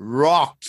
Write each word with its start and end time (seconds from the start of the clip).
rocked. 0.00 0.68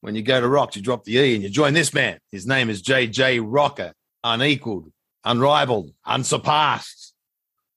When 0.00 0.14
you 0.14 0.22
go 0.22 0.40
to 0.40 0.48
rocked, 0.48 0.76
you 0.76 0.82
drop 0.82 1.04
the 1.04 1.16
E 1.16 1.34
and 1.34 1.42
you 1.42 1.50
join 1.50 1.74
this 1.74 1.92
man. 1.92 2.18
His 2.30 2.46
name 2.46 2.70
is 2.70 2.82
JJ 2.82 3.42
Rocker, 3.44 3.92
unequaled, 4.24 4.90
unrivaled, 5.24 5.92
unsurpassed. 6.06 7.12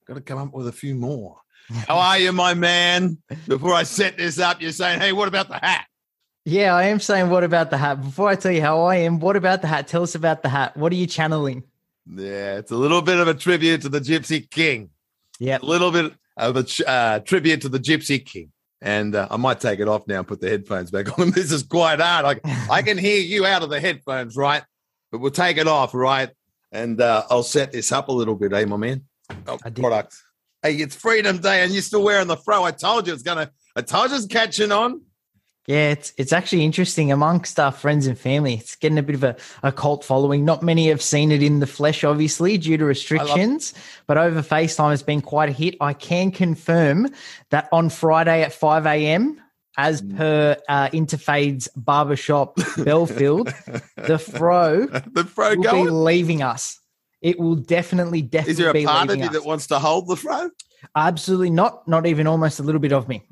Got 0.07 0.15
to 0.15 0.21
come 0.21 0.39
up 0.39 0.53
with 0.53 0.67
a 0.67 0.71
few 0.71 0.95
more. 0.95 1.37
How 1.87 1.97
are 1.97 2.19
you, 2.19 2.31
my 2.31 2.53
man? 2.53 3.17
Before 3.47 3.73
I 3.73 3.83
set 3.83 4.17
this 4.17 4.39
up, 4.39 4.61
you're 4.61 4.71
saying, 4.71 5.01
hey, 5.01 5.11
what 5.11 5.27
about 5.27 5.49
the 5.49 5.55
hat? 5.55 5.85
Yeah, 6.45 6.75
I 6.75 6.85
am 6.85 6.99
saying, 6.99 7.31
what 7.31 7.43
about 7.43 7.71
the 7.71 7.77
hat? 7.77 8.03
Before 8.03 8.29
I 8.29 8.35
tell 8.35 8.51
you 8.51 8.61
how 8.61 8.83
I 8.83 8.97
am, 8.97 9.19
what 9.19 9.35
about 9.35 9.61
the 9.61 9.67
hat? 9.67 9.87
Tell 9.87 10.03
us 10.03 10.13
about 10.13 10.43
the 10.43 10.49
hat. 10.49 10.77
What 10.77 10.91
are 10.91 10.95
you 10.95 11.07
channeling? 11.07 11.63
Yeah, 12.07 12.57
it's 12.57 12.71
a 12.71 12.75
little 12.75 13.01
bit 13.01 13.17
of 13.17 13.27
a 13.27 13.33
tribute 13.33 13.81
to 13.81 13.89
the 13.89 13.99
Gypsy 13.99 14.47
King. 14.47 14.91
Yeah, 15.39 15.57
a 15.59 15.65
little 15.65 15.91
bit 15.91 16.13
of 16.37 16.55
a 16.55 16.87
uh, 16.87 17.19
tribute 17.19 17.61
to 17.61 17.69
the 17.69 17.79
Gypsy 17.79 18.23
King. 18.23 18.51
And 18.81 19.15
uh, 19.15 19.27
I 19.31 19.37
might 19.37 19.59
take 19.59 19.79
it 19.79 19.87
off 19.87 20.07
now 20.07 20.19
and 20.19 20.27
put 20.27 20.41
the 20.41 20.49
headphones 20.49 20.91
back 20.91 21.17
on. 21.17 21.31
This 21.35 21.51
is 21.51 21.63
quite 21.63 21.99
hard. 21.99 22.39
I, 22.43 22.67
I 22.69 22.81
can 22.81 22.97
hear 22.97 23.19
you 23.19 23.45
out 23.45 23.63
of 23.63 23.69
the 23.69 23.79
headphones, 23.79 24.35
right? 24.35 24.63
But 25.11 25.21
we'll 25.21 25.31
take 25.31 25.57
it 25.57 25.67
off, 25.67 25.93
right? 25.93 26.29
And 26.71 26.99
uh, 26.99 27.23
I'll 27.29 27.43
set 27.43 27.71
this 27.71 27.91
up 27.91 28.09
a 28.09 28.11
little 28.11 28.35
bit, 28.35 28.53
eh, 28.53 28.65
my 28.65 28.77
man? 28.77 29.05
Oh, 29.47 29.57
product. 29.57 30.17
Hey, 30.61 30.75
it's 30.75 30.95
Freedom 30.95 31.37
Day, 31.37 31.63
and 31.63 31.71
you're 31.71 31.81
still 31.81 32.03
wearing 32.03 32.27
the 32.27 32.37
fro. 32.37 32.63
I 32.63 32.71
told 32.71 33.07
you 33.07 33.13
it's 33.13 33.23
gonna. 33.23 33.51
I 33.75 33.81
told 33.81 34.11
you 34.11 34.17
it's 34.17 34.25
catching 34.25 34.71
on. 34.71 35.01
Yeah, 35.67 35.89
it's 35.89 36.13
it's 36.17 36.31
actually 36.31 36.63
interesting 36.63 37.11
amongst 37.11 37.59
our 37.59 37.71
friends 37.71 38.05
and 38.05 38.17
family. 38.17 38.53
It's 38.53 38.75
getting 38.75 38.99
a 38.99 39.03
bit 39.03 39.15
of 39.15 39.23
a, 39.23 39.35
a 39.63 39.71
cult 39.71 40.03
following. 40.03 40.45
Not 40.45 40.61
many 40.61 40.89
have 40.89 41.01
seen 41.01 41.31
it 41.31 41.41
in 41.41 41.59
the 41.59 41.65
flesh, 41.65 42.03
obviously, 42.03 42.59
due 42.59 42.77
to 42.77 42.85
restrictions. 42.85 43.73
But 44.05 44.19
over 44.19 44.43
FaceTime, 44.43 44.93
it's 44.93 45.01
been 45.01 45.21
quite 45.21 45.49
a 45.49 45.51
hit. 45.51 45.75
I 45.81 45.93
can 45.93 46.29
confirm 46.29 47.07
that 47.49 47.67
on 47.71 47.89
Friday 47.89 48.43
at 48.43 48.53
5 48.53 48.85
a.m., 48.85 49.41
as 49.77 50.01
mm. 50.01 50.17
per 50.17 50.57
uh, 50.69 50.89
Interfade's 50.89 51.67
barbershop 51.75 52.55
Belfield, 52.77 53.53
the 53.97 54.17
fro, 54.17 54.85
the 54.85 55.25
fro 55.25 55.55
will 55.55 55.63
going? 55.63 55.85
be 55.85 55.89
leaving 55.89 56.41
us. 56.41 56.79
It 57.21 57.39
will 57.39 57.55
definitely, 57.55 58.21
definitely. 58.21 58.45
Be. 58.45 58.51
Is 58.51 58.57
there 58.57 58.69
a 58.69 58.85
part 58.85 59.09
of 59.09 59.17
you 59.17 59.25
us. 59.25 59.33
that 59.33 59.43
wants 59.45 59.67
to 59.67 59.79
hold 59.79 60.07
the 60.07 60.15
fro? 60.15 60.49
Absolutely 60.95 61.49
not. 61.49 61.87
Not 61.87 62.05
even 62.05 62.27
almost 62.27 62.59
a 62.59 62.63
little 62.63 62.79
bit 62.79 62.93
of 62.93 63.07
me. 63.07 63.23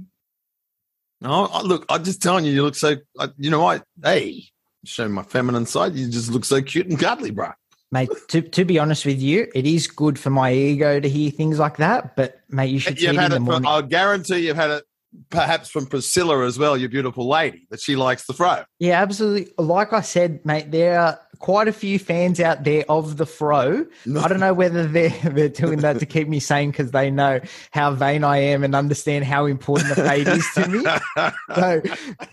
No, 1.23 1.45
I, 1.45 1.61
look, 1.61 1.85
I'm 1.89 2.03
just 2.03 2.21
telling 2.21 2.43
you, 2.43 2.51
you 2.51 2.63
look 2.63 2.75
so. 2.75 2.97
You 3.37 3.49
know 3.49 3.65
I 3.65 3.81
Hey, 4.03 4.43
show 4.83 5.07
my 5.07 5.23
feminine 5.23 5.65
side. 5.65 5.95
You 5.95 6.09
just 6.09 6.29
look 6.29 6.43
so 6.43 6.61
cute 6.61 6.87
and 6.87 6.99
cuddly, 6.99 7.31
bro. 7.31 7.51
Mate, 7.93 8.09
to, 8.29 8.41
to 8.41 8.65
be 8.65 8.77
honest 8.77 9.05
with 9.05 9.21
you, 9.21 9.47
it 9.55 9.65
is 9.65 9.87
good 9.87 10.19
for 10.19 10.31
my 10.31 10.51
ego 10.51 10.99
to 10.99 11.07
hear 11.07 11.31
things 11.31 11.59
like 11.59 11.77
that. 11.77 12.15
But 12.15 12.41
mate, 12.49 12.71
you 12.71 12.79
should. 12.79 12.99
You've 13.01 13.11
see 13.11 13.15
had 13.15 13.31
it 13.31 13.35
it. 13.35 13.37
in 13.37 13.43
the 13.43 13.51
From, 13.51 13.63
morning. 13.63 13.69
I'll 13.69 13.81
guarantee 13.83 14.47
you've 14.47 14.57
had 14.57 14.71
it, 14.71 14.83
perhaps 15.29 15.69
from 15.69 15.85
Priscilla 15.85 16.45
as 16.45 16.59
well. 16.59 16.75
Your 16.75 16.89
beautiful 16.89 17.29
lady 17.29 17.67
that 17.69 17.79
she 17.79 17.95
likes 17.95 18.25
the 18.25 18.33
fro. 18.33 18.63
Yeah, 18.79 19.01
absolutely. 19.01 19.53
Like 19.57 19.93
I 19.93 20.01
said, 20.01 20.45
mate, 20.45 20.71
there 20.71 20.99
are 20.99 21.19
quite 21.43 21.67
a 21.67 21.73
few 21.73 21.99
fans 21.99 22.39
out 22.39 22.63
there 22.63 22.85
of 22.87 23.17
the 23.17 23.25
fro. 23.25 23.85
I 24.17 24.27
don't 24.29 24.39
know 24.39 24.53
whether 24.53 24.87
they're 24.87 25.09
they're 25.25 25.49
doing 25.49 25.79
that 25.79 25.99
to 25.99 26.05
keep 26.05 26.29
me 26.29 26.39
sane 26.39 26.71
because 26.71 26.91
they 26.91 27.11
know 27.11 27.41
how 27.71 27.91
vain 27.93 28.23
I 28.23 28.37
am 28.37 28.63
and 28.63 28.73
understand 28.73 29.25
how 29.25 29.45
important 29.45 29.89
the 29.89 29.95
fade 29.97 30.27
is 30.29 30.47
to 30.55 30.67
me. 30.69 30.85
So 31.53 31.81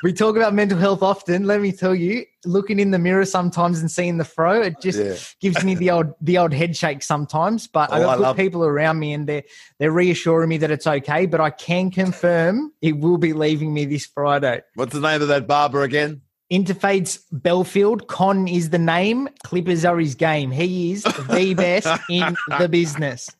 we 0.02 0.12
talk 0.12 0.36
about 0.36 0.54
mental 0.54 0.78
health 0.78 1.02
often. 1.02 1.44
Let 1.44 1.60
me 1.60 1.72
tell 1.72 1.94
you, 1.94 2.24
looking 2.46 2.78
in 2.78 2.90
the 2.92 2.98
mirror 2.98 3.24
sometimes 3.26 3.80
and 3.80 3.90
seeing 3.90 4.16
the 4.16 4.24
fro, 4.24 4.62
it 4.62 4.80
just 4.80 4.98
Yeah. 4.98 5.16
gives 5.40 5.62
me 5.64 5.74
the 5.74 5.90
old 5.90 6.06
the 6.22 6.38
old 6.38 6.54
head 6.54 6.76
shake 6.76 7.02
sometimes. 7.02 7.66
But 7.66 7.92
I 7.92 7.98
Oh, 7.98 8.04
got 8.04 8.08
I 8.10 8.16
good 8.16 8.22
love- 8.22 8.36
people 8.36 8.64
around 8.64 9.00
me 9.00 9.12
and 9.12 9.26
they're 9.28 9.42
they're 9.80 9.90
reassuring 9.92 10.48
me 10.48 10.58
that 10.58 10.70
it's 10.70 10.86
okay. 10.86 11.26
But 11.26 11.40
I 11.40 11.50
can 11.50 11.90
confirm 11.90 12.72
it 12.80 12.96
will 12.98 13.18
be 13.18 13.32
leaving 13.32 13.74
me 13.74 13.84
this 13.86 14.06
Friday. 14.06 14.62
What's 14.76 14.92
the 14.94 15.00
name 15.00 15.20
of 15.20 15.28
that 15.28 15.46
barber 15.48 15.82
again? 15.82 16.22
Interfade's 16.50 17.18
Belfield. 17.30 18.08
Con 18.08 18.48
is 18.48 18.70
the 18.70 18.78
name. 18.78 19.28
Clippers 19.44 19.84
are 19.84 19.98
his 19.98 20.14
game. 20.14 20.50
He 20.50 20.92
is 20.92 21.04
the 21.04 21.54
best 21.56 22.02
in 22.10 22.36
the 22.58 22.68
business. 22.68 23.30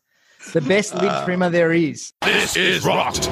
The 0.53 0.61
best 0.61 0.95
lid 0.95 1.11
uh, 1.11 1.25
trimmer 1.25 1.51
there 1.51 1.73
is. 1.73 2.13
This 2.23 2.57
is 2.57 2.85
rocked. 2.85 3.29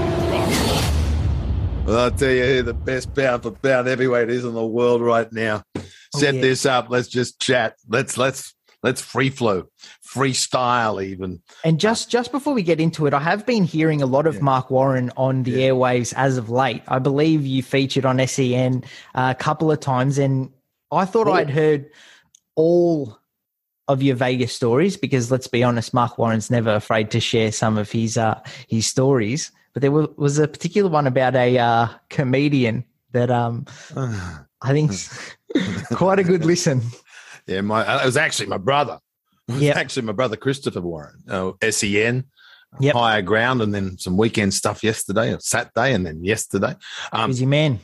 Well, 1.87 1.99
I'll 1.99 2.11
tell 2.11 2.31
you 2.31 2.45
who 2.45 2.63
the 2.63 2.75
best 2.75 3.15
pound 3.15 3.45
for 3.45 3.53
pound 3.53 3.87
heavyweight 3.87 4.29
is 4.29 4.45
in 4.45 4.53
the 4.53 4.67
world 4.67 5.01
right 5.01 5.33
now. 5.33 5.63
Oh, 5.75 5.83
Set 6.15 6.35
yeah. 6.35 6.41
this 6.43 6.67
up. 6.67 6.91
Let's 6.91 7.09
just 7.09 7.41
chat. 7.41 7.77
Let's 7.89 8.19
let's 8.19 8.55
let's 8.83 9.01
free 9.01 9.31
flow, 9.31 9.69
freestyle 10.07 11.03
even. 11.03 11.43
And 11.65 11.81
just 11.81 12.11
just 12.11 12.33
before 12.33 12.55
we 12.55 12.63
get 12.63 12.81
into 12.81 13.07
it, 13.07 13.15
I 13.15 13.21
have 13.21 13.47
been 13.47 13.65
hearing 13.65 14.03
a 14.03 14.07
lot 14.07 14.27
of 14.27 14.43
Mark 14.43 14.71
Warren 14.71 15.11
on 15.17 15.43
the 15.43 15.55
airwaves 15.55 16.15
as 16.17 16.37
of 16.37 16.51
late. 16.51 16.83
I 16.89 16.99
believe 16.99 17.47
you 17.47 17.63
featured 17.63 18.05
on 18.05 18.25
SEN 18.27 18.85
a 19.15 19.35
couple 19.35 19.71
of 19.71 19.81
times, 19.81 20.19
and 20.19 20.53
I 20.91 21.05
thought 21.05 21.27
Cool. 21.27 21.35
I'd 21.35 21.51
heard 21.51 21.91
all 22.55 23.19
of 23.89 24.03
your 24.03 24.17
Vegas 24.17 24.53
stories 24.53 24.97
because 24.97 25.31
let's 25.31 25.47
be 25.47 25.65
honest, 25.65 25.95
Mark 25.95 26.19
Warren's 26.19 26.51
never 26.51 26.75
afraid 26.75 27.11
to 27.13 27.21
share 27.21 27.51
some 27.53 27.79
of 27.79 27.91
his 27.91 28.17
uh, 28.17 28.41
his 28.69 28.87
stories. 28.87 29.51
But 29.73 29.83
there 29.83 29.93
wa- 29.93 30.09
was 30.17 30.39
a 30.39 30.49
particular 30.49 30.91
one 30.91 31.07
about 31.07 31.35
a 31.35 31.59
uh, 31.59 31.89
comedian 32.11 32.85
that 33.13 33.31
um, 33.31 33.67
I 33.97 34.73
think's 34.73 35.37
quite 35.93 36.19
a 36.19 36.25
good 36.25 36.45
listen. 36.45 36.83
Yeah, 37.49 37.63
my 37.63 37.85
uh, 37.87 38.03
it 38.03 38.07
was 38.07 38.17
actually 38.17 38.47
my 38.47 38.59
brother. 38.59 38.99
It 39.49 39.53
was 39.55 39.63
Yep. 39.63 39.77
actually 39.77 40.03
my 40.03 40.13
brother 40.13 40.37
Christopher 40.37 40.81
Warren. 40.83 41.23
Uh, 41.29 41.53
SEN, 41.71 42.25
Yep. 42.81 42.95
higher 42.95 43.23
ground, 43.23 43.63
and 43.63 43.75
then 43.75 43.97
some 43.99 44.17
weekend 44.19 44.53
stuff 44.55 44.85
yesterday, 44.85 45.33
or 45.35 45.41
Saturday, 45.41 45.95
and 45.95 46.05
then 46.05 46.23
yesterday. 46.23 46.77
Um, 47.13 47.31
Busy 47.31 47.47
man. 47.47 47.81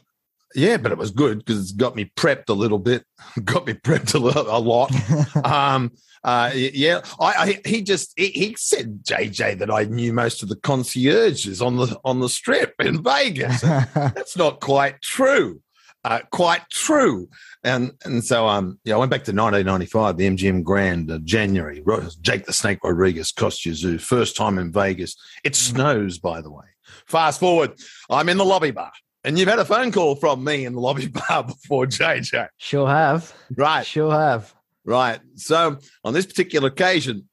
yeah, 0.55 0.77
but 0.77 0.93
it 0.93 0.99
was 0.99 1.11
good 1.11 1.39
because 1.39 1.59
it's 1.61 1.73
got 1.73 1.97
me 1.97 2.13
prepped 2.17 2.51
a 2.51 2.53
little 2.53 2.79
bit. 2.79 3.05
got 3.45 3.67
me 3.67 3.73
prepped 3.73 4.15
a, 4.15 4.19
lo- 4.19 4.47
a 4.47 4.61
lot. 4.61 4.93
um, 5.45 5.91
uh, 6.23 6.51
yeah, 6.55 7.01
I, 7.21 7.33
I 7.33 7.61
he 7.69 7.83
just 7.83 8.13
he, 8.17 8.29
he 8.29 8.55
said 8.59 9.03
JJ 9.05 9.59
that 9.59 9.71
I 9.71 9.85
knew 9.85 10.13
most 10.13 10.43
of 10.43 10.49
the 10.51 10.57
concierges 10.57 11.61
on 11.63 11.77
the 11.77 11.99
on 12.05 12.21
the 12.21 12.29
strip 12.29 12.75
in 12.81 13.03
Vegas. 13.03 13.61
That's 13.95 14.37
not 14.37 14.61
quite 14.61 15.01
true. 15.03 15.61
Uh, 16.05 16.21
quite 16.31 16.69
true. 16.71 17.29
And 17.63 17.93
and 18.05 18.23
so 18.23 18.47
um 18.47 18.79
yeah, 18.85 18.95
I 18.95 18.99
went 18.99 19.11
back 19.11 19.25
to 19.25 19.33
1995, 19.33 20.17
the 20.19 20.29
MGM 20.29 20.63
Grand, 20.63 21.11
uh, 21.11 21.19
January. 21.25 21.83
Jake 22.21 22.45
the 22.45 22.53
Snake 22.53 22.79
Rodriguez 22.85 23.33
Kostya 23.33 23.73
Tszyu, 23.73 24.01
first 24.01 24.37
time 24.37 24.59
in 24.59 24.71
Vegas. 24.71 25.17
It 25.45 25.57
snows, 25.57 26.19
by 26.19 26.43
the 26.43 26.51
way. 26.51 26.67
Fast 27.07 27.41
forward, 27.41 27.73
I'm 28.11 28.29
in 28.29 28.37
the 28.37 28.45
lobby 28.45 28.71
bar, 28.71 28.93
and 29.25 29.39
you've 29.39 29.49
had 29.49 29.59
a 29.59 29.65
phone 29.65 29.91
call 29.93 30.15
from 30.17 30.45
me 30.45 30.67
in 30.67 30.75
the 30.75 30.81
lobby 30.81 31.07
bar 31.29 31.45
before, 31.45 31.87
JJ. 31.87 32.49
Sure 32.59 32.87
have. 32.89 33.33
Right, 33.57 33.87
Sure 33.87 34.13
have. 34.13 34.55
right. 34.85 35.21
So 35.37 35.79
on 36.05 36.13
this 36.13 36.27
particular 36.27 36.69
occasion, 36.69 37.29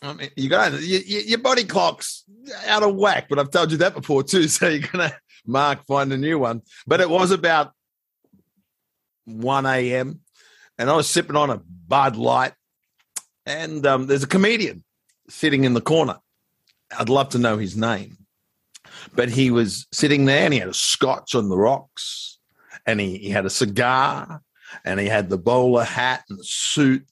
I 0.00 0.14
mean, 0.14 0.30
you 0.36 0.48
got 0.48 0.72
you, 0.80 1.00
you, 1.04 1.20
your 1.20 1.38
body 1.40 1.64
clock's 1.64 2.24
out 2.66 2.82
of 2.82 2.94
whack, 2.96 3.26
but 3.28 3.38
I've 3.38 3.50
told 3.50 3.70
you 3.70 3.76
that 3.78 3.94
before 3.94 4.22
too. 4.22 4.48
So 4.48 4.68
you're 4.68 4.88
gonna 4.88 5.12
mark 5.46 5.84
find 5.86 6.10
a 6.12 6.16
new 6.16 6.38
one. 6.38 6.62
But 6.86 7.00
it 7.02 7.10
was 7.10 7.30
about 7.32 7.72
1 9.28 9.66
a.m. 9.66 10.20
and 10.78 10.90
I 10.90 10.96
was 10.96 11.08
sipping 11.08 11.36
on 11.36 11.50
a 11.50 11.60
Bud 11.88 12.16
Light, 12.16 12.52
and 13.46 13.86
um, 13.86 14.06
there's 14.06 14.22
a 14.22 14.28
comedian 14.28 14.84
sitting 15.28 15.64
in 15.64 15.74
the 15.74 15.80
corner. 15.80 16.16
I'd 16.98 17.08
love 17.08 17.30
to 17.30 17.38
know 17.38 17.58
his 17.58 17.76
name, 17.76 18.16
but 19.14 19.28
he 19.28 19.50
was 19.50 19.86
sitting 19.92 20.24
there 20.24 20.44
and 20.44 20.54
he 20.54 20.60
had 20.60 20.68
a 20.68 20.74
scotch 20.74 21.34
on 21.34 21.48
the 21.48 21.58
rocks, 21.58 22.38
and 22.86 23.00
he, 23.00 23.18
he 23.18 23.30
had 23.30 23.46
a 23.46 23.50
cigar, 23.50 24.42
and 24.84 25.00
he 25.00 25.06
had 25.06 25.28
the 25.28 25.38
bowler 25.38 25.84
hat 25.84 26.24
and 26.28 26.38
the 26.38 26.44
suit. 26.44 27.06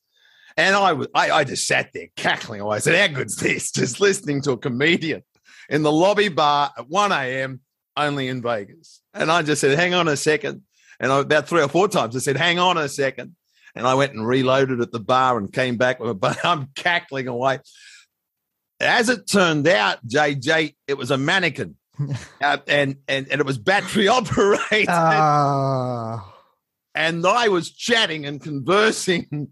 And 0.56 0.74
I, 0.74 0.94
was, 0.94 1.08
I, 1.14 1.30
I 1.30 1.44
just 1.44 1.66
sat 1.66 1.90
there 1.92 2.08
cackling 2.16 2.60
away. 2.60 2.76
I 2.76 2.80
said, 2.80 2.98
How 2.98 3.14
good's 3.14 3.36
this? 3.36 3.70
Just 3.72 4.00
listening 4.00 4.40
to 4.42 4.52
a 4.52 4.56
comedian 4.56 5.22
in 5.68 5.82
the 5.82 5.92
lobby 5.92 6.28
bar 6.28 6.72
at 6.78 6.88
1 6.88 7.12
a.m., 7.12 7.60
only 7.96 8.28
in 8.28 8.42
Vegas. 8.42 9.02
And 9.14 9.30
I 9.30 9.42
just 9.42 9.60
said, 9.60 9.78
Hang 9.78 9.94
on 9.94 10.08
a 10.08 10.16
second. 10.16 10.62
And 11.00 11.12
I, 11.12 11.20
about 11.20 11.48
three 11.48 11.62
or 11.62 11.68
four 11.68 11.88
times 11.88 12.16
I 12.16 12.20
said, 12.20 12.36
Hang 12.36 12.58
on 12.58 12.76
a 12.76 12.88
second. 12.88 13.36
And 13.74 13.86
I 13.86 13.94
went 13.94 14.14
and 14.14 14.26
reloaded 14.26 14.80
at 14.80 14.90
the 14.90 15.00
bar 15.00 15.36
and 15.36 15.52
came 15.52 15.76
back 15.76 16.00
with 16.00 16.10
a 16.10 16.14
but 16.14 16.38
I'm 16.44 16.68
cackling 16.74 17.28
away. 17.28 17.60
As 18.80 19.08
it 19.08 19.26
turned 19.26 19.66
out, 19.68 20.06
JJ, 20.06 20.74
it 20.86 20.98
was 20.98 21.10
a 21.10 21.18
mannequin. 21.18 21.76
uh, 22.42 22.58
and, 22.66 22.96
and 23.08 23.26
and 23.30 23.40
it 23.40 23.46
was 23.46 23.58
battery 23.58 24.06
operated. 24.08 24.88
Ah. 24.90 26.34
and 26.94 27.26
I 27.26 27.48
was 27.48 27.70
chatting 27.70 28.26
and 28.26 28.40
conversing 28.40 29.48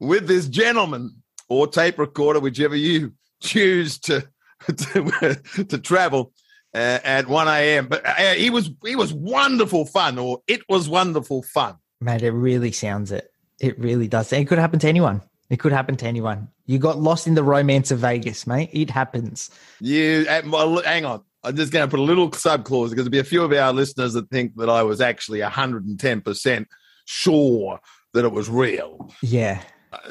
with 0.00 0.26
this 0.26 0.48
gentleman 0.48 1.22
or 1.48 1.68
tape 1.68 1.98
recorder, 1.98 2.40
whichever 2.40 2.74
you 2.74 3.12
choose 3.40 3.98
to 4.00 4.26
to, 4.66 5.40
to 5.68 5.78
travel 5.78 6.32
uh, 6.74 6.98
at 7.04 7.28
1 7.28 7.48
a.m. 7.48 7.86
But 7.86 8.06
uh, 8.06 8.34
he 8.34 8.50
was 8.50 8.70
he 8.84 8.96
was 8.96 9.12
wonderful 9.12 9.86
fun, 9.86 10.18
or 10.18 10.42
it 10.46 10.62
was 10.68 10.88
wonderful 10.88 11.42
fun. 11.42 11.76
Mate, 12.00 12.22
it 12.22 12.32
really 12.32 12.72
sounds 12.72 13.12
it. 13.12 13.30
It 13.60 13.78
really 13.78 14.08
does. 14.08 14.32
It 14.32 14.46
could 14.46 14.58
happen 14.58 14.78
to 14.80 14.88
anyone. 14.88 15.22
It 15.50 15.60
could 15.60 15.72
happen 15.72 15.96
to 15.96 16.06
anyone. 16.06 16.48
You 16.66 16.78
got 16.78 16.98
lost 16.98 17.26
in 17.26 17.34
the 17.34 17.42
romance 17.42 17.90
of 17.90 18.00
Vegas, 18.00 18.46
mate. 18.46 18.70
It 18.72 18.90
happens. 18.90 19.50
You 19.80 20.26
uh, 20.28 20.42
well, 20.46 20.82
hang 20.82 21.04
on. 21.04 21.22
I'm 21.44 21.56
just 21.56 21.72
going 21.72 21.86
to 21.86 21.90
put 21.90 22.00
a 22.00 22.02
little 22.02 22.32
sub 22.32 22.64
clause 22.64 22.90
because 22.90 23.04
there'll 23.04 23.12
be 23.12 23.18
a 23.18 23.24
few 23.24 23.44
of 23.44 23.52
our 23.52 23.72
listeners 23.72 24.14
that 24.14 24.30
think 24.30 24.56
that 24.56 24.70
I 24.70 24.82
was 24.82 25.02
actually 25.02 25.40
110% 25.40 26.66
sure 27.04 27.80
that 28.14 28.24
it 28.24 28.32
was 28.32 28.48
real. 28.48 29.12
Yeah. 29.22 29.60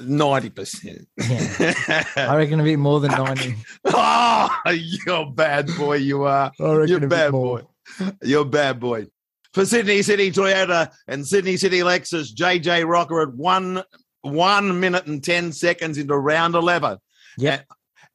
Ninety 0.02 0.50
percent. 0.50 1.08
Yeah. 1.18 2.04
I 2.16 2.36
reckon 2.36 2.60
a 2.60 2.64
bit 2.64 2.78
more 2.78 3.00
than 3.00 3.12
ninety. 3.12 3.56
oh, 3.86 4.50
you're 4.72 5.16
a 5.16 5.26
bad 5.26 5.68
boy. 5.78 5.96
You 5.98 6.24
are. 6.24 6.52
You're 6.60 7.04
a 7.04 7.08
bad 7.08 7.32
boy. 7.32 7.62
You're 8.22 8.42
a 8.42 8.46
bad 8.46 8.80
boy. 8.80 9.08
For 9.54 9.66
Sydney 9.66 10.02
City 10.02 10.32
Toyota 10.32 10.92
and 11.08 11.28
Sydney 11.28 11.58
City 11.58 11.80
Lexus, 11.80 12.34
JJ 12.34 12.88
Rocker 12.88 13.22
at 13.22 13.34
one 13.34 13.84
one 14.22 14.80
minute 14.80 15.06
and 15.06 15.24
ten 15.24 15.52
seconds 15.52 15.98
into 15.98 16.18
round 16.18 16.56
eleven. 16.56 16.98
Yeah. 17.38 17.62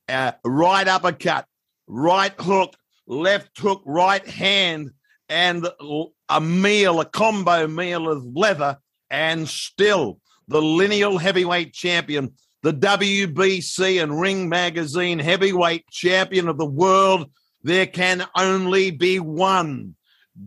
Uh, 0.09 0.13
uh, 0.13 0.33
right 0.45 0.89
uppercut, 0.89 1.47
right 1.87 2.33
hook, 2.41 2.75
left 3.07 3.59
hook, 3.59 3.83
right 3.85 4.27
hand, 4.27 4.91
and 5.29 5.69
a 6.29 6.41
meal, 6.41 7.01
a 7.01 7.05
combo 7.05 7.67
meal 7.67 8.09
of 8.09 8.25
leather, 8.25 8.79
and 9.11 9.49
still 9.49 10.21
the 10.49 10.61
lineal 10.61 11.19
heavyweight 11.19 11.73
champion, 11.73 12.35
the 12.63 12.73
WBC 12.73 14.03
and 14.03 14.21
Ring 14.21 14.49
Magazine 14.49 15.19
heavyweight 15.19 15.87
champion 15.91 16.49
of 16.49 16.59
the 16.59 16.67
world. 16.67 17.31
There 17.63 17.87
can 17.87 18.27
only 18.37 18.91
be 18.91 19.21
one 19.21 19.95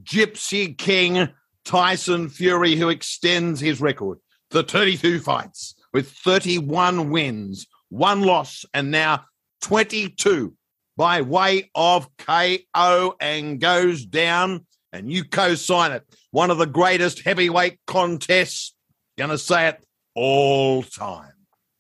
Gypsy 0.04 0.78
King 0.78 1.30
Tyson 1.64 2.30
Fury 2.30 2.76
who 2.76 2.90
extends 2.90 3.60
his 3.60 3.80
record 3.80 4.20
the 4.52 4.64
32 4.64 5.20
fights 5.20 5.76
with 5.94 6.10
31 6.12 7.10
wins, 7.10 7.68
one 7.90 8.22
loss, 8.22 8.66
and 8.74 8.92
now 8.92 9.26
22 9.62 10.54
by 10.98 11.22
way 11.22 11.70
of 11.74 12.10
KO 12.18 13.16
and 13.20 13.60
goes 13.60 14.06
down. 14.06 14.66
And 14.94 15.10
you 15.10 15.24
co 15.24 15.56
sign 15.56 15.94
it. 15.94 16.04
One 16.32 16.52
of 16.52 16.58
the 16.58 16.66
greatest 16.66 17.24
heavyweight 17.24 17.80
contests, 17.88 18.76
gonna 19.18 19.38
say 19.38 19.70
it, 19.70 19.86
all 20.16 20.84
time. 20.84 21.34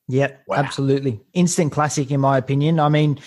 Yeah, 0.07 0.35
wow. 0.47 0.57
absolutely. 0.57 1.21
Instant 1.33 1.71
classic, 1.71 2.11
in 2.11 2.19
my 2.19 2.37
opinion. 2.37 2.79
I 2.79 2.89
mean, 2.89 3.19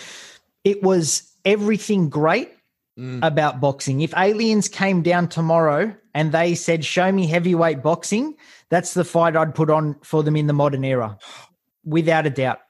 it 0.64 0.82
was 0.82 1.30
everything 1.44 2.08
great 2.08 2.50
mm. 2.98 3.24
about 3.24 3.60
boxing. 3.60 4.00
If 4.00 4.14
aliens 4.16 4.68
came 4.68 5.02
down 5.02 5.28
tomorrow 5.28 5.94
and 6.12 6.32
they 6.32 6.54
said, 6.54 6.84
Show 6.84 7.10
me 7.10 7.26
heavyweight 7.26 7.82
boxing, 7.82 8.36
that's 8.68 8.94
the 8.94 9.04
fight 9.04 9.36
I'd 9.36 9.54
put 9.54 9.70
on 9.70 9.96
for 10.02 10.22
them 10.22 10.36
in 10.36 10.46
the 10.46 10.52
modern 10.52 10.84
era, 10.84 11.18
without 11.84 12.26
a 12.26 12.30
doubt. 12.30 12.60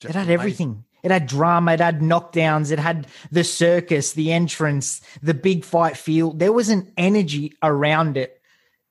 Just 0.00 0.14
it 0.14 0.18
had 0.18 0.26
amazing. 0.26 0.40
everything. 0.40 0.84
It 1.02 1.10
had 1.10 1.26
drama, 1.26 1.72
it 1.72 1.80
had 1.80 2.00
knockdowns, 2.00 2.70
it 2.70 2.78
had 2.78 3.06
the 3.30 3.42
circus, 3.42 4.12
the 4.12 4.32
entrance, 4.32 5.00
the 5.22 5.32
big 5.34 5.64
fight 5.64 5.96
field. 5.96 6.38
There 6.38 6.52
was 6.52 6.68
an 6.68 6.92
energy 6.98 7.54
around 7.62 8.18
it 8.18 8.39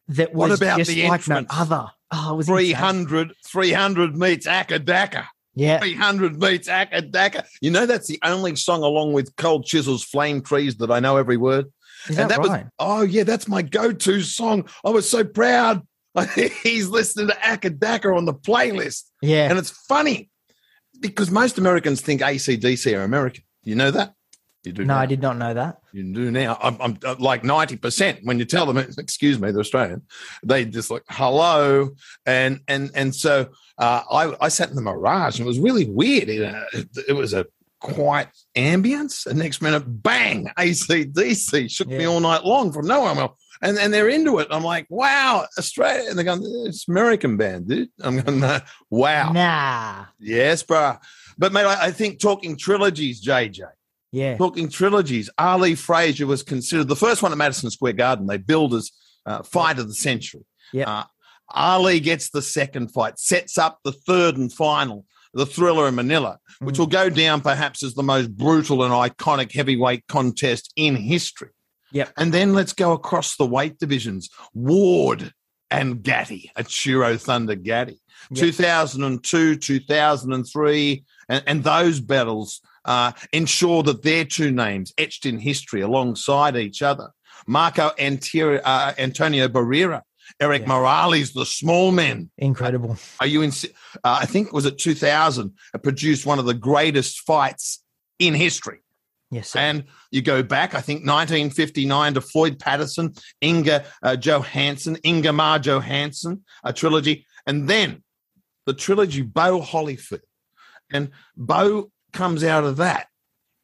that 0.09 0.33
was 0.33 0.49
what 0.49 0.59
about 0.59 0.77
just 0.77 0.91
the 0.91 1.07
like 1.07 1.21
entrance? 1.21 1.49
no 1.51 1.57
other. 1.57 1.87
Oh, 2.11 2.33
it 2.33 2.37
was 2.37 2.47
300, 2.47 3.33
300 3.45 4.17
meets 4.17 4.47
Acca 4.47 4.79
Dacca. 4.79 5.25
Yeah. 5.55 5.79
300 5.79 6.39
meets 6.41 6.67
Acca 6.67 7.11
Dacca. 7.11 7.45
You 7.61 7.71
know, 7.71 7.85
that's 7.85 8.07
the 8.07 8.19
only 8.23 8.55
song 8.55 8.83
along 8.83 9.13
with 9.13 9.35
Cold 9.35 9.65
Chisel's 9.65 10.03
Flame 10.03 10.41
Trees 10.41 10.77
that 10.77 10.91
I 10.91 10.99
know 10.99 11.17
every 11.17 11.37
word. 11.37 11.67
Is 12.07 12.17
and 12.17 12.29
that, 12.29 12.41
that 12.41 12.47
right? 12.47 12.63
was, 12.63 12.71
oh, 12.79 13.01
yeah, 13.01 13.23
that's 13.23 13.47
my 13.47 13.61
go 13.61 13.91
to 13.91 14.21
song. 14.21 14.67
I 14.83 14.89
was 14.89 15.09
so 15.09 15.23
proud. 15.23 15.85
He's 16.63 16.87
listening 16.87 17.27
to 17.27 17.35
Acca 17.35 17.77
Dacca 17.77 18.15
on 18.15 18.25
the 18.25 18.33
playlist. 18.33 19.03
Yeah. 19.21 19.49
And 19.49 19.59
it's 19.59 19.71
funny 19.71 20.29
because 20.99 21.29
most 21.29 21.57
Americans 21.57 22.01
think 22.01 22.21
ACDC 22.21 22.97
are 22.97 23.03
American. 23.03 23.43
You 23.63 23.75
know 23.75 23.91
that? 23.91 24.13
You 24.63 24.73
do. 24.73 24.85
No. 24.85 24.95
I 24.95 25.05
did 25.05 25.21
not 25.21 25.37
know 25.37 25.53
that. 25.53 25.79
You 25.93 26.03
do 26.13 26.31
now. 26.31 26.57
I'm, 26.61 26.77
I'm 26.81 26.97
uh, 27.05 27.15
like 27.17 27.43
ninety 27.43 27.77
percent. 27.77 28.19
When 28.23 28.39
you 28.39 28.45
tell 28.45 28.65
them, 28.65 28.77
excuse 28.97 29.39
me, 29.39 29.51
they're 29.51 29.61
Australian. 29.61 30.01
They 30.43 30.65
just 30.65 30.91
like 30.91 31.03
hello, 31.09 31.91
and 32.25 32.59
and 32.67 32.91
and 32.93 33.15
so 33.15 33.49
uh, 33.77 34.01
I 34.11 34.35
I 34.41 34.49
sat 34.49 34.69
in 34.69 34.75
the 34.75 34.81
Mirage, 34.81 35.39
and 35.39 35.45
it 35.45 35.47
was 35.47 35.59
really 35.59 35.85
weird. 35.85 36.27
It, 36.27 36.43
uh, 36.43 36.83
it 37.07 37.13
was 37.13 37.33
a 37.33 37.45
quiet 37.79 38.27
ambience. 38.55 39.23
The 39.23 39.33
next 39.33 39.61
minute, 39.61 39.83
bang! 40.03 40.51
ACDC 40.57 41.71
shook 41.71 41.89
yeah. 41.89 41.97
me 41.97 42.05
all 42.05 42.19
night 42.19 42.43
long 42.43 42.73
from 42.73 42.87
nowhere. 42.87 43.29
And 43.61 43.77
and 43.77 43.93
they're 43.93 44.09
into 44.09 44.39
it. 44.39 44.47
I'm 44.51 44.63
like, 44.63 44.87
wow, 44.89 45.45
Australia. 45.57 46.09
And 46.09 46.17
they're 46.17 46.23
going, 46.23 46.41
it's 46.65 46.87
American 46.87 47.35
band, 47.35 47.67
dude. 47.67 47.89
I'm 48.01 48.21
going, 48.21 48.61
wow. 48.89 49.31
Nah. 49.33 50.05
Yes, 50.17 50.63
bro. 50.63 50.95
But 51.37 51.51
mate, 51.51 51.65
I, 51.65 51.87
I 51.87 51.91
think 51.91 52.19
talking 52.19 52.55
trilogies, 52.55 53.21
JJ 53.21 53.63
yeah. 54.11 54.37
Talking 54.37 54.69
trilogies. 54.69 55.29
Ali 55.37 55.75
Frazier 55.75 56.25
was 56.25 56.43
considered 56.43 56.87
the 56.87 56.95
first 56.95 57.21
one 57.21 57.31
at 57.31 57.37
Madison 57.37 57.69
Square 57.69 57.93
Garden. 57.93 58.27
They 58.27 58.37
billed 58.37 58.73
as 58.73 58.91
uh, 59.25 59.43
fight 59.43 59.79
of 59.79 59.87
the 59.87 59.93
century. 59.93 60.45
Yeah. 60.73 60.89
Uh, 60.89 61.03
Ali 61.51 61.99
gets 61.99 62.29
the 62.29 62.41
second 62.41 62.89
fight, 62.89 63.19
sets 63.19 63.57
up 63.57 63.79
the 63.83 63.91
third 63.91 64.37
and 64.37 64.51
final, 64.51 65.05
the 65.33 65.45
thriller 65.45 65.87
in 65.87 65.95
Manila, 65.95 66.39
which 66.59 66.75
mm. 66.75 66.79
will 66.79 66.87
go 66.87 67.09
down 67.09 67.41
perhaps 67.41 67.83
as 67.83 67.95
the 67.95 68.03
most 68.03 68.35
brutal 68.35 68.83
and 68.83 68.93
iconic 68.93 69.53
heavyweight 69.53 70.07
contest 70.07 70.71
in 70.75 70.95
history. 70.95 71.49
Yeah. 71.91 72.09
And 72.17 72.31
then 72.31 72.53
let's 72.53 72.73
go 72.73 72.91
across 72.91 73.35
the 73.35 73.47
weight 73.47 73.79
divisions. 73.79 74.29
Ward 74.53 75.33
and 75.71 76.03
Gatti, 76.03 76.51
Chiro 76.59 77.19
Thunder 77.19 77.55
Gatti. 77.55 77.99
Yep. 78.31 78.39
2002, 78.39 79.55
2003, 79.55 81.03
and, 81.29 81.43
and 81.47 81.63
those 81.63 81.99
battles 81.99 82.61
uh, 82.85 83.11
ensure 83.33 83.83
that 83.83 84.03
their 84.03 84.25
two 84.25 84.51
names 84.51 84.93
etched 84.97 85.25
in 85.25 85.39
history 85.39 85.81
alongside 85.81 86.55
each 86.55 86.81
other. 86.81 87.09
Marco 87.47 87.91
Antonio, 87.97 88.57
uh, 88.57 88.93
Antonio 88.97 89.47
Barrera, 89.47 90.01
Eric 90.39 90.63
yeah. 90.63 90.67
Morales, 90.67 91.33
the 91.33 91.45
small 91.45 91.91
men. 91.91 92.29
Incredible. 92.37 92.97
Are 93.19 93.27
you 93.27 93.41
in? 93.41 93.51
Uh, 93.51 94.19
I 94.21 94.25
think 94.25 94.53
was 94.53 94.65
it 94.65 94.77
2000. 94.77 95.53
It 95.73 95.83
produced 95.83 96.25
one 96.25 96.39
of 96.39 96.45
the 96.45 96.53
greatest 96.53 97.21
fights 97.21 97.83
in 98.19 98.33
history. 98.33 98.79
Yes, 99.31 99.49
sir. 99.49 99.59
and 99.59 99.83
you 100.09 100.23
go 100.23 100.41
back, 100.41 100.73
I 100.73 100.81
think 100.81 101.01
1959 101.01 102.15
to 102.15 102.21
Floyd 102.21 102.57
Patterson, 102.57 103.13
Inga 103.43 103.85
uh, 104.01 104.15
Johansson, 104.15 104.97
Ingemar 105.03 105.59
Johansson, 105.59 106.43
a 106.63 106.73
trilogy, 106.73 107.27
and 107.45 107.69
then 107.69 108.03
the 108.65 108.73
trilogy 108.73 109.21
Bowe 109.21 109.61
Holyfield. 109.61 110.21
and 110.91 111.11
Bowe 111.37 111.91
comes 112.11 112.43
out 112.43 112.63
of 112.63 112.77
that, 112.77 113.07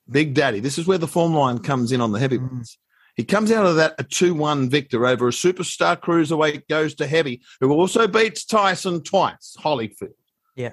Big 0.10 0.34
Daddy, 0.34 0.60
this 0.60 0.78
is 0.78 0.88
where 0.88 0.98
the 0.98 1.08
form 1.08 1.34
line 1.34 1.60
comes 1.60 1.92
in 1.92 2.02
on 2.02 2.12
the 2.12 2.20
heavyweights. 2.20 2.76
Mm. 2.76 2.78
He 3.16 3.24
comes 3.24 3.52
out 3.52 3.66
of 3.66 3.78
that 3.78 3.96
a 3.98 4.04
2 4.04 4.36
1 4.36 4.70
victor 4.70 5.06
over 5.06 5.28
a 5.28 5.32
superstar 5.32 5.98
cruiserweight 5.98 6.68
goes 6.68 6.96
to 6.96 7.08
heavy, 7.08 7.42
who 7.62 7.72
also 7.72 8.08
beats 8.08 8.46
Tyson 8.46 9.04
twice, 9.04 9.56
Holyfield. 9.60 10.14
Yeah. 10.56 10.72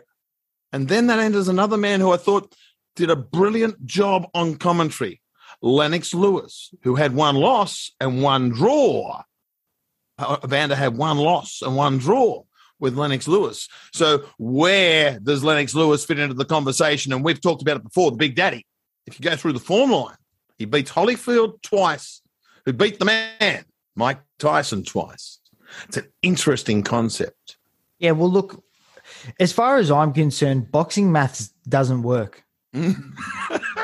And 0.72 0.88
then 0.88 1.06
that 1.06 1.20
enters 1.20 1.48
another 1.48 1.76
man 1.76 2.00
who 2.00 2.12
I 2.12 2.16
thought 2.16 2.54
did 2.96 3.10
a 3.10 3.16
brilliant 3.16 3.86
job 3.86 4.26
on 4.34 4.56
commentary, 4.56 5.20
Lennox 5.60 6.12
Lewis, 6.12 6.74
who 6.82 6.96
had 6.96 7.14
one 7.14 7.36
loss 7.36 7.92
and 8.00 8.22
one 8.22 8.50
draw. 8.50 9.22
Uh, 10.18 10.38
Evander 10.44 10.74
had 10.74 10.96
one 10.96 11.18
loss 11.18 11.62
and 11.62 11.76
one 11.76 11.98
draw 11.98 12.42
with 12.82 12.98
Lennox 12.98 13.28
Lewis. 13.28 13.68
So 13.92 14.24
where 14.38 15.18
does 15.20 15.44
Lennox 15.44 15.74
Lewis 15.74 16.04
fit 16.04 16.18
into 16.18 16.34
the 16.34 16.44
conversation? 16.44 17.12
And 17.12 17.24
we've 17.24 17.40
talked 17.40 17.62
about 17.62 17.76
it 17.76 17.84
before, 17.84 18.10
the 18.10 18.16
Big 18.16 18.34
Daddy. 18.34 18.66
If 19.06 19.18
you 19.18 19.22
go 19.22 19.36
through 19.36 19.52
the 19.52 19.60
form 19.60 19.92
line, 19.92 20.16
he 20.58 20.64
beats 20.64 20.90
Holyfield 20.90 21.62
twice, 21.62 22.20
who 22.66 22.72
beat 22.72 22.98
the 22.98 23.04
man, 23.04 23.64
Mike 23.94 24.20
Tyson, 24.38 24.84
twice. 24.84 25.38
It's 25.88 25.96
an 25.96 26.08
interesting 26.22 26.82
concept. 26.82 27.56
Yeah, 28.00 28.10
well, 28.10 28.30
look, 28.30 28.62
as 29.38 29.52
far 29.52 29.78
as 29.78 29.90
I'm 29.90 30.12
concerned, 30.12 30.72
boxing 30.72 31.12
maths 31.12 31.54
doesn't 31.68 32.02
work. 32.02 32.42
Mm. 32.74 33.12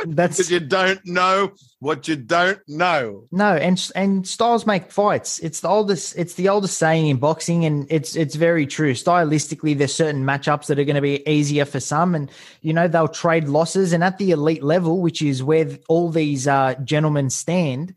That's 0.06 0.36
because 0.38 0.50
you 0.50 0.60
don't 0.60 1.00
know 1.04 1.52
what 1.80 2.08
you 2.08 2.16
don't 2.16 2.60
know. 2.66 3.24
No, 3.30 3.54
and 3.54 3.90
and 3.94 4.26
styles 4.26 4.66
make 4.66 4.90
fights. 4.90 5.38
It's 5.38 5.60
the 5.60 5.68
oldest. 5.68 6.16
It's 6.16 6.34
the 6.34 6.48
oldest 6.48 6.76
saying 6.76 7.06
in 7.06 7.18
boxing, 7.18 7.64
and 7.64 7.86
it's 7.88 8.16
it's 8.16 8.34
very 8.34 8.66
true. 8.66 8.94
Stylistically, 8.94 9.78
there's 9.78 9.94
certain 9.94 10.24
matchups 10.24 10.66
that 10.66 10.78
are 10.78 10.84
going 10.84 10.96
to 10.96 11.02
be 11.02 11.28
easier 11.28 11.64
for 11.64 11.78
some, 11.78 12.14
and 12.14 12.30
you 12.62 12.72
know 12.72 12.88
they'll 12.88 13.08
trade 13.08 13.48
losses. 13.48 13.92
And 13.92 14.02
at 14.02 14.18
the 14.18 14.32
elite 14.32 14.64
level, 14.64 15.00
which 15.00 15.22
is 15.22 15.42
where 15.42 15.78
all 15.88 16.10
these 16.10 16.48
uh, 16.48 16.74
gentlemen 16.82 17.30
stand, 17.30 17.94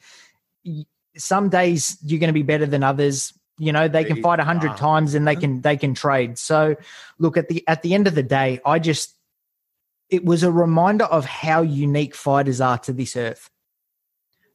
some 1.18 1.50
days 1.50 1.98
you're 2.04 2.20
going 2.20 2.30
to 2.30 2.34
be 2.34 2.44
better 2.44 2.68
than 2.68 2.84
others. 2.84 3.34
You 3.58 3.72
know 3.72 3.88
they 3.88 4.04
can 4.04 4.22
fight 4.22 4.40
a 4.40 4.44
hundred 4.44 4.78
times 4.78 5.14
and 5.16 5.28
they 5.28 5.36
can 5.36 5.62
they 5.62 5.78
can 5.78 5.96
trade. 5.96 6.38
So, 6.38 6.76
look 7.18 7.36
at 7.36 7.48
the 7.48 7.68
at 7.68 7.82
the 7.82 7.96
end 7.96 8.08
of 8.08 8.14
the 8.14 8.24
day, 8.24 8.60
I 8.64 8.78
just 8.78 9.16
it 10.10 10.24
was 10.24 10.44
a 10.44 10.52
reminder 10.52 11.06
of 11.06 11.26
how 11.26 11.62
unique 11.62 12.14
fighters 12.14 12.62
are 12.62 12.78
to 12.80 12.94
this 12.94 13.16
earth. 13.16 13.50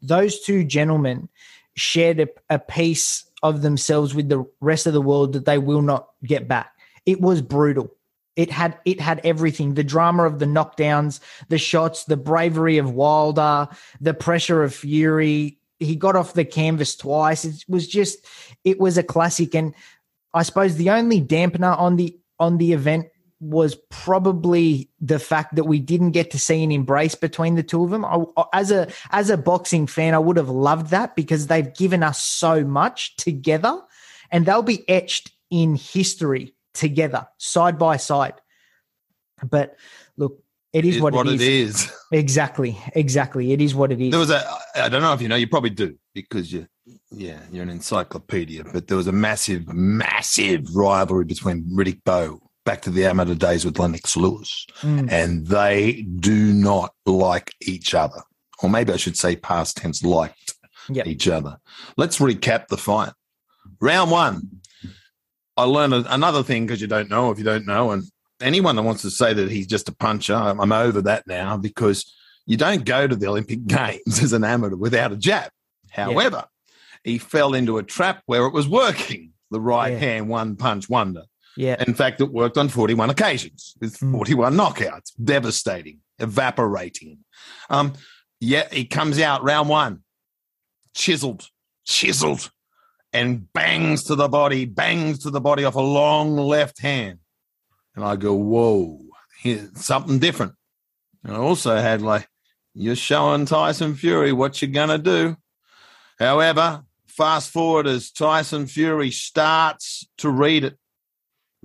Those 0.07 0.41
two 0.41 0.65
gentlemen 0.65 1.29
shared 1.75 2.21
a, 2.21 2.29
a, 2.51 2.59
piece 2.59 3.25
of 3.43 3.63
themselves 3.63 4.15
with 4.15 4.29
the 4.29 4.47
rest 4.61 4.87
of 4.87 4.93
the 4.93 5.01
world 5.01 5.33
that 5.35 5.45
they 5.45 5.59
will 5.59 5.83
not 5.83 6.09
get 6.25 6.49
back. 6.49 6.73
It 7.05 7.21
was 7.21 7.43
brutal. 7.43 7.93
It 8.35 8.51
had 8.51 8.79
it 8.85 9.01
had 9.01 9.21
everything: 9.25 9.75
the 9.75 9.85
drama 9.85 10.25
of 10.25 10.39
the 10.39 10.47
knockdowns, 10.47 11.21
the 11.49 11.59
shots, 11.59 12.05
the 12.05 12.17
bravery 12.17 12.79
of 12.79 12.93
Wilder, 12.93 13.69
the 14.01 14.15
pressure 14.15 14.63
of 14.63 14.75
Fury. 14.75 15.59
He 15.79 15.97
got 15.97 16.17
off 16.17 16.35
the 16.35 16.45
canvas 16.45 16.97
twice. 16.97 17.45
It 17.45 17.65
was 17.69 17.87
just, 17.87 18.25
it 18.65 18.81
was 18.81 18.97
a 18.97 19.03
classic. 19.03 19.55
And 19.55 19.75
I 20.33 20.43
suppose 20.43 20.77
the 20.77 20.91
only 20.91 21.21
dampener 21.21 21.79
on 21.79 21.97
the 21.97 22.19
on 22.39 22.59
the 22.59 22.73
event 22.73 23.07
was 23.40 23.75
probably 23.90 24.90
the 25.00 25.19
fact 25.19 25.57
that 25.57 25.64
we 25.64 25.78
didn't 25.78 26.12
get 26.12 26.31
to 26.31 26.38
see 26.38 26.62
an 26.62 26.73
embrace 26.73 27.14
between 27.14 27.55
the 27.55 27.62
two 27.62 27.85
of 27.85 27.90
them. 27.90 28.05
I, 28.05 28.25
as 28.52 28.71
a 28.71 28.88
as 29.11 29.31
a 29.31 29.37
boxing 29.37 29.87
fan, 29.87 30.14
I 30.14 30.19
would 30.19 30.37
have 30.37 30.49
loved 30.49 30.90
that 30.90 31.14
because 31.14 31.47
they've 31.47 31.73
given 31.75 32.02
us 32.02 32.23
so 32.23 32.64
much 32.64 33.16
together, 33.16 33.81
and 34.31 34.47
they'll 34.47 34.62
be 34.62 34.88
etched 34.88 35.33
in 35.50 35.76
history 35.76 36.55
together, 36.73 37.26
side 37.38 37.78
by 37.78 37.99
side. 37.99 38.35
But 39.49 39.76
look, 40.16 40.43
it 40.73 40.85
is 40.85 41.00
what, 41.00 41.12
what 41.12 41.26
it 41.26 41.40
is. 41.40 41.43
it 41.43 41.49
is. 41.49 41.93
Exactly, 42.12 42.78
exactly. 42.95 43.52
It 43.52 43.61
is 43.61 43.75
what 43.75 43.90
it 43.90 44.00
is. 44.00 44.12
There 44.12 44.21
was 44.21 44.31
a. 44.31 44.49
I 44.76 44.88
don't 44.88 45.02
know 45.02 45.12
if 45.12 45.21
you 45.21 45.26
know. 45.26 45.35
You 45.35 45.49
probably 45.49 45.71
do 45.71 45.99
because 46.14 46.52
you. 46.52 46.69
Yeah, 47.11 47.40
you're 47.50 47.64
an 47.64 47.69
encyclopedia. 47.69 48.62
But 48.62 48.87
there 48.87 48.97
was 48.97 49.09
a 49.09 49.12
massive, 49.12 49.66
massive 49.75 50.75
rivalry 50.75 51.25
between 51.25 51.64
Riddick 51.76 52.05
Bowe 52.05 52.46
back 52.67 52.83
to 52.83 52.91
the 52.91 53.07
amateur 53.07 53.35
days 53.35 53.65
with 53.65 53.79
Lennox 53.79 54.15
Lewis, 54.17 54.67
Mm. 54.83 55.11
and 55.11 55.47
they 55.47 56.03
do 56.03 56.53
not 56.53 56.93
like 57.07 57.53
each 57.63 57.95
other, 57.95 58.21
or 58.63 58.69
maybe 58.69 58.93
I 58.93 58.97
should 58.97 59.17
say 59.17 59.37
past 59.37 59.79
tense 59.79 60.03
liked 60.05 60.55
Yep. 60.91 61.07
each 61.07 61.27
other. 61.29 61.57
Let's 61.97 62.19
recap 62.19 62.69
the 62.69 62.77
fight. 62.77 63.13
Round 63.81 64.11
one, 64.11 64.61
I 65.57 65.63
learned 65.65 65.95
another 66.11 66.43
thing 66.43 66.67
because 66.67 66.81
you 66.83 66.87
don't 66.87 67.09
know 67.09 67.31
if 67.31 67.39
you 67.39 67.45
don't 67.45 67.65
know, 67.67 67.93
and 67.93 68.05
anyone 68.43 68.77
that 68.77 68.83
wants 68.83 69.03
to 69.03 69.11
say 69.11 69.33
that 69.33 69.51
he's 69.51 69.67
just 69.67 69.89
a 69.89 69.95
puncher, 69.95 70.35
I'm, 70.35 70.61
I'm 70.61 70.73
over 70.73 71.01
that 71.03 71.27
now 71.27 71.57
because 71.57 72.13
you 72.45 72.57
don't 72.57 72.85
go 72.85 73.07
to 73.07 73.17
the 73.17 73.27
Olympic 73.29 73.67
Games 73.67 74.23
as 74.23 74.33
an 74.35 74.45
amateur 74.45 74.77
without 74.77 75.13
a 75.13 75.17
jab. 75.17 75.51
However, 75.91 76.45
he 77.05 77.19
fell 77.19 77.55
into 77.55 77.79
a 77.79 77.83
trap 77.83 78.23
where 78.27 78.45
it 78.47 78.53
was 78.53 78.69
working. 78.69 79.33
The 79.51 79.61
right 79.61 79.93
Yeah. 79.93 79.99
hand 80.01 80.29
one 80.29 80.57
punch 80.57 80.89
wonder. 80.89 81.23
Yeah, 81.57 81.83
In 81.87 81.95
fact, 81.95 82.21
it 82.21 82.31
worked 82.31 82.59
on 82.59 82.69
41 82.69 83.11
occasions 83.11 83.75
with 83.81 83.99
Mm. 83.99 84.13
41 84.13 84.55
knockouts. 84.55 85.13
Devastating, 85.23 86.01
evaporating. 86.19 87.19
Um, 87.71 87.95
yeah, 88.41 88.69
he 88.73 88.85
comes 88.85 89.19
out 89.19 89.43
round 89.43 89.69
one, 89.69 90.03
chiseled, 90.95 91.49
chiseled, 91.87 92.51
and 93.13 93.51
bangs 93.53 94.05
to 94.05 94.15
the 94.15 94.29
body, 94.29 94.65
bangs 94.67 95.21
to 95.21 95.31
the 95.31 95.41
body 95.41 95.65
off 95.65 95.75
a 95.75 95.81
long 95.81 96.37
left 96.37 96.81
hand. 96.81 97.19
And 97.95 98.05
I 98.05 98.17
go, 98.17 98.35
whoa, 98.35 99.01
something 99.75 100.19
different. 100.19 100.53
And 101.25 101.35
I 101.35 101.39
also 101.39 101.77
had 101.77 102.03
like, 102.03 102.29
you're 102.75 102.95
showing 102.95 103.47
Tyson 103.47 103.95
Fury 103.95 104.33
what 104.33 104.61
you're 104.61 104.71
going 104.71 104.91
to 104.91 104.99
do. 104.99 105.37
However, 106.19 106.83
fast 107.07 107.51
forward 107.51 107.87
as 107.87 108.11
Tyson 108.11 108.67
Fury 108.67 109.11
starts 109.11 110.07
to 110.19 110.29
read 110.29 110.65
it. 110.65 110.77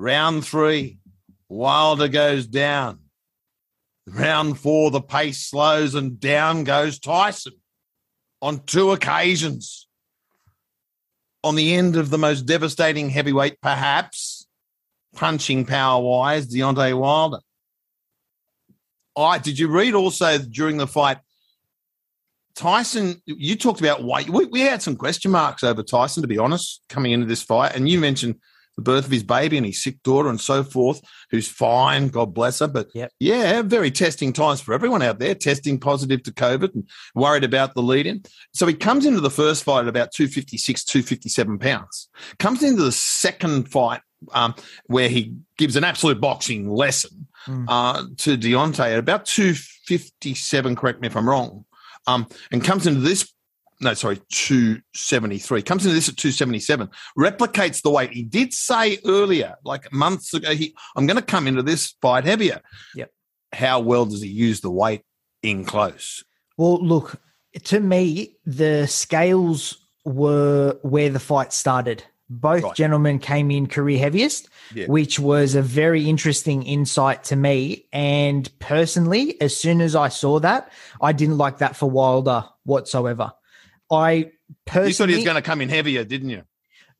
Round 0.02 0.44
three, 0.44 0.98
Wilder 1.48 2.08
goes 2.08 2.48
down. 2.48 3.02
Round 4.08 4.58
four, 4.58 4.90
the 4.90 5.00
pace 5.00 5.46
slows 5.46 5.94
and 5.94 6.20
down 6.20 6.64
goes 6.64 6.98
Tyson 6.98 7.54
on 8.42 8.64
two 8.66 8.94
occasions. 8.94 9.88
On 11.44 11.54
the 11.54 11.76
end 11.76 11.98
of 11.98 12.10
the 12.10 12.18
most 12.18 12.48
devastating 12.48 13.12
heavyweight, 13.12 13.62
perhaps, 13.62 14.48
punching 15.16 15.66
power 15.66 16.02
wise, 16.02 16.52
Deontay 16.52 16.98
Wilder. 16.98 17.42
I 19.16 19.38
did 19.38 19.60
you 19.60 19.68
read 19.68 19.94
also 19.94 20.40
during 20.40 20.78
the 20.78 20.88
fight? 20.88 21.20
Tyson, 22.56 23.22
you 23.28 23.56
talked 23.56 23.82
about 23.82 24.04
weight. 24.04 24.32
We, 24.32 24.46
we 24.46 24.62
had 24.62 24.82
some 24.82 24.96
question 24.96 25.30
marks 25.30 25.64
over 25.64 25.84
Tyson, 25.84 26.24
to 26.24 26.28
be 26.28 26.40
honest, 26.40 26.82
coming 26.90 27.12
into 27.12 27.28
this 27.28 27.44
fight. 27.44 27.76
And 27.76 27.88
you 27.88 28.00
mentioned 28.00 28.38
the 28.76 28.82
birth 28.82 29.06
of 29.06 29.12
his 29.12 29.24
baby 29.24 29.58
and 29.58 29.66
his 29.66 29.84
sick 29.84 30.02
daughter 30.04 30.30
and 30.30 30.40
so 30.40 30.64
forth, 30.64 31.02
who's 31.30 31.48
fine, 31.48 32.08
God 32.08 32.34
bless 32.34 32.60
her. 32.60 32.68
But 32.68 32.88
Yep. 32.94 33.12
yeah, 33.20 33.62
very 33.64 33.92
testing 33.92 34.34
times 34.34 34.62
for 34.62 34.74
everyone 34.74 35.02
out 35.02 35.20
there, 35.20 35.36
testing 35.36 35.80
positive 35.80 36.24
to 36.24 36.32
COVID 36.32 36.74
and 36.74 36.90
worried 37.16 37.44
about 37.44 37.74
the 37.74 37.82
lead 37.82 38.06
in. 38.08 38.24
So 38.54 38.66
he 38.68 38.74
comes 38.74 39.06
into 39.06 39.20
the 39.22 39.30
first 39.30 39.64
fight 39.64 39.82
at 39.82 39.88
about 39.88 40.12
256, 40.14 40.84
257 40.86 41.60
pounds. 41.60 42.10
Comes 42.40 42.64
into 42.64 42.84
the 42.84 42.92
second 42.92 43.70
fight 43.72 44.02
um, 44.34 44.54
where 44.86 45.10
he 45.10 45.34
gives 45.58 45.76
an 45.76 45.84
absolute 45.84 46.22
boxing 46.22 46.70
lesson 46.70 47.28
Mm. 47.48 47.66
uh, 47.68 48.04
to 48.18 48.38
Deontay 48.38 48.94
at 48.94 49.00
about 49.00 49.26
257, 49.26 50.76
correct 50.76 51.02
me 51.02 51.08
if 51.08 51.16
I'm 51.18 51.28
wrong, 51.28 51.66
um, 52.08 52.28
and 52.52 52.64
comes 52.64 52.86
into 52.88 53.00
this, 53.00 53.34
no, 53.82 53.94
sorry, 53.96 54.20
273, 54.32 55.62
comes 55.64 55.86
into 55.86 55.96
this 55.96 56.08
at 56.10 56.18
277, 56.18 56.90
replicates 57.18 57.82
the 57.82 57.90
weight. 57.90 58.12
He 58.12 58.24
did 58.24 58.54
say 58.54 59.00
earlier, 59.06 59.56
like 59.64 59.92
months 59.92 60.34
ago, 60.34 60.54
he, 60.54 60.76
I'm 60.96 61.08
going 61.08 61.18
to 61.18 61.24
come 61.26 61.48
into 61.48 61.64
this 61.64 61.96
fight 62.02 62.24
heavier. 62.26 62.62
Yep. 62.96 63.12
How 63.54 63.80
well 63.80 64.06
does 64.06 64.22
he 64.22 64.30
use 64.30 64.62
the 64.62 64.72
weight 64.72 65.02
in 65.44 65.66
close? 65.66 66.24
Well, 66.58 66.84
look, 66.86 67.20
to 67.64 67.80
me, 67.80 68.38
the 68.46 68.88
scales 68.88 69.78
were 70.06 70.78
where 70.84 71.10
the 71.10 71.20
fight 71.20 71.52
started. 71.54 72.04
Both 72.30 72.64
Right. 72.64 72.76
gentlemen 72.76 73.20
came 73.20 73.52
in 73.52 73.68
career 73.68 74.00
heaviest, 74.00 74.48
Yeah. 74.74 74.86
which 74.88 75.20
was 75.20 75.54
a 75.56 75.62
very 75.62 76.08
interesting 76.08 76.64
insight 76.64 77.26
to 77.26 77.36
me. 77.36 77.88
And 77.92 78.50
personally, 78.60 79.40
as 79.42 79.56
soon 79.58 79.82
as 79.82 79.98
I 79.98 80.08
saw 80.08 80.40
that, 80.40 80.72
I 81.02 81.12
didn't 81.12 81.38
like 81.38 81.58
that 81.58 81.76
for 81.76 81.90
Wilder 81.90 82.46
whatsoever. 82.64 83.34
I 83.92 84.32
personally 84.66 84.90
You 84.90 84.94
thought 84.94 85.10
he 85.10 85.16
was 85.16 85.26
going 85.26 85.36
to 85.36 85.42
come 85.42 85.62
in 85.62 85.70
heavier, 85.70 86.04
didn't 86.04 86.30
you? 86.30 86.44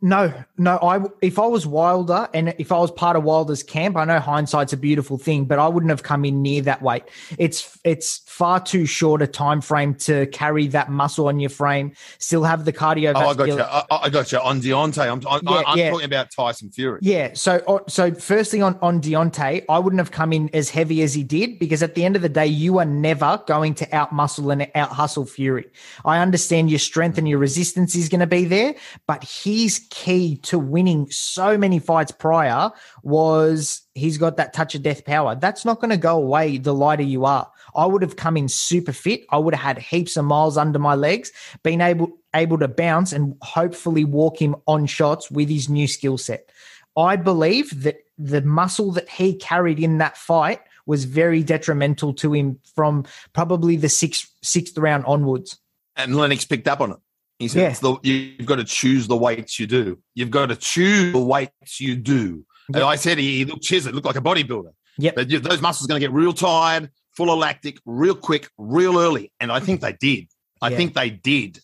No, 0.04 0.34
no. 0.58 0.78
I 0.78 1.00
if 1.22 1.38
I 1.38 1.46
was 1.46 1.68
Wilder 1.68 2.28
and 2.34 2.56
if 2.58 2.72
I 2.72 2.80
was 2.80 2.90
part 2.90 3.16
of 3.16 3.24
Wilder's 3.24 3.62
camp, 3.62 3.96
I 3.96 4.06
know 4.06 4.20
hindsight's 4.20 4.74
a 4.74 4.78
beautiful 4.78 5.20
thing, 5.20 5.46
but 5.46 5.60
I 5.60 5.68
wouldn't 5.68 5.92
have 5.92 6.02
come 6.02 6.26
in 6.26 6.42
near 6.42 6.64
that 6.64 6.82
weight. 6.82 7.04
It's 7.38 7.78
it's 7.84 8.18
far 8.26 8.60
too 8.60 8.88
short 8.88 9.22
a 9.22 9.28
time 9.28 9.62
frame 9.62 9.94
to 9.94 10.26
carry 10.28 10.66
that 10.70 10.90
muscle 10.90 11.28
on 11.28 11.40
your 11.40 11.52
frame, 11.52 11.94
still 12.18 12.44
have 12.44 12.66
the 12.66 12.74
cardio. 12.74 13.14
Oh, 13.16 13.28
I 13.28 13.34
got 13.36 13.48
you. 13.48 13.62
I, 13.62 13.86
I 13.92 14.10
got 14.10 14.32
you 14.32 14.40
on 14.40 14.60
Deontay. 14.60 15.12
I'm, 15.12 15.22
I'm, 15.28 15.42
Yeah, 15.44 15.64
I'm 15.68 15.78
yeah. 15.78 15.90
talking 15.92 16.06
about 16.06 16.32
Tyson 16.32 16.72
Fury. 16.72 17.00
Yeah. 17.04 17.34
So, 17.36 17.58
uh, 17.68 17.80
so 17.88 18.12
firstly 18.12 18.60
on 18.60 18.80
on 18.82 19.02
Deontay, 19.02 19.66
I 19.70 19.78
wouldn't 19.78 20.00
have 20.00 20.10
come 20.10 20.34
in 20.34 20.50
as 20.56 20.72
heavy 20.72 21.04
as 21.04 21.14
he 21.14 21.24
did 21.24 21.60
because 21.60 21.84
at 21.84 21.94
the 21.94 22.04
end 22.04 22.16
of 22.16 22.24
the 22.24 22.30
day, 22.30 22.48
you 22.48 22.80
are 22.80 22.86
never 22.86 23.40
going 23.46 23.76
to 23.76 23.96
out 23.96 24.12
muscle 24.12 24.50
and 24.50 24.68
out 24.74 24.90
hustle 24.90 25.28
Fury. 25.28 25.70
I 26.06 26.18
understand 26.18 26.72
your 26.72 26.80
strength 26.80 27.20
and 27.20 27.30
your 27.30 27.38
resistance 27.38 27.94
is 27.94 28.10
going 28.10 28.22
to 28.22 28.28
be 28.28 28.46
there, 28.46 28.74
but 29.06 29.24
his 29.24 29.88
key 29.92 30.38
to 30.38 30.58
winning 30.58 31.08
so 31.12 31.58
many 31.58 31.78
fights 31.78 32.12
prior 32.12 32.72
was 33.04 33.84
he's 33.94 34.18
got 34.18 34.38
that 34.38 34.54
touch 34.54 34.74
of 34.74 34.82
death 34.82 35.06
power. 35.06 35.36
That's 35.36 35.66
not 35.66 35.80
going 35.80 35.92
to 35.92 35.98
go 35.98 36.18
away 36.18 36.58
the 36.58 36.74
lighter 36.74 37.04
you 37.04 37.26
are. 37.26 37.52
I 37.76 37.86
would 37.86 38.02
have 38.02 38.16
come 38.16 38.38
in 38.38 38.48
super 38.48 38.94
fit. 38.94 39.26
I 39.30 39.38
would 39.38 39.54
have 39.54 39.64
had 39.64 39.84
heaps 39.84 40.18
of 40.18 40.26
miles 40.26 40.58
under 40.58 40.80
my 40.80 40.96
legs, 40.96 41.32
been 41.62 41.82
able 41.82 42.18
able 42.34 42.58
to 42.58 42.68
bounce 42.68 43.12
and 43.12 43.36
hopefully 43.42 44.06
walk 44.06 44.42
him 44.42 44.56
on 44.66 44.86
shots 44.86 45.30
with 45.30 45.50
his 45.50 45.70
new 45.70 45.88
skill 45.88 46.18
set. 46.18 46.50
I 46.98 47.18
believe 47.18 47.84
that 47.84 47.98
the 48.18 48.42
muscle 48.42 48.92
that 48.94 49.10
he 49.10 49.36
carried 49.36 49.80
in 49.80 49.98
that 49.98 50.18
fight 50.18 50.62
was 50.86 51.04
very 51.06 51.44
detrimental 51.44 52.14
to 52.16 52.34
him 52.34 52.60
from 52.76 53.06
probably 53.34 53.76
the 53.76 53.90
sixth 53.90 54.30
sixth 54.42 54.78
round 54.78 55.06
onwards. 55.06 55.60
And 55.96 56.16
Lennox 56.16 56.46
picked 56.46 56.68
up 56.68 56.80
on 56.80 56.92
it. 56.92 56.98
He 57.42 57.48
said, 57.48 57.62
Yeah. 57.62 57.70
it's 57.70 57.80
the, 57.80 57.98
you've 58.04 58.46
got 58.46 58.58
to 58.58 58.64
choose 58.64 59.08
the 59.08 59.18
weights 59.18 59.60
you 59.60 59.68
do. 59.68 60.00
You've 60.14 60.32
got 60.32 60.48
to 60.48 60.56
choose 60.56 61.12
the 61.12 61.20
weights 61.20 61.80
you 61.82 61.96
do. 61.96 62.46
And 62.74 62.84
I 62.84 62.96
said 62.96 63.18
he, 63.18 63.44
looked 63.46 63.64
chiseled, 63.64 63.96
looked 63.96 64.06
like 64.08 64.16
a 64.16 64.22
bodybuilder. 64.22 64.72
Yep. 64.98 65.16
But 65.16 65.30
those 65.44 65.62
muscles 65.62 65.86
are 65.86 65.90
going 65.90 66.00
to 66.00 66.08
get 66.08 66.14
real 66.14 66.32
tired, 66.34 66.90
full 67.18 67.32
of 67.32 67.40
lactic, 67.40 67.78
real 67.86 68.16
quick, 68.16 68.50
real 68.58 68.98
early. 69.00 69.32
And 69.40 69.52
I 69.52 69.60
think 69.60 69.82
they 69.82 69.94
did. 69.94 70.28
I 70.62 70.70
Yeah. 70.70 70.78
think 70.78 70.94
they 70.94 71.10
did. 71.10 71.60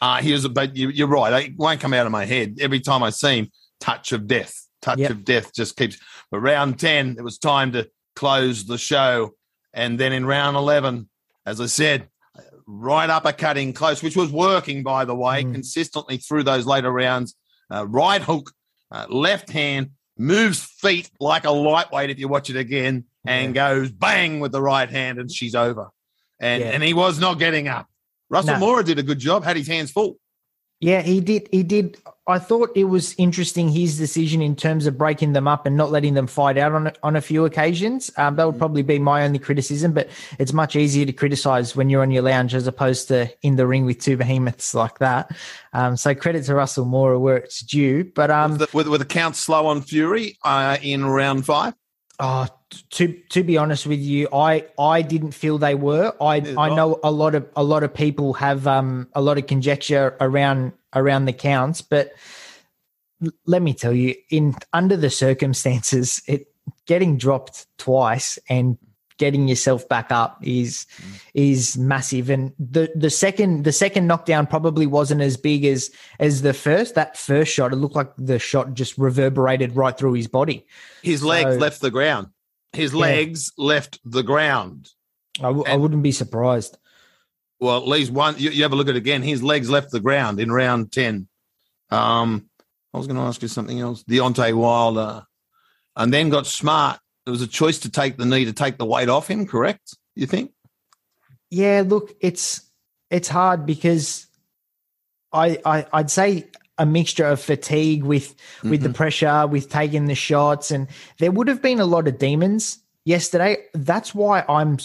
Uh, 0.00 0.20
he 0.22 0.32
was, 0.32 0.44
a- 0.44 0.48
but 0.48 0.74
you, 0.76 0.88
you're 0.88 1.06
right. 1.08 1.44
It 1.46 1.56
won't 1.56 1.80
come 1.80 1.92
out 1.92 2.06
of 2.06 2.12
my 2.12 2.24
head. 2.24 2.56
Every 2.60 2.80
time 2.80 3.02
I 3.02 3.10
see 3.10 3.38
him, 3.40 3.48
touch 3.80 4.12
of 4.12 4.26
death, 4.26 4.54
touch 4.80 4.98
Yep. 4.98 5.10
of 5.10 5.24
death 5.24 5.52
just 5.54 5.76
keeps. 5.76 5.98
But 6.30 6.40
round 6.40 6.78
10, 6.80 7.16
it 7.18 7.22
was 7.22 7.38
time 7.38 7.72
to 7.72 7.88
close 8.16 8.64
the 8.64 8.78
show. 8.78 9.34
And 9.74 10.00
then 10.00 10.12
in 10.12 10.24
round 10.24 10.56
11, 10.56 11.08
as 11.46 11.60
I 11.60 11.66
said, 11.66 12.08
right 12.70 13.08
uppercutting 13.08 13.74
close, 13.74 14.02
which 14.02 14.14
was 14.14 14.30
working, 14.30 14.82
by 14.82 15.04
the 15.06 15.14
way, 15.14 15.42
Mm. 15.42 15.54
consistently 15.54 16.18
through 16.18 16.42
those 16.44 16.66
later 16.66 16.92
rounds. 16.92 17.34
Uh, 17.72 17.86
right 17.86 18.20
hook, 18.22 18.52
uh, 18.92 19.06
left 19.08 19.48
hand, 19.50 19.90
moves 20.18 20.62
feet 20.62 21.10
like 21.18 21.44
a 21.44 21.50
lightweight 21.50 22.10
if 22.10 22.18
you 22.18 22.28
watch 22.28 22.50
it 22.50 22.56
again, 22.56 23.04
and 23.26 23.54
goes 23.54 23.90
bang 23.90 24.38
with 24.40 24.52
the 24.52 24.60
right 24.60 24.90
hand, 24.90 25.18
and 25.18 25.30
she's 25.32 25.54
over. 25.54 25.88
And 26.40 26.62
Yeah. 26.62 26.70
and 26.70 26.82
he 26.82 26.92
was 26.94 27.18
not 27.18 27.38
getting 27.38 27.68
up. 27.68 27.86
Russell 28.28 28.54
No. 28.54 28.60
Mora 28.60 28.84
did 28.84 28.98
a 28.98 29.02
good 29.02 29.18
job, 29.18 29.44
had 29.44 29.56
his 29.56 29.66
hands 29.66 29.90
full. 29.90 30.18
Yeah, 30.80 31.00
he 31.02 31.20
did. 31.20 31.48
He 31.50 31.62
did. 31.62 31.96
I 32.28 32.38
thought 32.38 32.70
it 32.74 32.84
was 32.84 33.14
interesting 33.16 33.70
his 33.70 33.96
decision 33.96 34.42
in 34.42 34.54
terms 34.54 34.86
of 34.86 34.98
breaking 34.98 35.32
them 35.32 35.48
up 35.48 35.64
and 35.64 35.76
not 35.76 35.90
letting 35.90 36.12
them 36.12 36.26
fight 36.26 36.58
out 36.58 36.72
on 36.72 36.92
on 37.02 37.16
a 37.16 37.22
few 37.22 37.46
occasions. 37.46 38.10
Um, 38.18 38.36
that 38.36 38.44
would 38.44 38.56
mm. 38.56 38.58
probably 38.58 38.82
be 38.82 38.98
my 38.98 39.24
only 39.24 39.38
criticism. 39.38 39.92
But 39.92 40.10
it's 40.38 40.52
much 40.52 40.76
easier 40.76 41.06
to 41.06 41.12
criticize 41.12 41.74
when 41.74 41.88
you're 41.88 42.02
on 42.02 42.10
your 42.10 42.22
lounge 42.22 42.54
as 42.54 42.66
opposed 42.66 43.08
to 43.08 43.28
in 43.40 43.56
the 43.56 43.66
ring 43.66 43.86
with 43.86 43.98
two 43.98 44.18
behemoths 44.18 44.74
like 44.74 44.98
that. 44.98 45.34
Um, 45.72 45.96
so 45.96 46.14
credit 46.14 46.44
to 46.44 46.54
Russell 46.54 46.84
Mora 46.84 47.18
where 47.18 47.38
it's 47.38 47.60
due. 47.60 48.04
But 48.04 48.30
um, 48.30 48.58
with 48.58 48.70
the, 48.84 48.90
with 48.90 49.00
the 49.00 49.06
count 49.06 49.34
slow 49.34 49.66
on 49.66 49.80
Fury 49.80 50.36
uh, 50.44 50.76
in 50.82 51.06
round 51.06 51.46
five. 51.46 51.74
Oh, 52.20 52.48
to 52.90 53.12
to 53.30 53.44
be 53.44 53.56
honest 53.56 53.86
with 53.86 54.00
you, 54.00 54.28
I 54.32 54.66
I 54.78 55.02
didn't 55.02 55.32
feel 55.32 55.58
they 55.58 55.74
were. 55.76 56.12
I 56.20 56.36
I 56.58 56.74
know 56.74 56.98
a 57.04 57.12
lot 57.12 57.34
of 57.34 57.46
a 57.54 57.62
lot 57.62 57.84
of 57.84 57.94
people 57.94 58.34
have 58.34 58.66
um 58.66 59.08
a 59.14 59.22
lot 59.22 59.38
of 59.38 59.46
conjecture 59.46 60.16
around 60.20 60.72
around 60.94 61.26
the 61.26 61.32
counts, 61.32 61.80
but 61.80 62.12
let 63.46 63.62
me 63.62 63.72
tell 63.72 63.92
you, 63.92 64.14
in 64.30 64.54
under 64.72 64.96
the 64.96 65.10
circumstances, 65.10 66.20
it 66.26 66.52
getting 66.86 67.16
dropped 67.16 67.66
twice 67.78 68.38
and 68.48 68.78
getting 69.18 69.48
yourself 69.48 69.88
back 69.88 70.10
up 70.10 70.38
is 70.42 70.86
mm. 70.96 71.20
is 71.34 71.76
massive 71.76 72.30
and 72.30 72.52
the 72.58 72.90
the 72.94 73.10
second 73.10 73.64
the 73.64 73.72
second 73.72 74.06
knockdown 74.06 74.46
probably 74.46 74.86
wasn't 74.86 75.20
as 75.20 75.36
big 75.36 75.64
as 75.64 75.90
as 76.18 76.42
the 76.42 76.54
first 76.54 76.94
that 76.94 77.16
first 77.16 77.52
shot 77.52 77.72
it 77.72 77.76
looked 77.76 77.96
like 77.96 78.10
the 78.16 78.38
shot 78.38 78.74
just 78.74 78.96
reverberated 78.96 79.76
right 79.76 79.98
through 79.98 80.12
his 80.12 80.26
body 80.26 80.66
his 81.02 81.22
legs 81.22 81.56
left 81.58 81.80
the 81.80 81.90
ground 81.90 82.28
his 82.72 82.92
yeah. 82.92 83.00
legs 83.00 83.52
left 83.56 83.98
the 84.04 84.22
ground. 84.22 84.90
I 85.38 85.44
w- 85.44 85.64
and, 85.64 85.72
I 85.72 85.76
wouldn't 85.76 86.02
be 86.02 86.12
surprised. 86.12 86.76
Well, 87.60 87.78
at 87.78 87.88
least 87.88 88.12
one. 88.12 88.36
You, 88.38 88.50
you, 88.50 88.62
have 88.62 88.72
a 88.72 88.76
look 88.76 88.88
at 88.88 88.94
it 88.94 88.98
again. 88.98 89.22
His 89.22 89.42
legs 89.42 89.70
left 89.70 89.90
the 89.90 90.00
ground 90.00 90.38
in 90.40 90.52
round 90.52 90.92
ten. 90.92 91.28
Um, 91.90 92.48
I 92.92 92.98
was 92.98 93.06
going 93.06 93.16
to 93.16 93.26
ask 93.26 93.42
you 93.42 93.48
something 93.48 93.80
else. 93.80 94.04
Deontay 94.04 94.54
Wilder, 94.54 95.26
and 95.96 96.12
then 96.12 96.28
got 96.28 96.46
smart. 96.46 97.00
There 97.28 97.32
was 97.32 97.42
a 97.42 97.46
choice 97.46 97.78
to 97.80 97.90
take 97.90 98.16
the 98.16 98.24
knee 98.24 98.46
to 98.46 98.54
take 98.54 98.78
the 98.78 98.86
weight 98.86 99.10
off 99.10 99.28
him. 99.28 99.46
Correct? 99.46 99.94
You 100.16 100.24
think? 100.24 100.50
Yeah. 101.50 101.82
Look, 101.86 102.16
it's 102.22 102.62
it's 103.10 103.28
hard 103.28 103.66
because 103.66 104.26
I, 105.30 105.58
I 105.62 105.84
I'd 105.92 106.10
say 106.10 106.46
a 106.78 106.86
mixture 106.86 107.26
of 107.26 107.38
fatigue 107.38 108.02
with 108.02 108.34
with 108.62 108.80
mm-hmm. 108.80 108.82
the 108.82 108.94
pressure, 108.94 109.46
with 109.46 109.68
taking 109.68 110.06
the 110.06 110.14
shots, 110.14 110.70
and 110.70 110.88
there 111.18 111.30
would 111.30 111.48
have 111.48 111.60
been 111.60 111.80
a 111.80 111.84
lot 111.84 112.08
of 112.08 112.16
demons 112.16 112.78
yesterday. 113.04 113.58
That's 113.74 114.14
why 114.14 114.42
I'm. 114.48 114.78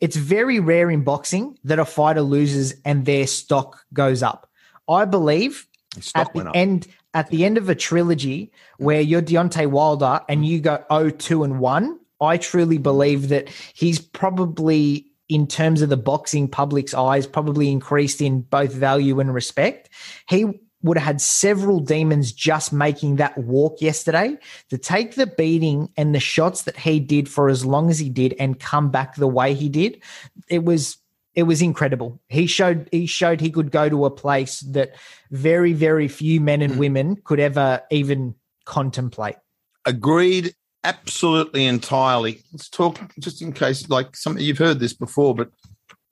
It's 0.00 0.16
very 0.16 0.58
rare 0.58 0.90
in 0.90 1.04
boxing 1.04 1.56
that 1.62 1.78
a 1.78 1.84
fighter 1.84 2.22
loses 2.22 2.74
and 2.84 3.04
their 3.04 3.28
stock 3.28 3.84
goes 3.92 4.24
up. 4.24 4.50
I 4.88 5.04
believe 5.04 5.68
at 6.16 6.34
the 6.34 6.50
end 6.52 6.88
at 7.14 7.30
the 7.30 7.44
end 7.44 7.56
of 7.56 7.68
a 7.68 7.74
trilogy 7.74 8.52
where 8.78 9.00
you're 9.00 9.22
Deontay 9.22 9.68
Wilder 9.68 10.20
and 10.28 10.44
you 10.44 10.60
go 10.60 10.84
0-2 10.90 11.44
and 11.44 11.60
1, 11.60 11.98
I 12.20 12.36
truly 12.36 12.78
believe 12.78 13.28
that 13.28 13.48
he's 13.74 14.00
probably 14.00 15.06
in 15.28 15.46
terms 15.46 15.80
of 15.80 15.88
the 15.88 15.96
boxing 15.96 16.48
public's 16.48 16.92
eyes, 16.92 17.26
probably 17.26 17.70
increased 17.70 18.20
in 18.20 18.42
both 18.42 18.72
value 18.72 19.20
and 19.20 19.32
respect. 19.32 19.88
He 20.28 20.60
would 20.82 20.98
have 20.98 21.06
had 21.06 21.20
several 21.20 21.80
demons 21.80 22.30
just 22.30 22.72
making 22.72 23.16
that 23.16 23.38
walk 23.38 23.80
yesterday 23.80 24.36
to 24.68 24.76
take 24.76 25.14
the 25.14 25.26
beating 25.26 25.88
and 25.96 26.14
the 26.14 26.20
shots 26.20 26.62
that 26.62 26.76
he 26.76 27.00
did 27.00 27.26
for 27.26 27.48
as 27.48 27.64
long 27.64 27.88
as 27.88 27.98
he 27.98 28.10
did 28.10 28.34
and 28.38 28.60
come 28.60 28.90
back 28.90 29.14
the 29.14 29.26
way 29.26 29.54
he 29.54 29.70
did. 29.70 30.02
It 30.48 30.62
was 30.62 30.98
it 31.34 31.44
was 31.44 31.60
incredible. 31.60 32.20
He 32.28 32.46
showed 32.46 32.88
he 32.92 33.06
showed 33.06 33.40
he 33.40 33.50
could 33.50 33.70
go 33.70 33.88
to 33.88 34.04
a 34.04 34.10
place 34.10 34.60
that 34.60 34.94
very 35.30 35.72
very 35.72 36.08
few 36.08 36.40
men 36.40 36.62
and 36.62 36.74
mm. 36.74 36.78
women 36.78 37.16
could 37.24 37.40
ever 37.40 37.82
even 37.90 38.34
contemplate. 38.64 39.36
Agreed 39.84 40.54
absolutely 40.84 41.66
entirely. 41.66 42.42
Let's 42.52 42.68
talk 42.68 43.00
just 43.18 43.42
in 43.42 43.52
case 43.52 43.88
like 43.88 44.16
some 44.16 44.38
you've 44.38 44.58
heard 44.58 44.80
this 44.80 44.94
before 44.94 45.34
but 45.34 45.50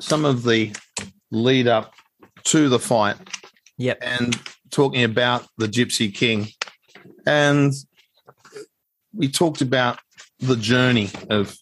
some 0.01 0.25
of 0.25 0.43
the 0.43 0.73
lead 1.31 1.69
up 1.69 1.95
to 2.45 2.69
the 2.69 2.79
fight. 2.79 3.17
Yep. 3.79 3.99
And 4.03 4.39
talking 4.71 5.05
about 5.05 5.47
the 5.59 5.67
Gypsy 5.67 6.15
King, 6.15 6.49
and 7.27 7.73
we 9.15 9.29
talked 9.29 9.61
about 9.61 9.99
the 10.41 10.57
journey 10.57 11.11
of 11.31 11.57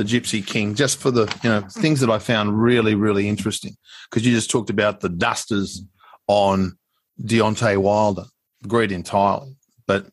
the 0.00 0.20
Gypsy 0.20 0.44
King, 0.44 0.74
just 0.74 0.98
for 0.98 1.10
the 1.10 1.26
you 1.42 1.50
know 1.50 1.60
things 1.60 2.00
that 2.00 2.10
I 2.10 2.18
found 2.18 2.60
really 2.60 2.94
really 2.94 3.28
interesting. 3.28 3.76
Because 4.08 4.26
you 4.26 4.32
just 4.32 4.50
talked 4.50 4.70
about 4.70 5.00
the 5.00 5.10
dusters 5.10 5.82
on 6.26 6.78
Deontay 7.22 7.76
Wilder, 7.76 8.24
agreed 8.64 8.92
entirely. 8.92 9.56
But 9.86 10.06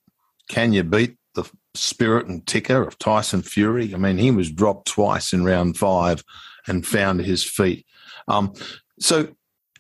can 0.50 0.74
you 0.74 0.84
beat 0.84 1.16
the 1.36 1.50
spirit 1.74 2.28
and 2.28 2.46
ticker 2.46 2.86
of 2.86 3.00
Tyson 3.00 3.44
Fury? 3.44 3.94
I 3.94 3.98
mean, 3.98 4.18
he 4.18 4.30
was 4.32 4.52
dropped 4.52 4.90
twice 4.90 5.32
in 5.32 5.46
round 5.46 5.78
five 5.78 6.22
and 6.68 6.86
found 6.86 7.22
his 7.22 7.46
feet. 7.46 7.86
Um, 8.28 8.54
so 9.00 9.30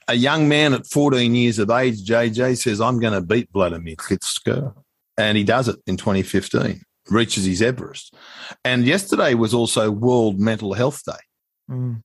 a 0.07 0.13
young 0.13 0.47
man 0.47 0.73
at 0.73 0.87
14 0.87 1.35
years 1.35 1.59
of 1.59 1.69
age, 1.69 2.05
JJ, 2.05 2.57
says, 2.57 2.79
I'm 2.79 2.99
going 2.99 3.13
to 3.13 3.21
beat 3.21 3.49
Vladimir 3.51 3.95
Klitschko. 3.97 4.73
And 5.17 5.37
he 5.37 5.43
does 5.43 5.67
it 5.67 5.77
in 5.85 5.97
2015, 5.97 6.81
reaches 7.09 7.45
his 7.45 7.61
Everest. 7.61 8.13
And 8.63 8.85
yesterday 8.85 9.33
was 9.33 9.53
also 9.53 9.91
World 9.91 10.39
Mental 10.39 10.73
Health 10.73 11.03
Day. 11.05 11.13
Mm. 11.69 12.01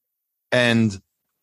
And 0.50 1.00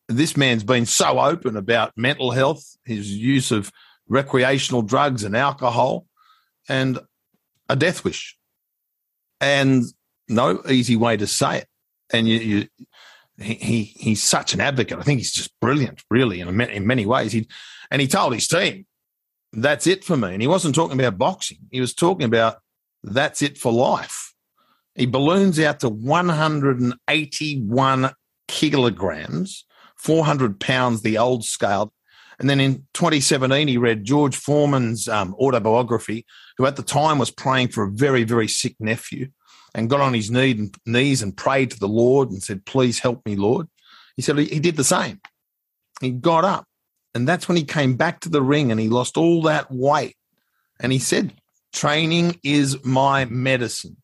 this 0.08 0.36
man's 0.36 0.64
been 0.64 0.86
so 0.86 1.20
open 1.20 1.56
about 1.56 1.92
mental 1.96 2.30
health, 2.30 2.64
his 2.84 3.10
use 3.10 3.50
of 3.50 3.70
recreational 4.08 4.82
drugs 4.82 5.24
and 5.24 5.36
alcohol, 5.36 6.06
and 6.68 6.98
a 7.68 7.76
death 7.76 8.04
wish. 8.04 8.36
And 9.40 9.84
no 10.28 10.62
easy 10.68 10.96
way 10.96 11.16
to 11.16 11.26
say 11.26 11.58
it. 11.58 11.66
And 12.12 12.28
you, 12.28 12.38
you 12.38 12.68
he, 13.38 13.54
he 13.54 13.82
he's 13.84 14.22
such 14.22 14.52
an 14.52 14.60
advocate. 14.60 14.98
I 14.98 15.02
think 15.02 15.20
he's 15.20 15.32
just 15.32 15.58
brilliant, 15.60 16.02
really, 16.10 16.40
in, 16.40 16.60
in 16.60 16.86
many 16.86 17.06
ways. 17.06 17.32
He 17.32 17.46
and 17.90 18.02
he 18.02 18.08
told 18.08 18.34
his 18.34 18.46
team, 18.48 18.86
"That's 19.52 19.86
it 19.86 20.04
for 20.04 20.16
me." 20.16 20.32
And 20.32 20.42
he 20.42 20.48
wasn't 20.48 20.74
talking 20.74 20.98
about 20.98 21.18
boxing. 21.18 21.58
He 21.70 21.80
was 21.80 21.94
talking 21.94 22.24
about 22.24 22.56
that's 23.02 23.42
it 23.42 23.58
for 23.58 23.72
life. 23.72 24.32
He 24.94 25.06
balloons 25.06 25.58
out 25.60 25.80
to 25.80 25.88
181 25.88 28.10
kilograms, 28.48 29.64
400 29.96 30.60
pounds, 30.60 31.02
the 31.02 31.18
old 31.18 31.44
scale. 31.44 31.92
And 32.38 32.48
then 32.48 32.60
in 32.60 32.86
2017, 32.94 33.66
he 33.68 33.78
read 33.78 34.04
George 34.04 34.36
Foreman's 34.36 35.08
um, 35.08 35.34
autobiography, 35.34 36.24
who 36.58 36.66
at 36.66 36.76
the 36.76 36.82
time 36.82 37.18
was 37.18 37.30
praying 37.30 37.68
for 37.68 37.84
a 37.84 37.90
very, 37.90 38.24
very 38.24 38.48
sick 38.48 38.76
nephew 38.80 39.28
and 39.74 39.90
got 39.90 40.00
on 40.00 40.14
his 40.14 40.30
knee 40.30 40.52
and, 40.52 40.74
knees 40.86 41.22
and 41.22 41.36
prayed 41.36 41.70
to 41.70 41.78
the 41.78 41.88
Lord 41.88 42.30
and 42.30 42.42
said, 42.42 42.64
Please 42.64 42.98
help 42.98 43.24
me, 43.26 43.36
Lord. 43.36 43.68
He 44.16 44.22
said 44.22 44.38
he 44.38 44.58
did 44.58 44.76
the 44.76 44.84
same. 44.84 45.20
He 46.00 46.10
got 46.10 46.44
up. 46.44 46.66
And 47.14 47.28
that's 47.28 47.48
when 47.48 47.56
he 47.56 47.64
came 47.64 47.96
back 47.96 48.20
to 48.20 48.28
the 48.28 48.42
ring 48.42 48.70
and 48.70 48.80
he 48.80 48.88
lost 48.88 49.16
all 49.16 49.42
that 49.42 49.70
weight. 49.70 50.16
And 50.78 50.92
he 50.92 50.98
said, 50.98 51.32
Training 51.72 52.38
is 52.42 52.84
my 52.84 53.24
medicine. 53.26 53.96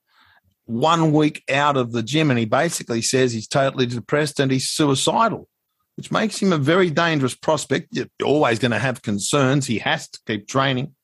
One 0.64 1.12
week 1.12 1.44
out 1.50 1.76
of 1.76 1.92
the 1.92 2.02
gym, 2.02 2.30
and 2.30 2.38
he 2.38 2.44
basically 2.44 3.02
says 3.02 3.32
he's 3.32 3.48
totally 3.48 3.86
depressed 3.86 4.40
and 4.40 4.50
he's 4.50 4.68
suicidal, 4.68 5.48
which 5.96 6.10
makes 6.10 6.40
him 6.40 6.52
a 6.52 6.58
very 6.58 6.90
dangerous 6.90 7.34
prospect. 7.34 7.88
You're 7.92 8.08
always 8.24 8.58
going 8.58 8.72
to 8.72 8.78
have 8.78 9.02
concerns. 9.02 9.66
He 9.66 9.78
has 9.78 10.08
to 10.08 10.18
keep 10.26 10.48
training. 10.48 10.94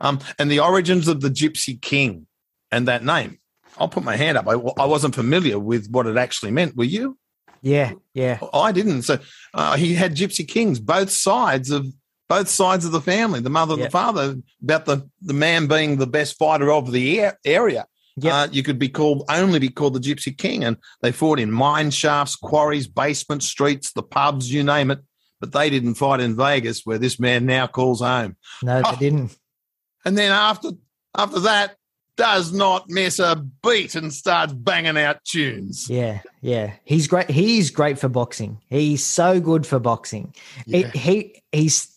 Um, 0.00 0.20
and 0.38 0.50
the 0.50 0.60
origins 0.60 1.08
of 1.08 1.20
the 1.20 1.28
Gypsy 1.28 1.80
King 1.80 2.26
and 2.70 2.88
that 2.88 3.04
name 3.04 3.38
I'll 3.78 3.88
put 3.88 4.04
my 4.04 4.16
hand 4.16 4.38
up. 4.38 4.46
I, 4.46 4.52
I 4.52 4.86
wasn't 4.86 5.14
familiar 5.14 5.58
with 5.58 5.88
what 5.90 6.06
it 6.06 6.16
actually 6.16 6.50
meant. 6.50 6.76
Were 6.76 6.84
you? 6.84 7.18
Yeah, 7.62 7.92
yeah. 8.12 8.38
I 8.52 8.72
didn't. 8.72 9.02
So 9.02 9.18
uh, 9.54 9.76
he 9.76 9.94
had 9.94 10.16
Gypsy 10.16 10.46
Kings, 10.46 10.80
both 10.80 11.10
sides 11.10 11.70
of 11.70 11.86
both 12.32 12.48
sides 12.48 12.86
of 12.86 12.92
the 12.92 13.00
family, 13.02 13.40
the 13.40 13.50
mother 13.50 13.74
and 13.74 13.82
the 13.82 13.90
father, 13.90 14.36
about 14.62 14.86
the 14.86 15.06
the 15.20 15.34
man 15.34 15.66
being 15.66 15.98
the 15.98 16.06
best 16.06 16.38
fighter 16.38 16.72
of 16.72 16.90
the 16.90 17.30
area. 17.44 17.86
Yeah, 18.16 18.42
uh, 18.42 18.48
you 18.50 18.62
could 18.62 18.78
be 18.78 18.88
called 18.88 19.24
only 19.28 19.58
be 19.58 19.68
called 19.68 19.92
the 19.92 20.00
Gypsy 20.00 20.36
King, 20.36 20.64
and 20.64 20.78
they 21.02 21.12
fought 21.12 21.38
in 21.38 21.52
mine 21.52 21.90
shafts, 21.90 22.34
quarries, 22.34 22.86
basement 22.86 23.42
streets, 23.42 23.92
the 23.92 24.02
pubs, 24.02 24.50
you 24.50 24.64
name 24.64 24.90
it. 24.90 25.00
But 25.40 25.52
they 25.52 25.68
didn't 25.68 25.96
fight 25.96 26.20
in 26.20 26.34
Vegas, 26.34 26.86
where 26.86 26.96
this 26.96 27.20
man 27.20 27.44
now 27.44 27.66
calls 27.66 28.00
home. 28.00 28.36
No, 28.62 28.80
they 28.80 28.88
oh. 28.88 28.96
didn't. 28.98 29.36
And 30.06 30.16
then 30.16 30.32
after 30.32 30.70
after 31.14 31.40
that, 31.40 31.76
does 32.16 32.50
not 32.50 32.88
miss 32.88 33.18
a 33.18 33.44
beat 33.62 33.94
and 33.94 34.10
starts 34.10 34.54
banging 34.54 34.96
out 34.96 35.22
tunes. 35.24 35.90
Yeah, 35.90 36.20
yeah. 36.40 36.72
He's 36.84 37.08
great. 37.08 37.28
He's 37.28 37.70
great 37.70 37.98
for 37.98 38.08
boxing. 38.08 38.58
He's 38.70 39.04
so 39.04 39.38
good 39.38 39.66
for 39.66 39.78
boxing. 39.78 40.34
Yeah. 40.64 40.90
He, 40.92 40.98
he 40.98 41.42
he's 41.52 41.91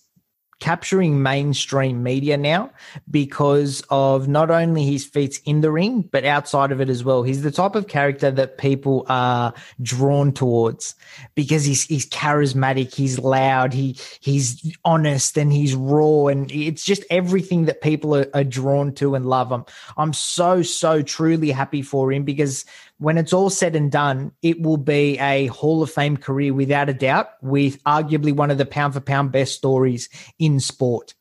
capturing 0.65 1.21
mainstream 1.21 2.01
media 2.01 2.35
now 2.35 2.71
because 3.11 3.83
of 3.91 4.27
not 4.27 4.49
only 4.49 4.83
his 4.83 5.05
feats 5.05 5.37
in 5.45 5.61
the 5.61 5.71
ring, 5.71 6.01
but 6.11 6.25
outside 6.25 6.71
of 6.71 6.81
it 6.81 6.89
as 6.89 7.03
well. 7.03 7.21
He's 7.21 7.43
the 7.43 7.51
type 7.51 7.75
of 7.75 7.87
character 7.87 8.31
that 8.31 8.57
people 8.57 9.05
are 9.07 9.53
drawn 9.83 10.31
towards 10.31 10.95
because 11.35 11.65
he's 11.65 11.83
he's 11.83 12.09
charismatic, 12.09 12.95
he's 12.95 13.19
loud, 13.19 13.73
he 13.73 13.95
he's 14.21 14.75
honest, 14.83 15.37
and 15.37 15.53
he's 15.53 15.75
raw, 15.75 16.25
and 16.29 16.51
it's 16.51 16.83
just 16.83 17.03
everything 17.11 17.65
that 17.65 17.81
people 17.81 18.15
are, 18.15 18.25
are 18.33 18.43
drawn 18.43 18.91
to 18.93 19.13
and 19.13 19.27
love. 19.27 19.51
I'm 19.51 19.65
I'm 19.97 20.13
so 20.13 20.63
so 20.63 21.03
truly 21.03 21.51
happy 21.51 21.83
for 21.83 22.11
him 22.11 22.23
because 22.23 22.65
when 22.97 23.17
it's 23.17 23.33
all 23.33 23.49
said 23.49 23.75
and 23.75 23.91
done, 23.91 24.31
it 24.41 24.61
will 24.61 24.77
be 24.77 25.19
a 25.19 25.47
Hall 25.47 25.83
of 25.83 25.91
Fame 25.91 26.17
career 26.17 26.53
without 26.53 26.89
a 26.89 26.93
doubt, 26.93 27.29
with 27.41 27.83
arguably 27.83 28.33
one 28.33 28.51
of 28.51 28.57
the 28.57 28.65
pound 28.65 28.93
for 28.93 29.01
pound 29.01 29.31
best 29.31 29.55
stories 29.55 30.09
in 30.39 30.59
sport. 30.59 31.13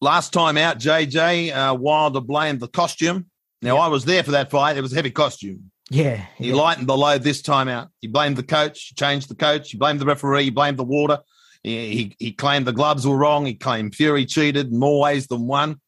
Last 0.00 0.32
time 0.32 0.56
out, 0.56 0.78
JJ 0.78 1.54
uh, 1.54 1.74
Wilder 1.74 2.20
blamed 2.20 2.60
the 2.60 2.68
costume. 2.68 3.26
Now 3.60 3.76
I 3.76 3.88
was 3.88 4.06
there 4.06 4.22
for 4.22 4.30
that 4.30 4.50
fight. 4.50 4.78
It 4.78 4.80
was 4.80 4.92
a 4.92 4.96
heavy 4.96 5.10
costume. 5.10 5.70
Yeah, 5.90 6.24
he 6.36 6.50
yeah. 6.50 6.54
lightened 6.54 6.86
the 6.86 6.96
load 6.96 7.22
this 7.22 7.42
time 7.42 7.68
out. 7.68 7.88
He 8.00 8.06
blamed 8.06 8.36
the 8.36 8.42
coach, 8.42 8.86
he 8.88 8.94
changed 8.94 9.28
the 9.28 9.34
coach, 9.34 9.72
he 9.72 9.76
blamed 9.76 10.00
the 10.00 10.06
referee, 10.06 10.44
he 10.44 10.50
blamed 10.50 10.78
the 10.78 10.84
water. 10.84 11.18
He, 11.62 11.88
he, 11.88 12.16
he 12.18 12.32
claimed 12.32 12.66
the 12.66 12.72
gloves 12.72 13.06
were 13.06 13.16
wrong. 13.16 13.44
He 13.44 13.54
claimed 13.54 13.94
Fury 13.94 14.24
cheated 14.24 14.72
in 14.72 14.78
more 14.78 15.00
ways 15.00 15.26
than 15.26 15.46
one. 15.46 15.80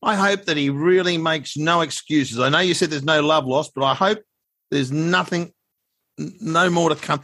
I 0.00 0.14
hope 0.14 0.44
that 0.44 0.56
he 0.56 0.70
really 0.70 1.18
makes 1.18 1.56
no 1.56 1.80
excuses. 1.80 2.38
I 2.38 2.48
know 2.48 2.60
you 2.60 2.72
said 2.72 2.90
there's 2.90 3.02
no 3.02 3.20
love 3.20 3.44
lost, 3.44 3.72
but 3.74 3.84
I 3.84 3.94
hope 3.94 4.20
there's 4.70 4.92
nothing, 4.92 5.52
no 6.18 6.70
more 6.70 6.90
to 6.90 6.96
come. 6.96 7.20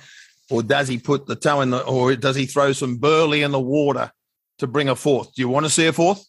Or 0.51 0.63
does 0.63 0.89
he 0.89 0.99
put 0.99 1.27
the 1.27 1.37
toe 1.37 1.63
in 1.63 1.71
the, 1.71 1.83
or 1.85 2.15
does 2.17 2.37
he 2.37 2.47
throw 2.47 2.73
some 2.73 2.97
burley 2.97 3.43
in 3.43 3.51
the 3.51 3.61
water 3.61 4.13
to 4.59 4.67
bring 4.67 4.89
a 4.89 4.97
fourth? 4.97 5.35
Do 5.35 5.43
you 5.43 5.49
want 5.49 5.67
to 5.67 5.71
see 5.71 5.87
a 5.87 5.93
fourth? 5.93 6.25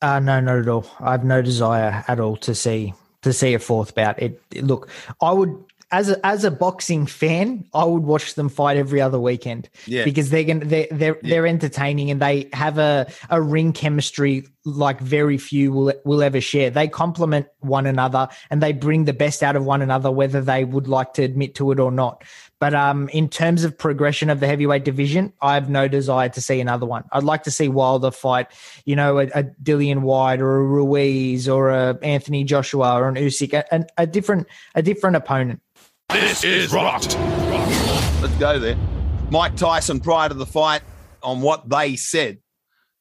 Uh, 0.00 0.20
no, 0.20 0.40
not 0.40 0.58
at 0.58 0.68
all. 0.68 0.86
I 1.00 1.12
have 1.12 1.24
no 1.24 1.42
desire 1.42 2.04
at 2.06 2.20
all 2.20 2.36
to 2.38 2.54
see 2.54 2.94
to 3.22 3.32
see 3.32 3.54
a 3.54 3.58
fourth 3.58 3.94
bout. 3.96 4.22
It, 4.22 4.40
it 4.54 4.64
look, 4.64 4.88
I 5.20 5.32
would 5.32 5.64
as 5.90 6.10
a 6.10 6.26
as 6.26 6.44
a 6.44 6.50
boxing 6.50 7.06
fan, 7.06 7.64
I 7.72 7.84
would 7.84 8.02
watch 8.02 8.34
them 8.34 8.48
fight 8.48 8.76
every 8.76 9.00
other 9.00 9.18
weekend. 9.18 9.70
Yeah. 9.86 10.04
Because 10.04 10.30
they're 10.30 10.44
gonna 10.44 10.64
they're 10.64 10.86
they're, 10.90 11.18
yeah. 11.22 11.30
they're 11.30 11.46
entertaining 11.46 12.10
and 12.10 12.20
they 12.20 12.48
have 12.52 12.78
a, 12.78 13.10
a 13.30 13.40
ring 13.40 13.72
chemistry 13.72 14.46
like 14.64 15.00
very 15.00 15.38
few 15.38 15.72
will 15.72 15.94
will 16.04 16.22
ever 16.22 16.40
share. 16.40 16.70
They 16.70 16.88
complement 16.88 17.46
one 17.60 17.86
another 17.86 18.28
and 18.50 18.62
they 18.62 18.72
bring 18.72 19.04
the 19.04 19.12
best 19.14 19.42
out 19.42 19.56
of 19.56 19.64
one 19.64 19.80
another, 19.80 20.10
whether 20.10 20.40
they 20.42 20.64
would 20.64 20.88
like 20.88 21.14
to 21.14 21.22
admit 21.22 21.54
to 21.56 21.72
it 21.72 21.80
or 21.80 21.90
not. 21.90 22.22
But 22.60 22.74
um, 22.74 23.08
in 23.10 23.28
terms 23.28 23.64
of 23.64 23.78
progression 23.78 24.30
of 24.30 24.40
the 24.40 24.46
heavyweight 24.46 24.84
division, 24.84 25.32
I 25.40 25.54
have 25.54 25.70
no 25.70 25.86
desire 25.86 26.28
to 26.30 26.40
see 26.40 26.60
another 26.60 26.86
one. 26.86 27.04
I'd 27.12 27.22
like 27.22 27.44
to 27.44 27.52
see 27.52 27.68
Wilder 27.68 28.10
fight, 28.10 28.48
you 28.84 28.96
know, 28.96 29.18
a, 29.18 29.26
a 29.26 29.44
Dillian 29.44 30.00
Whyte 30.00 30.40
or 30.40 30.56
a 30.56 30.64
Ruiz 30.64 31.48
or 31.48 31.70
a 31.70 31.98
Anthony 32.02 32.42
Joshua 32.44 32.94
or 32.94 33.08
an 33.08 33.14
Usyk, 33.14 33.54
a, 33.54 33.86
a 33.96 34.06
different 34.06 34.48
a 34.74 34.82
different 34.82 35.16
opponent. 35.16 35.60
This 36.12 36.42
is 36.42 36.72
rocked. 36.72 37.18
Let's 38.22 38.34
go 38.38 38.58
there. 38.58 38.78
Mike 39.30 39.56
Tyson, 39.56 40.00
prior 40.00 40.30
to 40.30 40.34
the 40.34 40.46
fight, 40.46 40.80
on 41.22 41.42
what 41.42 41.68
they 41.68 41.96
said, 41.96 42.38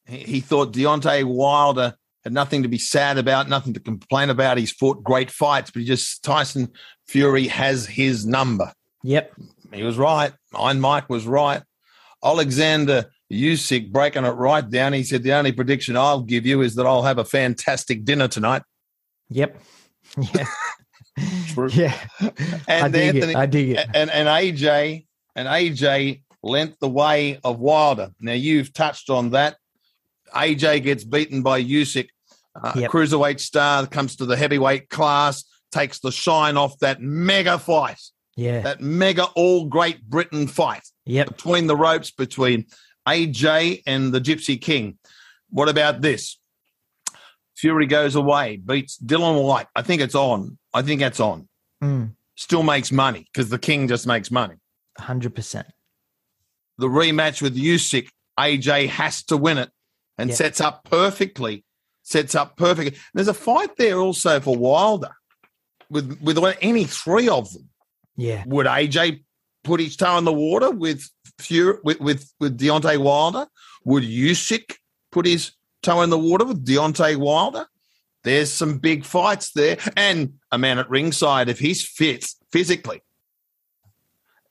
he, 0.06 0.18
he 0.18 0.40
thought 0.42 0.74
Deontay 0.74 1.24
Wilder 1.24 1.96
had 2.26 2.34
nothing 2.34 2.64
to 2.64 2.68
be 2.68 2.78
sad 2.78 3.18
about, 3.18 3.48
nothing 3.48 3.74
to 3.76 3.80
complain 3.80 4.30
about. 4.30 4.58
He's 4.58 4.74
fought 4.74 5.04
great 5.04 5.32
fights, 5.32 5.72
but 5.72 5.84
he 5.84 5.86
just 5.86 6.22
Tyson 6.22 6.70
Fury 7.08 7.48
has 7.48 7.86
his 7.86 8.26
number. 8.26 8.74
Yep. 9.04 9.34
He 9.72 9.84
was 9.84 9.98
right. 9.98 10.34
Iron 10.54 10.82
Mike 10.82 11.10
was 11.10 11.26
right. 11.26 11.64
Alexander 12.22 13.06
Usyk 13.32 13.90
breaking 13.90 14.26
it 14.26 14.32
right 14.32 14.70
down. 14.70 14.92
He 14.92 15.04
said, 15.04 15.24
The 15.24 15.34
only 15.34 15.54
prediction 15.54 15.96
I'll 15.96 16.24
give 16.24 16.46
you 16.46 16.62
is 16.62 16.76
that 16.76 16.86
I'll 16.86 17.04
have 17.04 17.20
a 17.20 17.26
fantastic 17.26 18.04
dinner 18.04 18.28
tonight. 18.28 18.64
Yep. 19.30 19.58
Yeah. 20.34 20.46
True. 21.48 21.70
Yeah. 21.72 21.98
And 22.68 22.86
I 22.86 22.88
dig 22.90 23.16
Anthony, 23.16 23.34
it. 23.34 23.36
I 23.36 23.46
dig 23.46 23.70
it. 23.72 23.88
And, 23.94 24.10
and 24.10 24.28
AJ 24.28 25.06
and 25.36 25.48
AJ 25.48 26.22
lent 26.44 26.80
the 26.80 26.90
way 26.90 27.40
of 27.44 27.60
Wilder. 27.60 28.12
Now 28.20 28.34
you've 28.34 28.74
touched 28.74 29.10
on 29.10 29.32
that. 29.32 29.58
AJ 30.36 30.84
gets 30.84 31.04
beaten 31.04 31.42
by 31.42 31.64
Usyk, 31.64 32.10
uh, 32.62 32.74
Yep. 32.76 32.92
cruiserweight 32.92 33.40
star, 33.40 33.88
comes 33.88 34.16
to 34.18 34.26
the 34.26 34.36
heavyweight 34.38 34.90
class, 34.90 35.44
takes 35.72 36.00
the 36.00 36.12
shine 36.12 36.58
off 36.58 36.78
that 36.80 37.02
mega 37.02 37.58
fight, 37.58 38.00
Yeah. 38.36 38.62
that 38.62 38.82
mega 38.82 39.26
all 39.36 39.66
Great 39.66 40.04
Britain 40.08 40.48
fight 40.48 40.84
Yep. 41.06 41.28
between 41.30 41.68
the 41.68 41.76
ropes 41.76 42.12
between 42.12 42.66
AJ 43.08 43.84
and 43.88 44.14
the 44.14 44.20
Gypsy 44.22 44.60
King. 44.62 44.98
What 45.50 45.70
about 45.70 46.02
this? 46.02 46.38
Fury 47.56 47.88
goes 47.88 48.16
away, 48.16 48.58
beats 48.58 48.98
Dillian 49.00 49.44
Whyte. 49.44 49.68
I 49.76 49.82
think 49.82 50.02
it's 50.02 50.14
on. 50.14 50.58
I 50.74 50.82
think 50.82 51.00
that's 51.02 51.20
on. 51.20 51.48
Mm, 51.84 52.12
Still 52.36 52.64
makes 52.64 52.92
money 52.92 53.26
because 53.32 53.50
the 53.50 53.58
King 53.60 53.88
just 53.88 54.06
makes 54.06 54.30
money. 54.30 54.56
100%. 55.00 55.66
The 56.78 56.88
rematch 56.88 57.42
with 57.42 57.58
Usyk, 57.58 58.10
AJ 58.40 58.90
has 58.90 59.24
to 59.24 59.38
win 59.38 59.58
it 59.58 59.72
and 60.18 60.34
sets 60.34 60.62
up 60.62 60.84
perfectly. 60.84 61.64
Sets 62.04 62.36
up 62.36 62.56
perfectly. 62.56 62.98
There's 63.14 63.28
a 63.28 63.34
fight 63.34 63.76
there 63.78 63.98
also 63.98 64.40
for 64.40 64.56
Wilder 64.56 65.12
with 65.90 66.20
with 66.22 66.38
any 66.62 66.86
three 66.86 67.28
of 67.28 67.52
them. 67.52 67.70
Yeah. 68.16 68.44
Would 68.48 68.66
AJ 68.66 69.24
put 69.64 69.80
his 69.80 69.96
toe 69.96 70.18
in 70.18 70.26
the 70.26 70.34
water 70.34 70.72
with 70.72 71.10
Fury 71.40 71.80
with 71.84 72.00
with, 72.00 72.32
with 72.40 72.58
Deontay 72.58 72.98
Wilder? 72.98 73.48
Would 73.86 74.04
Usyk 74.04 74.76
put 75.12 75.26
his 75.26 75.52
toe 75.84 76.02
in 76.02 76.10
the 76.10 76.18
water 76.18 76.46
with 76.46 76.66
Deontay 76.66 77.18
Wilder? 77.18 77.68
There's 78.28 78.52
some 78.52 78.80
big 78.80 79.06
fights 79.06 79.52
there, 79.54 79.78
and 79.96 80.34
a 80.52 80.58
man 80.58 80.80
at 80.80 80.90
ringside 80.90 81.48
if 81.48 81.60
he's 81.60 81.82
fit 81.88 82.26
physically. 82.52 83.02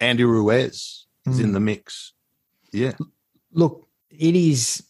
Andy 0.01 0.25
Ruiz 0.25 1.05
is 1.27 1.39
Mm. 1.41 1.45
in 1.45 1.53
the 1.53 1.61
mix. 1.61 2.13
Yeah, 2.73 2.93
Look, 3.53 3.87
it 4.11 4.35
is 4.35 4.83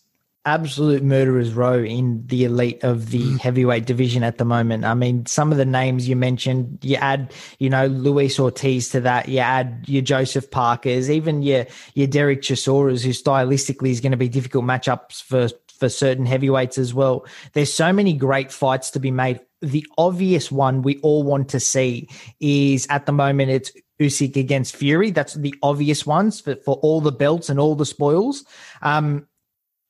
absolute 0.45 1.03
murderer's 1.03 1.53
row 1.53 1.83
in 1.83 2.23
the 2.27 2.45
elite 2.45 2.85
of 2.85 3.11
the 3.11 3.23
Mm. 3.23 3.41
heavyweight 3.41 3.87
division 3.87 4.23
at 4.23 4.39
the 4.39 4.45
moment. 4.45 4.85
I 4.85 4.95
mean, 4.95 5.27
some 5.27 5.51
of 5.51 5.59
the 5.59 5.65
names 5.65 6.09
you 6.09 6.15
mentioned, 6.15 6.79
you 6.83 6.95
add, 6.95 7.33
you 7.59 7.69
know, 7.69 7.87
Luis 7.87 8.39
Ortiz 8.39 8.89
to 8.91 9.01
that, 9.01 9.29
you 9.29 9.41
add 9.41 9.85
your 9.89 10.03
Joseph 10.03 10.51
Parkers, 10.53 11.11
even 11.11 11.43
your 11.43 11.67
your 11.95 12.07
Derek 12.07 12.43
Chisoras, 12.43 13.03
who 13.03 13.11
stylistically 13.11 13.91
is 13.91 14.01
going 14.01 14.13
to 14.13 14.17
be 14.17 14.29
difficult 14.29 14.65
matchups 14.65 15.21
for 15.23 15.49
for 15.79 15.89
certain 15.89 16.27
heavyweights 16.27 16.79
as 16.79 16.95
well. 16.95 17.27
There's 17.53 17.73
so 17.73 17.93
many 17.93 18.13
great 18.13 18.51
fights 18.53 18.91
to 18.93 19.01
be 19.01 19.11
made. 19.11 19.41
The 19.63 19.87
obvious 19.99 20.51
one 20.51 20.83
we 20.83 20.99
all 20.99 21.23
want 21.23 21.49
to 21.51 21.61
see 21.61 22.09
is 22.41 22.87
at 22.91 23.07
the 23.07 23.13
moment 23.13 23.51
it's 23.51 23.73
Usyk 24.01 24.37
against 24.37 24.77
Fury. 24.77 25.11
That's 25.11 25.35
the 25.35 25.55
obvious 25.63 26.07
ones 26.07 26.41
for, 26.41 26.57
for 26.57 26.77
all 26.77 27.01
the 27.01 27.13
belts 27.13 27.49
and 27.49 27.59
all 27.59 27.75
the 27.75 27.87
spoils. 27.87 28.45
Um, 28.83 29.27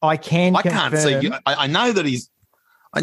I 0.03 0.17
can. 0.17 0.55
I 0.55 0.63
can't 0.63 0.93
confirm- 0.93 1.23
see. 1.23 1.31
I, 1.47 1.55
I 1.55 1.67
know 1.67 1.93
that 1.93 2.07
he's. 2.07 2.31
I, 2.95 3.03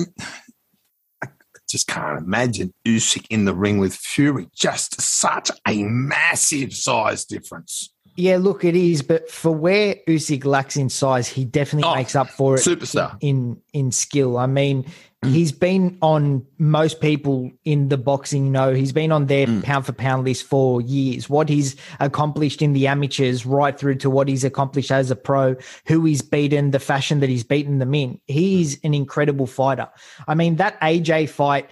I 1.21 1.27
just 1.69 1.87
can't 1.87 2.19
imagine 2.19 2.73
Usyk 2.87 3.25
in 3.29 3.45
the 3.45 3.53
ring 3.53 3.79
with 3.79 3.95
Fury. 3.95 4.47
Just 4.55 5.01
such 5.01 5.51
a 5.67 5.83
massive 5.83 6.73
size 6.73 7.25
difference. 7.25 7.92
Yeah, 8.15 8.37
look, 8.37 8.63
it 8.63 8.75
is, 8.75 9.01
but 9.01 9.29
for 9.31 9.51
where 9.51 9.95
Usyk 10.07 10.45
lacks 10.45 10.75
in 10.77 10.89
size, 10.89 11.27
he 11.27 11.45
definitely 11.45 11.89
Oh, 11.89 11.95
makes 11.95 12.15
up 12.15 12.29
for 12.29 12.55
it. 12.55 12.59
superstar. 12.61 13.17
in 13.21 13.57
in 13.73 13.91
skill. 13.91 14.37
I 14.37 14.45
mean, 14.45 14.85
he's 15.25 15.51
been 15.51 15.97
on 16.01 16.45
most 16.59 17.01
people 17.01 17.49
in 17.65 17.89
the 17.89 17.97
boxing 17.97 18.51
know 18.51 18.73
he's 18.75 18.91
been 18.91 19.11
on 19.11 19.25
their 19.25 19.47
Mm. 19.47 19.63
pound 19.63 19.85
for 19.87 19.93
pound 19.93 20.25
list 20.25 20.43
for 20.43 20.79
years. 20.81 21.27
What 21.27 21.49
he's 21.49 21.75
accomplished 21.99 22.61
in 22.61 22.73
the 22.73 22.85
amateurs, 22.85 23.45
right 23.47 23.77
through 23.79 23.95
to 23.95 24.09
what 24.11 24.27
he's 24.27 24.43
accomplished 24.43 24.91
as 24.91 25.09
a 25.09 25.15
pro, 25.15 25.55
who 25.87 26.05
he's 26.05 26.21
beaten, 26.21 26.69
the 26.69 26.79
fashion 26.79 27.19
that 27.21 27.29
he's 27.29 27.43
beaten 27.43 27.79
them 27.79 27.95
in. 27.95 28.19
He's 28.27 28.77
an 28.83 28.93
incredible 28.93 29.47
fighter. 29.47 29.87
I 30.27 30.35
mean, 30.35 30.57
that 30.57 30.79
AJ 30.81 31.29
fight. 31.29 31.67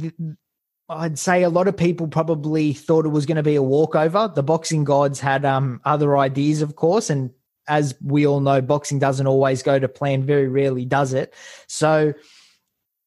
th- 0.00 0.12
I'd 0.92 1.18
say 1.18 1.42
a 1.42 1.48
lot 1.48 1.68
of 1.68 1.76
people 1.76 2.06
probably 2.06 2.72
thought 2.72 3.06
it 3.06 3.10
was 3.10 3.26
going 3.26 3.36
to 3.36 3.42
be 3.42 3.56
a 3.56 3.62
walkover. 3.62 4.30
The 4.34 4.42
boxing 4.42 4.84
gods 4.84 5.20
had 5.20 5.44
um, 5.44 5.80
other 5.84 6.16
ideas, 6.18 6.62
of 6.62 6.76
course, 6.76 7.10
and 7.10 7.30
as 7.68 7.94
we 8.04 8.26
all 8.26 8.40
know, 8.40 8.60
boxing 8.60 8.98
doesn't 8.98 9.26
always 9.26 9.62
go 9.62 9.78
to 9.78 9.88
plan. 9.88 10.24
Very 10.24 10.48
rarely 10.48 10.84
does 10.84 11.12
it. 11.12 11.32
So, 11.66 12.12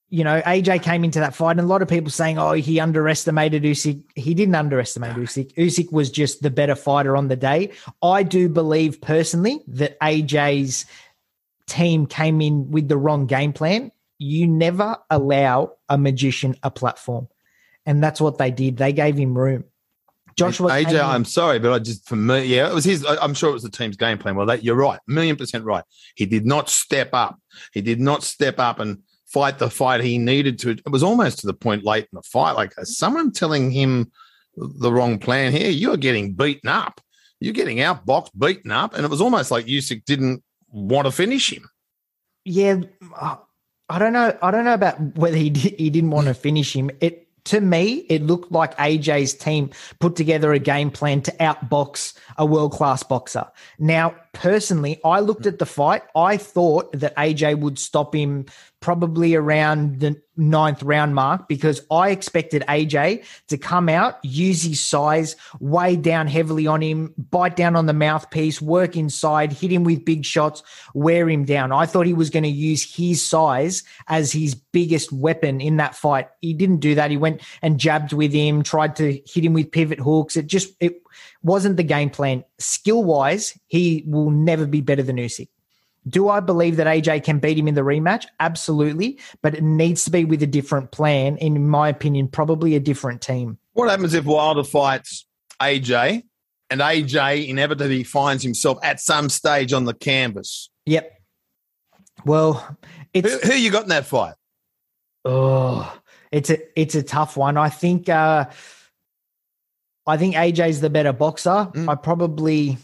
you 0.09 0.23
know, 0.23 0.41
AJ 0.41 0.83
came 0.83 1.03
into 1.03 1.19
that 1.19 1.35
fight, 1.35 1.51
and 1.51 1.61
a 1.61 1.63
lot 1.63 1.81
of 1.81 1.87
people 1.87 2.09
saying, 2.09 2.37
"Oh, 2.37 2.53
he 2.53 2.79
underestimated 2.79 3.63
Usyk." 3.63 4.03
He 4.15 4.33
didn't 4.33 4.55
underestimate 4.55 5.15
Usyk. 5.15 5.53
Usyk 5.55 5.91
was 5.91 6.09
just 6.09 6.41
the 6.41 6.49
better 6.49 6.75
fighter 6.75 7.15
on 7.15 7.27
the 7.27 7.35
day. 7.35 7.71
I 8.01 8.23
do 8.23 8.49
believe 8.49 9.01
personally 9.01 9.63
that 9.67 9.99
AJ's 9.99 10.85
team 11.67 12.05
came 12.05 12.41
in 12.41 12.71
with 12.71 12.87
the 12.87 12.97
wrong 12.97 13.25
game 13.25 13.53
plan. 13.53 13.91
You 14.17 14.47
never 14.47 14.97
allow 15.09 15.73
a 15.89 15.97
magician 15.97 16.55
a 16.63 16.71
platform. 16.71 17.27
And 17.85 18.03
that's 18.03 18.19
what 18.19 18.37
they 18.37 18.51
did. 18.51 18.77
They 18.77 18.93
gave 18.93 19.17
him 19.17 19.37
room. 19.37 19.65
Joshua 20.37 20.71
AJ, 20.71 21.01
I'm 21.01 21.23
sorry, 21.23 21.59
but 21.59 21.71
I 21.71 21.79
just 21.79 22.07
for 22.09 22.17
me, 22.17 22.43
yeah, 22.45 22.69
it 22.69 22.73
was 22.73 22.83
his. 22.83 23.05
I'm 23.05 23.33
sure 23.33 23.49
it 23.49 23.53
was 23.53 23.63
the 23.63 23.69
team's 23.69 23.95
game 23.95 24.17
plan. 24.17 24.35
Well, 24.35 24.47
that 24.47 24.63
you're 24.65 24.75
right, 24.75 24.99
million 25.07 25.37
percent 25.37 25.63
right. 25.63 25.83
He 26.15 26.25
did 26.25 26.45
not 26.45 26.69
step 26.69 27.09
up. 27.13 27.39
He 27.71 27.81
did 27.81 28.01
not 28.01 28.21
step 28.21 28.59
up 28.59 28.79
and 28.79 28.99
fight 29.27 29.59
the 29.59 29.69
fight 29.69 30.03
he 30.03 30.17
needed 30.17 30.59
to. 30.59 30.71
It 30.71 30.89
was 30.91 31.03
almost 31.03 31.39
to 31.39 31.47
the 31.47 31.53
point 31.53 31.85
late 31.85 32.03
in 32.03 32.17
the 32.17 32.21
fight, 32.23 32.51
like 32.51 32.73
someone 32.83 33.31
telling 33.31 33.71
him 33.71 34.11
the 34.57 34.91
wrong 34.91 35.19
plan 35.19 35.53
here. 35.53 35.69
You're 35.69 35.95
getting 35.95 36.33
beaten 36.33 36.67
up. 36.67 36.99
You're 37.39 37.53
getting 37.53 37.77
outboxed, 37.77 38.37
beaten 38.37 38.71
up, 38.71 38.93
and 38.93 39.05
it 39.05 39.09
was 39.09 39.21
almost 39.21 39.51
like 39.51 39.67
Usyk 39.67 40.03
didn't 40.03 40.43
want 40.67 41.05
to 41.05 41.11
finish 41.11 41.51
him. 41.53 41.69
yeah, 42.43 42.81
I 43.87 43.99
don't 43.99 44.13
know. 44.13 44.37
I 44.41 44.51
don't 44.51 44.65
know 44.65 44.73
about 44.73 44.99
whether 45.17 45.37
he 45.37 45.49
did, 45.49 45.75
he 45.79 45.89
didn't 45.89 46.11
want 46.11 46.27
to 46.27 46.33
finish 46.33 46.75
him. 46.75 46.91
It 46.99 47.24
to 47.45 47.61
me, 47.61 48.05
it 48.09 48.23
looked 48.23 48.51
like 48.51 48.77
AJ's 48.77 49.33
team 49.33 49.69
put 49.99 50.15
together 50.15 50.51
a 50.53 50.59
game 50.59 50.91
plan 50.91 51.21
to 51.21 51.31
outbox 51.33 52.13
a 52.37 52.45
world 52.45 52.71
class 52.73 53.03
boxer. 53.03 53.45
Now, 53.79 54.15
personally, 54.33 54.99
I 55.05 55.19
looked 55.19 55.45
at 55.45 55.59
the 55.59 55.65
fight. 55.65 56.03
I 56.15 56.37
thought 56.37 56.91
that 56.93 57.15
AJ 57.15 57.59
would 57.59 57.79
stop 57.79 58.13
him 58.15 58.45
probably 58.85 59.33
around 59.33 59.99
the 59.99 60.15
ninth 60.37 60.83
round 60.83 61.15
mark 61.15 61.47
because 61.47 61.81
I 61.89 62.11
expected 62.11 62.63
AJ 62.69 63.25
to 63.47 63.57
come 63.57 63.89
out, 63.89 64.23
use 64.23 64.61
his 64.61 64.79
size, 64.83 65.35
weigh 65.59 65.95
down 65.95 66.27
heavily 66.27 66.67
on 66.67 66.83
him, 66.83 67.11
bite 67.17 67.55
down 67.55 67.75
on 67.75 67.87
the 67.87 67.93
mouthpiece, 67.93 68.61
work 68.61 68.95
inside, 68.95 69.51
hit 69.51 69.71
him 69.71 69.85
with 69.85 70.05
big 70.05 70.23
shots, 70.23 70.61
wear 70.93 71.27
him 71.27 71.45
down. 71.45 71.71
I 71.71 71.87
thought 71.87 72.05
he 72.05 72.13
was 72.13 72.29
going 72.29 72.43
to 72.43 72.49
use 72.49 72.83
his 72.83 73.25
size 73.25 73.81
as 74.07 74.31
his 74.31 74.53
biggest 74.53 75.11
weapon 75.11 75.61
in 75.61 75.77
that 75.77 75.95
fight. 75.95 76.29
He 76.41 76.53
didn't 76.53 76.77
do 76.77 76.93
that. 76.93 77.09
He 77.09 77.17
went 77.17 77.41
and 77.63 77.79
jabbed 77.79 78.13
with 78.13 78.33
him, 78.33 78.61
tried 78.61 78.95
to 78.97 79.19
hit 79.25 79.43
him 79.43 79.53
with 79.53 79.71
pivot 79.71 79.99
hooks. 79.99 80.37
It 80.37 80.45
just 80.45 80.75
it 80.79 81.01
wasn't 81.41 81.77
the 81.77 81.83
game 81.83 82.11
plan. 82.11 82.43
Skill 82.59 83.03
wise, 83.03 83.57
he 83.65 84.03
will 84.05 84.29
never 84.29 84.67
be 84.67 84.81
better 84.81 85.01
than 85.01 85.15
Usyk. 85.15 85.47
Do 86.07 86.29
I 86.29 86.39
believe 86.39 86.75
that 86.77 86.87
AJ 86.87 87.23
can 87.23 87.39
beat 87.39 87.57
him 87.57 87.67
in 87.67 87.75
the 87.75 87.81
rematch? 87.81 88.25
Absolutely, 88.39 89.19
but 89.41 89.55
it 89.55 89.63
needs 89.63 90.05
to 90.05 90.11
be 90.11 90.23
with 90.23 90.43
a 90.43 90.47
different 90.47 90.91
plan. 90.91 91.37
In 91.37 91.67
my 91.67 91.89
opinion, 91.89 92.27
probably 92.27 92.75
a 92.75 92.79
different 92.79 93.21
team. 93.21 93.57
What 93.73 93.89
happens 93.89 94.13
if 94.13 94.25
Wilder 94.25 94.63
fights 94.63 95.25
AJ 95.59 96.23
and 96.69 96.81
AJ 96.81 97.47
inevitably 97.47 98.03
finds 98.03 98.43
himself 98.43 98.77
at 98.83 98.99
some 98.99 99.29
stage 99.29 99.73
on 99.73 99.85
the 99.85 99.93
canvas? 99.93 100.69
Yep. 100.85 101.11
Well, 102.23 102.77
it's 103.13 103.43
Who, 103.43 103.51
who 103.51 103.57
you 103.57 103.71
got 103.71 103.83
in 103.83 103.89
that 103.89 104.05
fight? 104.05 104.35
Oh, 105.25 105.91
it's 106.31 106.49
a 106.49 106.79
it's 106.79 106.95
a 106.95 107.03
tough 107.03 107.35
one. 107.35 107.57
I 107.57 107.69
think 107.69 108.09
uh 108.09 108.45
I 110.07 110.17
think 110.17 110.35
AJ's 110.35 110.81
the 110.81 110.89
better 110.89 111.13
boxer. 111.13 111.71
Mm. 111.73 111.89
I 111.89 111.95
probably 111.95 112.77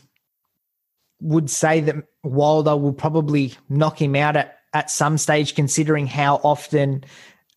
would 1.21 1.49
say 1.49 1.79
that 1.81 1.95
Wilder 2.23 2.75
will 2.75 2.93
probably 2.93 3.53
knock 3.69 4.01
him 4.01 4.15
out 4.15 4.36
at, 4.36 4.60
at 4.73 4.91
some 4.91 5.17
stage, 5.17 5.55
considering 5.55 6.07
how 6.07 6.41
often 6.43 7.03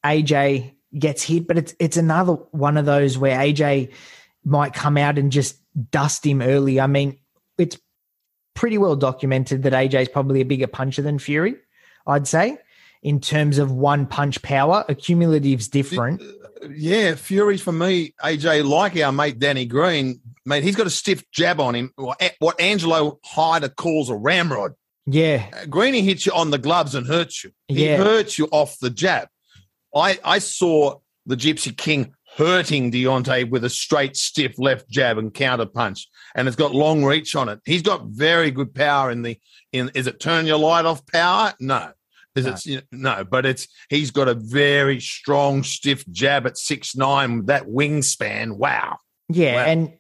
AJ 0.04 0.72
gets 0.98 1.22
hit. 1.22 1.46
But 1.46 1.58
it's 1.58 1.74
it's 1.78 1.96
another 1.96 2.34
one 2.52 2.76
of 2.76 2.86
those 2.86 3.18
where 3.18 3.38
AJ 3.38 3.92
might 4.44 4.74
come 4.74 4.96
out 4.96 5.18
and 5.18 5.32
just 5.32 5.58
dust 5.90 6.24
him 6.24 6.42
early. 6.42 6.78
I 6.80 6.86
mean, 6.86 7.18
it's 7.58 7.78
pretty 8.54 8.78
well 8.78 8.96
documented 8.96 9.62
that 9.64 9.72
AJ 9.72 10.02
is 10.02 10.08
probably 10.08 10.40
a 10.40 10.44
bigger 10.44 10.66
puncher 10.66 11.02
than 11.02 11.18
Fury, 11.18 11.56
I'd 12.06 12.28
say, 12.28 12.58
in 13.02 13.20
terms 13.20 13.58
of 13.58 13.72
one 13.72 14.06
punch 14.06 14.42
power. 14.42 14.84
Accumulative's 14.88 15.68
different. 15.68 16.22
Uh, 16.22 16.43
Yeah, 16.74 17.14
Fury 17.14 17.56
for 17.58 17.72
me, 17.72 18.14
AJ, 18.22 18.64
like 18.68 18.96
our 19.00 19.12
mate 19.12 19.38
Danny 19.38 19.66
Green, 19.66 20.20
mate, 20.46 20.62
he's 20.62 20.76
got 20.76 20.86
a 20.86 20.90
stiff 20.90 21.28
jab 21.30 21.60
on 21.60 21.74
him. 21.74 21.92
What 21.96 22.60
Angelo 22.60 23.18
Hyder 23.24 23.68
calls 23.68 24.10
a 24.10 24.16
ramrod. 24.16 24.72
Yeah. 25.06 25.46
Uh, 25.52 25.66
Greeny 25.66 26.00
hits 26.02 26.24
you 26.26 26.32
on 26.32 26.50
the 26.50 26.58
gloves 26.58 26.94
and 26.94 27.06
hurts 27.06 27.44
you. 27.44 27.50
He 27.68 27.84
Yeah. 27.86 27.98
hurts 27.98 28.38
you 28.38 28.48
off 28.50 28.78
the 28.78 28.90
jab. 28.90 29.28
I, 29.94 30.18
I 30.24 30.38
saw 30.38 30.98
the 31.26 31.36
Gypsy 31.36 31.76
King 31.76 32.14
hurting 32.36 32.90
Deontay 32.90 33.48
with 33.50 33.64
a 33.64 33.70
straight, 33.70 34.16
stiff 34.16 34.58
left 34.58 34.88
jab 34.90 35.18
and 35.18 35.32
counter 35.32 35.66
punch, 35.66 36.08
and 36.34 36.48
it's 36.48 36.56
got 36.56 36.74
long 36.74 37.04
reach 37.04 37.36
on 37.36 37.48
it. 37.48 37.60
He's 37.64 37.82
got 37.82 38.06
very 38.06 38.50
good 38.50 38.74
power 38.74 39.10
in 39.10 39.22
the 39.22 39.38
in. 39.72 39.90
Is 39.94 40.06
it 40.06 40.18
turn 40.20 40.46
your 40.46 40.58
light 40.58 40.84
off 40.84 41.06
power? 41.06 41.52
No. 41.60 41.90
Is 42.36 42.46
No. 42.46 42.52
it 42.52 42.66
you 42.66 42.82
know, 42.92 43.16
no? 43.16 43.24
But 43.24 43.46
it's 43.46 43.68
he's 43.88 44.10
got 44.10 44.28
a 44.28 44.34
very 44.34 45.00
strong, 45.00 45.62
stiff 45.62 46.04
jab 46.10 46.46
at 46.46 46.58
six 46.58 46.96
nine 46.96 47.46
that 47.46 47.66
wingspan. 47.66 48.56
Wow. 48.56 48.98
Yeah, 49.28 49.56
Wow. 49.56 49.64
and 49.70 49.92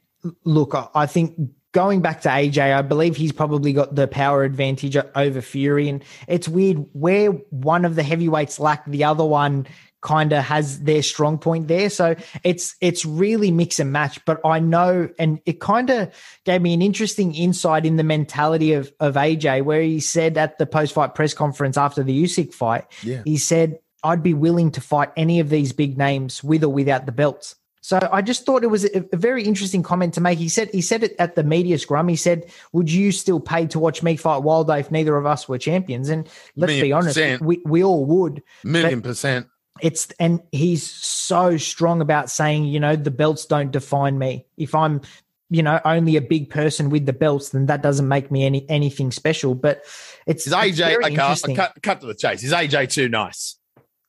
look, 0.44 0.74
I- 0.74 0.88
I 0.94 1.06
think 1.06 1.34
going 1.72 2.00
back 2.00 2.20
to 2.22 2.28
AJ, 2.28 2.72
I 2.72 2.82
believe 2.82 3.16
he's 3.16 3.32
probably 3.32 3.72
got 3.72 3.94
the 3.94 4.06
power 4.06 4.44
advantage 4.44 4.96
over 5.14 5.40
Fury, 5.40 5.88
and 5.88 6.02
it's 6.28 6.48
weird 6.48 6.84
where 6.92 7.30
one 7.50 7.84
of 7.84 7.94
the 7.96 8.02
heavyweights 8.02 8.58
lack, 8.60 8.84
the 8.86 9.04
other 9.04 9.24
one 9.24 9.66
kind 10.04 10.32
of 10.32 10.44
has 10.44 10.80
their 10.80 11.02
strong 11.02 11.38
point 11.38 11.66
there. 11.66 11.90
So 11.90 12.14
it's 12.44 12.76
it's 12.80 13.04
really 13.04 13.50
mix 13.50 13.80
and 13.80 13.90
match. 13.90 14.24
But 14.24 14.40
I 14.44 14.60
know, 14.60 15.08
and 15.18 15.40
it 15.46 15.58
kind 15.58 15.90
of 15.90 16.14
gave 16.44 16.62
me 16.62 16.72
an 16.74 16.82
interesting 16.82 17.34
insight 17.34 17.84
in 17.84 17.96
the 17.96 18.04
mentality 18.04 18.74
of 18.74 18.92
of 19.00 19.14
AJ, 19.14 19.64
where 19.64 19.82
he 19.82 19.98
said 19.98 20.38
at 20.38 20.58
the 20.58 20.66
post 20.66 20.92
fight 20.92 21.16
press 21.16 21.34
conference 21.34 21.76
after 21.76 22.04
the 22.04 22.22
Usyk 22.22 22.54
fight, 22.54 22.84
Yeah. 23.02 23.22
he 23.24 23.36
said, 23.38 23.80
"I'd 24.04 24.22
be 24.22 24.34
willing 24.34 24.70
to 24.72 24.80
fight 24.80 25.10
any 25.16 25.40
of 25.40 25.48
these 25.48 25.72
big 25.72 25.98
names 25.98 26.44
with 26.44 26.62
or 26.62 26.68
without 26.68 27.06
the 27.06 27.12
belts." 27.12 27.56
So 27.80 27.98
I 28.10 28.22
just 28.22 28.46
thought 28.46 28.64
it 28.64 28.68
was 28.68 28.86
a, 28.86 29.04
a 29.12 29.16
very 29.18 29.44
interesting 29.44 29.82
comment 29.82 30.14
to 30.14 30.22
make. 30.22 30.38
He 30.38 30.48
said 30.48 30.70
he 30.72 30.80
said 30.80 31.02
it 31.02 31.14
at 31.18 31.34
the 31.34 31.44
media 31.44 31.78
scrum. 31.78 32.08
He 32.08 32.16
said, 32.16 32.46
"Would 32.72 32.90
you 32.90 33.12
still 33.12 33.40
pay 33.40 33.66
to 33.68 33.78
watch 33.78 34.02
me 34.02 34.16
fight 34.16 34.42
Wilder 34.42 34.76
if 34.76 34.90
neither 34.90 35.16
of 35.16 35.26
us 35.26 35.48
were 35.48 35.58
champions?" 35.58 36.08
And 36.08 36.28
let's 36.56 36.72
be 36.72 36.92
honest, 36.92 37.16
percent. 37.16 37.42
we, 37.42 37.60
we 37.64 37.82
all 37.84 38.04
would. 38.06 38.42
Million 38.64 39.02
percent. 39.02 39.48
It's 39.84 40.08
and 40.18 40.40
he's 40.50 40.88
so 40.90 41.58
strong 41.58 42.00
about 42.00 42.30
saying, 42.30 42.64
you 42.64 42.80
know, 42.80 42.96
the 42.96 43.10
belts 43.10 43.44
don't 43.44 43.70
define 43.70 44.18
me. 44.18 44.46
If 44.56 44.74
I'm, 44.74 45.02
you 45.50 45.62
know, 45.62 45.78
only 45.84 46.16
a 46.16 46.22
big 46.22 46.48
person 46.48 46.88
with 46.88 47.04
the 47.04 47.12
belts, 47.12 47.50
then 47.50 47.66
that 47.66 47.82
doesn't 47.82 48.08
make 48.08 48.30
me 48.30 48.46
any 48.46 48.68
anything 48.70 49.10
special. 49.12 49.54
But 49.54 49.82
it's, 50.26 50.46
Is 50.46 50.54
it's 50.54 50.62
AJ 50.62 50.76
very 50.78 50.94
okay, 51.04 51.04
I'll 51.04 51.10
interesting. 51.32 51.56
cut, 51.56 51.82
cut 51.82 52.00
to 52.00 52.06
the 52.06 52.14
chase? 52.14 52.42
Is 52.42 52.52
AJ 52.52 52.92
too 52.92 53.10
nice? 53.10 53.56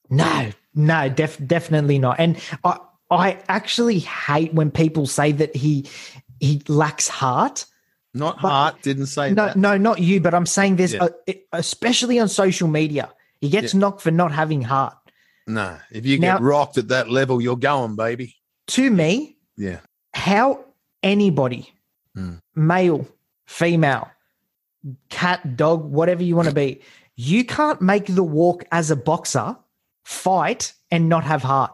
No, 0.10 0.52
no, 0.74 1.10
def- 1.10 1.46
definitely 1.46 2.00
not. 2.00 2.20
And 2.20 2.40
I, 2.64 2.78
I 3.12 3.38
actually 3.50 4.00
hate 4.00 4.54
when 4.54 4.72
people 4.72 5.08
say 5.08 5.34
that 5.34 5.56
he 5.58 5.90
he 6.40 6.62
lacks 6.70 7.10
heart. 7.10 7.66
Not 8.14 8.42
But- 8.42 8.48
Hart 8.50 8.82
didn't 8.82 9.08
say 9.08 9.32
No, 9.32 9.48
that. 9.48 9.58
no, 9.58 9.76
not 9.76 10.00
you. 10.00 10.22
But 10.22 10.34
I'm 10.34 10.46
saying 10.46 10.78
this, 10.78 10.94
Yeah. 10.94 11.10
uh, 11.28 11.34
especially 11.52 12.18
on 12.20 12.30
social 12.30 12.70
media, 12.70 13.12
he 13.42 13.50
gets 13.50 13.74
knocked 13.74 14.00
for 14.00 14.12
not 14.12 14.32
having 14.32 14.62
heart. 14.62 14.96
No, 15.48 15.78
if 15.92 16.06
you 16.06 16.20
Now- 16.20 16.38
get 16.38 16.44
rocked 16.44 16.78
at 16.78 16.88
that 16.90 17.10
level, 17.10 17.42
you're 17.42 17.56
going, 17.58 17.96
baby. 17.96 18.36
To 18.68 18.90
me, 18.90 19.38
Yeah. 19.58 19.80
how 20.14 20.66
anybody, 21.04 21.74
Hmm. 22.16 22.36
male, 22.56 23.08
female, 23.46 24.10
cat, 25.10 25.56
dog, 25.56 25.84
whatever 25.92 26.24
you 26.24 26.36
want 26.36 26.48
to 26.50 26.54
be, 26.54 26.82
you 27.16 27.46
can't 27.46 27.82
make 27.82 28.08
the 28.08 28.24
walk 28.24 28.64
as 28.72 28.90
a 28.92 28.96
boxer, 28.96 29.56
fight, 30.04 30.74
and 30.92 31.10
not 31.10 31.24
have 31.24 31.44
heart. 31.44 31.72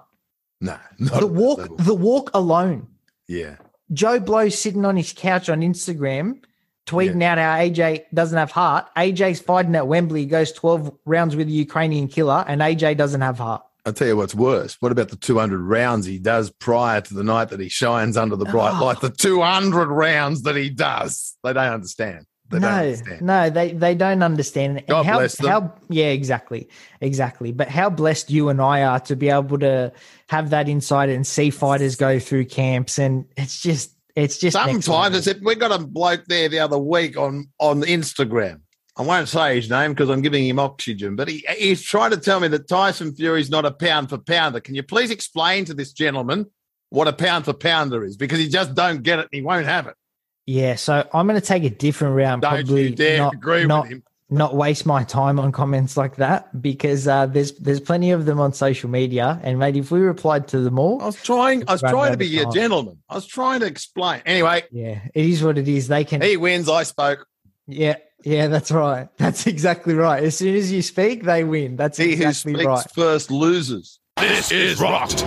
No, 0.60 0.78
not 1.00 1.20
The 1.22 1.28
walk, 1.28 1.78
the 1.78 1.96
walk 1.96 2.30
alone. 2.34 2.88
Yeah. 3.28 3.56
Joe 3.94 4.20
Blow 4.20 4.50
sitting 4.50 4.86
on 4.86 4.96
his 4.98 5.12
couch 5.14 5.50
on 5.50 5.62
Instagram, 5.62 6.44
tweeting 6.88 7.22
out 7.24 7.38
how 7.38 7.58
AJ 7.58 8.06
doesn't 8.14 8.38
have 8.38 8.52
heart. 8.52 8.88
AJ's 8.98 9.40
fighting 9.40 9.76
at 9.76 9.88
Wembley, 9.88 10.26
goes 10.26 10.52
12 10.52 10.92
rounds 11.06 11.36
with 11.36 11.48
a 11.48 11.52
Ukrainian 11.52 12.08
killer, 12.08 12.44
and 12.48 12.62
AJ 12.62 12.98
doesn't 12.98 13.22
have 13.22 13.38
heart. 13.38 13.64
I'll 13.86 13.94
tell 13.94 14.08
you 14.08 14.18
what's 14.18 14.36
worse. 14.36 14.78
What 14.80 14.92
about 14.92 15.10
the 15.10 15.16
200 15.16 15.60
rounds 15.60 16.06
he 16.06 16.20
does 16.20 16.52
prior 16.52 17.02
to 17.02 17.14
the 17.14 17.24
night 17.24 17.50
that 17.50 17.60
he 17.60 17.68
shines 17.70 18.16
under 18.16 18.36
the 18.36 18.46
bright 18.46 18.80
Oh. 18.80 18.86
light? 18.86 19.02
The 19.02 19.10
200 19.10 19.88
rounds 19.88 20.44
that 20.44 20.56
he 20.56 20.70
does. 20.70 21.36
They 21.44 21.54
don't 21.54 21.74
understand. 21.74 22.26
They 22.52 22.60
don't 22.60 22.70
no, 22.70 22.78
understand. 22.78 23.22
no, 23.22 23.50
they 23.50 23.72
they 23.72 23.96
don't 23.96 24.22
understand. 24.22 24.80
And 24.80 24.88
God 24.88 25.06
how, 25.06 25.18
bless 25.20 25.38
them. 25.38 25.50
How, 25.50 25.74
yeah, 25.90 26.08
exactly, 26.08 26.68
exactly. 27.00 27.54
But 27.54 27.70
how 27.70 27.90
blessed 27.90 28.30
you 28.30 28.50
and 28.50 28.62
I 28.62 28.84
are 28.84 29.00
to 29.00 29.16
be 29.16 29.30
able 29.30 29.58
to 29.60 29.94
have 30.28 30.50
that 30.50 30.68
insight 30.68 31.08
and 31.08 31.26
see 31.26 31.50
fighters 31.50 31.96
go 31.96 32.20
through 32.20 32.46
camps, 32.46 33.00
and 33.00 33.26
it's 33.38 33.62
just, 33.62 33.92
it's 34.16 34.38
just 34.38 34.54
Sometimes 34.54 34.88
level. 34.88 35.18
I 35.18 35.22
said, 35.22 35.42
we 35.44 35.56
got 35.56 35.72
a 35.72 35.84
bloke 35.84 36.26
there 36.26 36.50
the 36.50 36.60
other 36.60 36.78
week 36.78 37.18
on, 37.18 37.50
on 37.60 37.82
Instagram. 37.82 38.62
I 38.98 39.04
won't 39.04 39.30
say 39.30 39.56
his 39.56 39.70
name 39.70 39.92
because 39.94 40.10
I'm 40.10 40.22
giving 40.22 40.46
him 40.46 40.60
oxygen, 40.60 41.16
but 41.16 41.30
he, 41.30 41.46
he's 41.58 41.82
trying 41.82 42.12
to 42.12 42.18
tell 42.18 42.40
me 42.40 42.50
that 42.50 42.68
Tyson 42.68 43.16
Fury's 43.16 43.50
not 43.50 43.66
a 43.66 43.72
pound 43.72 44.10
for 44.10 44.18
pounder. 44.18 44.60
Can 44.60 44.76
you 44.76 44.84
please 44.84 45.12
explain 45.12 45.66
to 45.66 45.74
this 45.74 45.94
gentleman 45.94 46.46
what 46.90 47.08
a 47.08 47.14
pound 47.14 47.46
for 47.46 47.54
pounder 47.54 48.04
is? 48.04 48.18
Because 48.18 48.40
he 48.40 48.50
just 48.50 48.76
don't 48.76 49.02
get 49.02 49.20
it 49.20 49.24
and 49.24 49.30
he 49.32 49.42
won't 49.42 49.66
have 49.66 49.88
it. 49.88 49.96
Yeah, 50.46 50.76
so 50.76 51.08
I'm 51.14 51.28
going 51.28 51.40
to 51.40 51.46
take 51.46 51.64
a 51.64 51.70
different 51.70 52.16
round. 52.16 52.42
Don't 52.42 52.52
Probably 52.52 52.90
you 52.90 52.96
dare 52.96 53.20
not, 53.20 53.34
agree 53.34 53.66
not, 53.66 53.84
with 53.84 53.92
him. 53.92 54.04
Not 54.34 54.56
waste 54.56 54.86
my 54.86 55.04
time 55.04 55.40
on 55.42 55.52
comments 55.52 55.98
like 55.98 56.16
that 56.16 56.62
because 56.62 57.06
uh, 57.06 57.26
there's 57.26 57.52
there's 57.52 57.82
plenty 57.82 58.12
of 58.12 58.26
them 58.26 58.40
on 58.40 58.54
social 58.54 58.90
media, 58.90 59.38
and 59.44 59.60
mate, 59.60 59.76
if 59.76 59.92
we 59.92 60.00
replied 60.00 60.48
to 60.50 60.62
them 60.62 60.80
all, 60.80 61.02
I 61.02 61.08
was 61.08 61.22
trying. 61.22 61.68
I 61.68 61.74
was 61.74 61.82
trying 61.82 62.14
to 62.14 62.18
be 62.18 62.40
of 62.40 62.48
a 62.48 62.52
gentleman. 62.54 63.00
I 63.10 63.16
was 63.16 63.28
trying 63.28 63.60
to 63.60 63.66
explain. 63.66 64.22
Anyway, 64.26 64.64
yeah, 64.72 65.02
it 65.14 65.26
is 65.26 65.44
what 65.44 65.58
it 65.58 65.68
is. 65.68 65.90
They 65.90 66.06
can, 66.06 66.22
he 66.22 66.38
wins. 66.38 66.70
I 66.70 66.84
spoke. 66.84 67.28
yeah, 67.68 67.98
yeah, 68.24 68.48
that's 68.48 68.72
right. 68.72 69.10
That's 69.18 69.48
exactly 69.48 69.96
right. 69.96 70.24
As 70.24 70.38
soon 70.38 70.56
as 70.56 70.72
you 70.72 70.82
speak, 70.82 71.24
they 71.24 71.44
win. 71.44 71.76
That's 71.76 71.98
He 71.98 72.16
who 72.16 72.28
exactly 72.28 72.54
speaks 72.54 72.66
right. 72.66 72.92
first 72.96 73.32
loses. 73.32 74.00
This 74.18 74.52
is 74.52 74.80
rocked. 74.80 75.26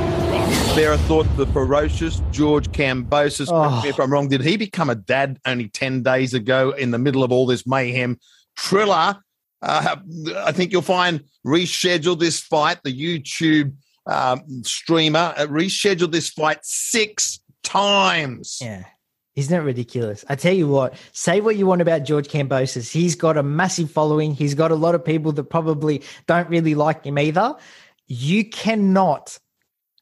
There, 0.77 0.93
I 0.93 0.97
thought 0.97 1.27
the 1.37 1.47
ferocious 1.47 2.23
George 2.31 2.71
Kambosos. 2.71 3.49
Oh. 3.51 3.83
if 3.87 3.99
I'm 3.99 4.12
wrong. 4.12 4.29
Did 4.29 4.43
he 4.43 4.57
become 4.57 4.88
a 4.88 4.95
dad 4.95 5.38
only 5.45 5.69
ten 5.69 6.03
days 6.03 6.33
ago 6.33 6.71
in 6.71 6.90
the 6.90 6.99
middle 6.99 7.23
of 7.23 7.33
all 7.33 7.47
this 7.47 7.67
mayhem? 7.67 8.19
Triller. 8.57 9.17
Uh, 9.62 9.97
I 10.38 10.53
think 10.53 10.73
you'll 10.73 10.83
find 10.83 11.25
rescheduled 11.47 12.21
this 12.21 12.40
fight. 12.40 12.79
The 12.85 12.93
YouTube 12.93 13.75
um, 14.07 14.62
streamer 14.62 15.35
uh, 15.37 15.47
rescheduled 15.47 16.12
this 16.12 16.31
fight 16.31 16.59
six 16.62 17.40
times. 17.62 18.59
Yeah. 18.61 18.85
Isn't 19.37 19.59
it 19.59 19.62
ridiculous? 19.62 20.25
I 20.29 20.37
tell 20.37 20.55
you 20.55 20.69
what, 20.69 20.95
say 21.12 21.40
what 21.40 21.57
you 21.57 21.67
want 21.67 21.83
about 21.83 22.05
George 22.05 22.29
Kambosos. 22.29 22.93
He's 22.93 23.17
got 23.17 23.37
a 23.37 23.43
massive 23.43 23.90
following. 23.90 24.33
He's 24.33 24.55
got 24.55 24.71
a 24.71 24.77
lot 24.77 24.95
of 24.95 25.05
people 25.05 25.33
that 25.33 25.45
probably 25.45 26.03
don't 26.27 26.49
really 26.49 26.77
like 26.77 27.05
him 27.05 27.19
either. 27.19 27.57
You 28.07 28.45
cannot 28.49 29.37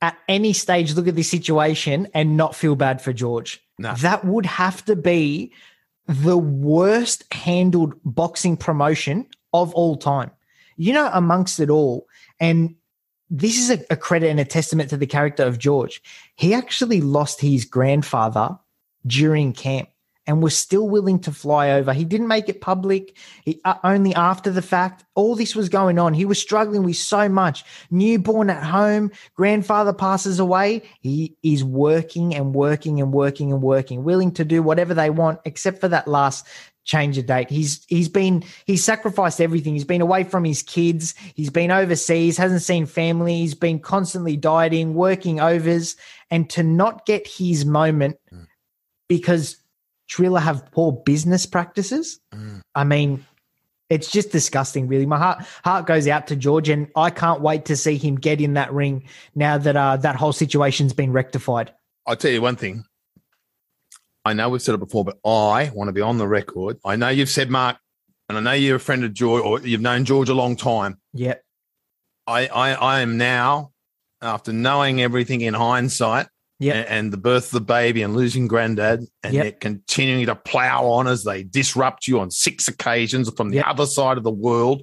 at 0.02 0.18
any 0.28 0.52
stage 0.52 0.94
look 0.94 1.08
at 1.08 1.14
this 1.14 1.30
situation 1.30 2.08
and 2.12 2.36
not 2.36 2.54
feel 2.54 2.74
bad 2.76 3.00
for 3.00 3.14
George. 3.14 3.62
No. 3.78 3.94
That 3.94 4.24
would 4.24 4.44
have 4.44 4.84
to 4.84 4.96
be 4.96 5.54
the 6.06 6.38
worst 6.38 7.24
handled 7.32 7.94
boxing 8.04 8.56
promotion 8.56 9.26
of 9.52 9.74
all 9.74 9.96
time. 9.96 10.30
You 10.76 10.92
know, 10.92 11.10
amongst 11.12 11.60
it 11.60 11.70
all, 11.70 12.06
and 12.40 12.74
this 13.30 13.58
is 13.58 13.70
a, 13.70 13.84
a 13.90 13.96
credit 13.96 14.28
and 14.28 14.40
a 14.40 14.44
testament 14.44 14.90
to 14.90 14.96
the 14.96 15.06
character 15.06 15.44
of 15.44 15.58
George. 15.58 16.02
He 16.34 16.54
actually 16.54 17.00
lost 17.00 17.40
his 17.40 17.64
grandfather 17.64 18.58
during 19.06 19.52
camp 19.52 19.88
and 20.26 20.42
was 20.42 20.56
still 20.56 20.88
willing 20.88 21.18
to 21.20 21.32
fly 21.32 21.70
over. 21.70 21.92
He 21.92 22.04
didn't 22.04 22.28
make 22.28 22.48
it 22.48 22.60
public. 22.60 23.16
He, 23.44 23.60
uh, 23.64 23.74
only 23.82 24.14
after 24.14 24.50
the 24.50 24.62
fact. 24.62 25.04
All 25.14 25.34
this 25.34 25.56
was 25.56 25.68
going 25.68 25.98
on. 25.98 26.14
He 26.14 26.24
was 26.24 26.40
struggling 26.40 26.84
with 26.84 26.96
so 26.96 27.28
much. 27.28 27.64
Newborn 27.90 28.48
at 28.48 28.62
home, 28.62 29.10
grandfather 29.34 29.92
passes 29.92 30.38
away. 30.38 30.82
He 31.00 31.36
is 31.42 31.64
working 31.64 32.34
and 32.34 32.54
working 32.54 33.00
and 33.00 33.12
working 33.12 33.52
and 33.52 33.62
working, 33.62 34.04
willing 34.04 34.32
to 34.32 34.44
do 34.44 34.62
whatever 34.62 34.94
they 34.94 35.10
want, 35.10 35.40
except 35.44 35.80
for 35.80 35.88
that 35.88 36.06
last 36.06 36.46
change 36.84 37.16
of 37.18 37.26
date. 37.26 37.50
He's 37.50 37.84
he's 37.88 38.08
been 38.08 38.44
he's 38.64 38.84
sacrificed 38.84 39.40
everything. 39.40 39.74
He's 39.74 39.84
been 39.84 40.00
away 40.00 40.24
from 40.24 40.44
his 40.44 40.62
kids. 40.62 41.14
He's 41.34 41.50
been 41.50 41.70
overseas, 41.70 42.36
hasn't 42.36 42.62
seen 42.62 42.86
family. 42.86 43.36
He's 43.36 43.54
been 43.54 43.80
constantly 43.80 44.36
dieting, 44.36 44.94
working 44.94 45.40
overs, 45.40 45.96
and 46.30 46.48
to 46.50 46.62
not 46.62 47.06
get 47.06 47.26
his 47.26 47.64
moment 47.64 48.16
because 49.08 49.61
Triller 50.12 50.40
have 50.40 50.70
poor 50.72 50.92
business 50.92 51.46
practices. 51.46 52.20
I 52.74 52.84
mean, 52.84 53.24
it's 53.88 54.10
just 54.10 54.30
disgusting, 54.30 54.86
really. 54.86 55.06
My 55.06 55.16
heart 55.16 55.42
heart 55.64 55.86
goes 55.86 56.06
out 56.06 56.26
to 56.26 56.36
George, 56.36 56.68
and 56.68 56.88
I 56.94 57.08
can't 57.08 57.40
wait 57.40 57.64
to 57.66 57.76
see 57.76 57.96
him 57.96 58.16
get 58.16 58.38
in 58.38 58.52
that 58.52 58.70
ring 58.74 59.04
now 59.34 59.56
that 59.56 59.74
uh, 59.74 59.96
that 59.96 60.16
whole 60.16 60.34
situation's 60.34 60.92
been 60.92 61.12
rectified. 61.12 61.72
I'll 62.06 62.16
tell 62.16 62.30
you 62.30 62.42
one 62.42 62.56
thing. 62.56 62.84
I 64.22 64.34
know 64.34 64.50
we've 64.50 64.60
said 64.60 64.74
it 64.74 64.80
before, 64.80 65.02
but 65.02 65.18
I 65.24 65.72
want 65.74 65.88
to 65.88 65.92
be 65.92 66.02
on 66.02 66.18
the 66.18 66.28
record. 66.28 66.76
I 66.84 66.96
know 66.96 67.08
you've 67.08 67.30
said 67.30 67.48
Mark, 67.48 67.78
and 68.28 68.36
I 68.36 68.42
know 68.42 68.52
you're 68.52 68.76
a 68.76 68.80
friend 68.80 69.04
of 69.04 69.14
George, 69.14 69.42
or 69.42 69.60
you've 69.60 69.80
known 69.80 70.04
George 70.04 70.28
a 70.28 70.34
long 70.34 70.56
time. 70.56 70.98
Yeah, 71.14 71.36
I, 72.26 72.48
I, 72.48 72.72
I 72.74 73.00
am 73.00 73.16
now, 73.16 73.72
after 74.20 74.52
knowing 74.52 75.00
everything 75.00 75.40
in 75.40 75.54
hindsight, 75.54 76.26
Yep. 76.62 76.76
and, 76.76 76.86
and 76.88 77.12
the 77.12 77.16
birth 77.16 77.46
of 77.46 77.52
the 77.52 77.60
baby 77.60 78.02
and 78.02 78.14
losing 78.14 78.46
granddad, 78.46 79.04
and 79.22 79.34
Yep. 79.34 79.60
continuing 79.60 80.26
to 80.26 80.34
plow 80.36 80.86
on 80.86 81.06
as 81.06 81.24
they 81.24 81.42
disrupt 81.42 82.06
you 82.06 82.20
on 82.20 82.30
six 82.30 82.68
occasions 82.68 83.30
from 83.36 83.50
the 83.50 83.56
Yep. 83.56 83.66
other 83.68 83.86
side 83.86 84.16
of 84.18 84.24
the 84.24 84.30
world. 84.30 84.82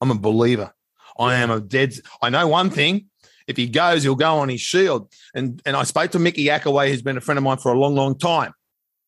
I'm 0.00 0.10
a 0.10 0.14
believer. 0.14 0.72
I 1.18 1.34
am 1.36 1.50
a 1.50 1.60
dead. 1.60 1.94
I 2.22 2.30
know 2.30 2.48
one 2.48 2.70
thing. 2.70 3.06
If 3.46 3.56
he 3.56 3.66
goes, 3.66 4.02
he'll 4.04 4.14
go 4.14 4.36
on 4.38 4.48
his 4.48 4.60
shield. 4.60 5.12
And 5.34 5.60
and 5.66 5.76
I 5.76 5.82
spoke 5.82 6.12
to 6.12 6.18
Mickey 6.18 6.44
Akkawy, 6.46 6.88
who's 6.88 7.02
been 7.02 7.16
a 7.16 7.20
friend 7.20 7.36
of 7.36 7.44
mine 7.44 7.58
for 7.58 7.72
a 7.72 7.78
long, 7.78 7.94
long 7.94 8.16
time. 8.16 8.52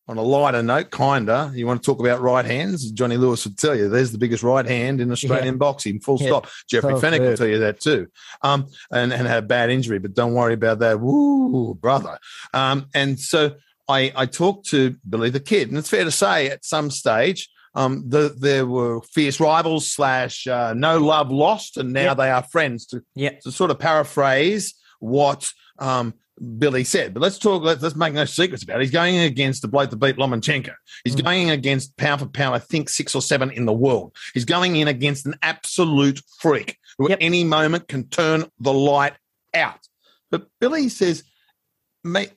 On 0.08 0.18
a 0.18 0.22
lighter 0.22 0.62
note, 0.64 0.90
kinda, 0.90 1.52
you 1.54 1.64
want 1.66 1.80
to 1.80 1.86
talk 1.86 2.00
about 2.00 2.20
right 2.20 2.44
hands? 2.44 2.90
Johnny 2.90 3.16
Lewis 3.16 3.44
would 3.44 3.56
tell 3.56 3.76
you 3.76 3.88
there's 3.88 4.10
the 4.10 4.18
biggest 4.18 4.42
right 4.42 4.66
hand 4.66 5.00
in 5.00 5.12
Australian 5.12 5.58
boxing. 5.58 6.00
Full 6.00 6.18
Yeah. 6.20 6.26
stop. 6.26 6.48
Jeffrey 6.68 6.94
So 6.96 7.00
Fenech 7.00 7.20
will 7.20 7.36
tell 7.36 7.46
you 7.46 7.60
that 7.60 7.78
too. 7.80 8.08
Um, 8.42 8.66
and 8.90 9.12
and 9.12 9.28
had 9.28 9.38
a 9.44 9.46
bad 9.46 9.70
injury, 9.70 10.00
but 10.00 10.12
don't 10.14 10.34
worry 10.34 10.54
about 10.54 10.80
that. 10.80 11.00
Woo, 11.00 11.74
brother. 11.74 12.18
Um, 12.52 12.86
and 12.94 13.18
so 13.20 13.52
I 13.88 14.12
I 14.16 14.26
talked 14.26 14.66
to 14.70 14.96
Billy 15.08 15.30
the 15.30 15.38
Kid, 15.40 15.68
and 15.68 15.78
it's 15.78 15.88
fair 15.90 16.04
to 16.04 16.10
say 16.10 16.48
at 16.50 16.64
some 16.64 16.90
stage. 16.90 17.48
Um, 17.74 18.04
the, 18.06 18.34
there 18.38 18.66
were 18.66 19.00
fierce 19.02 19.40
rivals 19.40 19.88
slash 19.88 20.46
uh, 20.46 20.74
no 20.76 20.98
love 20.98 21.30
lost, 21.30 21.76
and 21.78 21.92
now 21.92 22.08
Yep. 22.10 22.16
they 22.18 22.30
are 22.30 22.42
friends. 22.42 22.86
To 22.88 23.02
yeah, 23.14 23.38
to 23.44 23.52
sort 23.52 23.70
of 23.70 23.78
paraphrase 23.78 24.74
what 24.98 25.48
um, 25.78 26.12
Billy 26.58 26.82
said. 26.84 27.14
But 27.14 27.20
let's 27.20 27.38
talk. 27.38 27.62
Let's, 27.62 27.82
let's 27.82 27.94
make 27.96 28.14
no 28.14 28.24
secrets 28.24 28.62
about 28.62 28.78
it. 28.78 28.84
He's 28.84 28.90
going 28.90 29.18
against 29.18 29.62
the 29.62 29.68
bloke 29.68 29.90
that 29.90 29.96
beat 29.96 30.16
Lomachenko. 30.16 30.74
He's 31.04 31.14
Mm. 31.16 31.24
going 31.24 31.50
against 31.50 31.96
pound 31.96 32.20
for 32.20 32.26
pound. 32.26 32.54
I 32.54 32.58
think 32.58 32.88
six 32.88 33.14
or 33.14 33.22
seven 33.22 33.50
in 33.50 33.66
the 33.66 33.72
world. 33.72 34.16
He's 34.34 34.44
going 34.44 34.76
in 34.76 34.88
against 34.88 35.26
an 35.26 35.34
absolute 35.42 36.20
freak 36.40 36.78
who 36.98 37.08
Yep. 37.10 37.18
at 37.18 37.22
any 37.24 37.44
moment 37.44 37.88
can 37.88 38.08
turn 38.08 38.46
the 38.58 38.72
light 38.72 39.14
out. 39.54 39.80
But 40.30 40.46
Billy 40.60 40.88
says, 40.88 41.22
mate, 42.02 42.32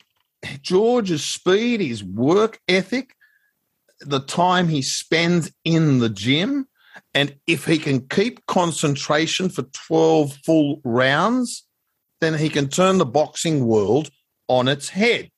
George's 0.62 1.24
speed, 1.24 1.80
his 1.80 2.04
work 2.04 2.60
ethic, 2.68 3.16
the 4.02 4.20
time 4.20 4.68
he 4.68 4.82
spends 4.82 5.52
in 5.64 6.00
the 6.00 6.10
gym, 6.10 6.68
and 7.14 7.36
if 7.48 7.66
he 7.66 7.78
can 7.78 8.08
keep 8.08 8.46
concentration 8.46 9.50
for 9.50 9.64
12 9.64 10.38
full 10.46 10.82
rounds, 10.84 11.64
then 12.22 12.34
he 12.36 12.50
can 12.50 12.68
turn 12.70 12.98
the 12.98 13.06
boxing 13.06 13.66
world 13.66 14.10
on 14.48 14.68
its 14.68 14.90
head. 14.90 15.30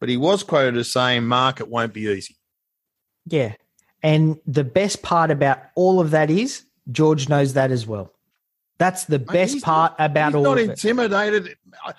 But 0.00 0.08
he 0.08 0.16
was 0.16 0.42
quoted 0.42 0.76
as 0.76 0.90
saying, 0.92 1.24
Mark, 1.24 1.60
it 1.60 1.68
won't 1.68 1.92
be 1.92 2.02
easy. 2.02 2.36
yeah. 3.26 3.54
And 4.02 4.38
the 4.46 4.64
best 4.64 5.02
part 5.02 5.30
about 5.30 5.58
all 5.74 6.00
of 6.00 6.12
that 6.12 6.30
is 6.30 6.64
George 6.90 7.28
knows 7.28 7.52
that 7.52 7.70
as 7.70 7.86
well. 7.86 8.10
That's 8.78 9.04
the 9.04 9.18
best 9.18 9.52
He's 9.54 9.62
part 9.62 9.98
not- 9.98 10.10
about 10.10 10.34
all 10.34 10.42
not 10.42 10.52
of 10.52 10.58
it. 10.58 10.80
He's 10.80 10.84
not 10.84 11.04
intimidated. 11.04 11.56